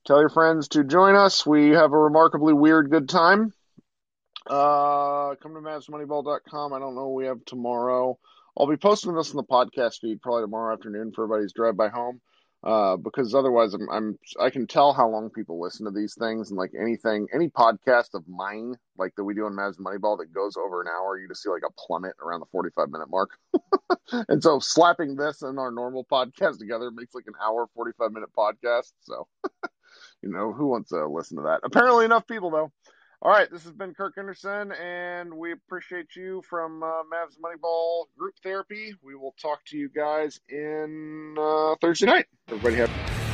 Tell 0.06 0.20
your 0.20 0.30
friends 0.30 0.68
to 0.70 0.84
join 0.84 1.16
us. 1.16 1.46
We 1.46 1.70
have 1.70 1.92
a 1.92 1.98
remarkably 1.98 2.54
weird 2.54 2.92
good 2.92 3.10
time. 3.10 3.54
Uh, 4.48 5.36
come 5.42 5.54
to 5.54 5.62
MavsMoneyball.com. 5.62 6.74
I 6.74 6.80
don't 6.80 6.96
know 6.96 7.10
we 7.10 7.26
have 7.26 7.44
tomorrow. 7.46 8.18
I'll 8.58 8.68
be 8.68 8.78
posting 8.78 9.14
this 9.16 9.32
in 9.32 9.38
the 9.38 9.44
podcast 9.44 10.00
feed 10.00 10.22
probably 10.22 10.44
tomorrow 10.44 10.74
afternoon 10.74 11.12
for 11.14 11.26
everybody's 11.26 11.54
drive 11.54 11.76
by 11.76 11.90
home. 11.90 12.22
Uh, 12.64 12.98
because 12.98 13.36
otherwise 13.36 13.76
I'm, 13.76 13.88
I'm, 13.92 14.20
I 14.40 14.50
can 14.50 14.66
tell 14.66 14.92
how 14.92 15.08
long 15.08 15.30
people 15.30 15.62
listen 15.62 15.86
to 15.86 15.92
these 15.92 16.16
things 16.16 16.50
and 16.50 16.58
like 16.58 16.72
anything, 16.80 17.28
any 17.32 17.48
podcast 17.48 18.16
of 18.16 18.28
mine, 18.28 18.74
like 18.98 19.14
that 19.16 19.24
we 19.24 19.36
do 19.36 19.46
on 19.46 19.52
Mavs 19.52 19.78
Moneyball 19.78 20.18
that 20.18 20.34
goes 20.34 20.58
over 20.58 20.82
an 20.82 20.88
hour, 20.88 21.20
you 21.20 21.28
just 21.28 21.44
see 21.44 21.50
like 21.50 21.62
a 21.68 21.74
plummet 21.78 22.16
around 22.20 22.40
the 22.40 22.48
45 22.52 22.90
minute 22.90 23.10
mark. 23.12 23.38
and 24.30 24.42
so 24.42 24.58
slapping 24.58 25.16
this 25.16 25.44
and 25.44 25.60
our 25.60 25.70
normal 25.70 26.08
podcast 26.12 26.58
together 26.58 26.90
makes 26.90 27.14
like 27.14 27.28
an 27.28 27.36
hour, 27.44 27.68
45 27.76 28.12
minute 28.12 28.30
podcast. 28.36 28.94
So, 29.02 29.28
you 30.24 30.30
know, 30.32 30.52
who 30.52 30.66
wants 30.66 30.90
to 30.90 31.08
listen 31.08 31.38
to 31.38 31.44
that? 31.44 31.60
Apparently 31.64 32.06
enough 32.06 32.26
people 32.26 32.50
though. 32.50 32.72
All 33.22 33.32
right, 33.32 33.50
this 33.50 33.64
has 33.64 33.72
been 33.72 33.94
Kirk 33.94 34.14
Henderson, 34.18 34.72
and 34.74 35.34
we 35.34 35.52
appreciate 35.54 36.16
you 36.16 36.44
from 36.48 36.84
uh, 36.84 37.04
Mavs 37.04 37.40
Moneyball 37.40 38.06
Group 38.18 38.36
Therapy. 38.44 38.94
We 39.02 39.16
will 39.16 39.34
talk 39.42 39.64
to 39.68 39.78
you 39.78 39.90
guys 39.90 40.40
in 40.50 41.36
uh, 41.40 41.76
Thursday 41.82 42.08
night. 42.08 42.26
Everybody 42.50 42.76
have. 42.76 43.25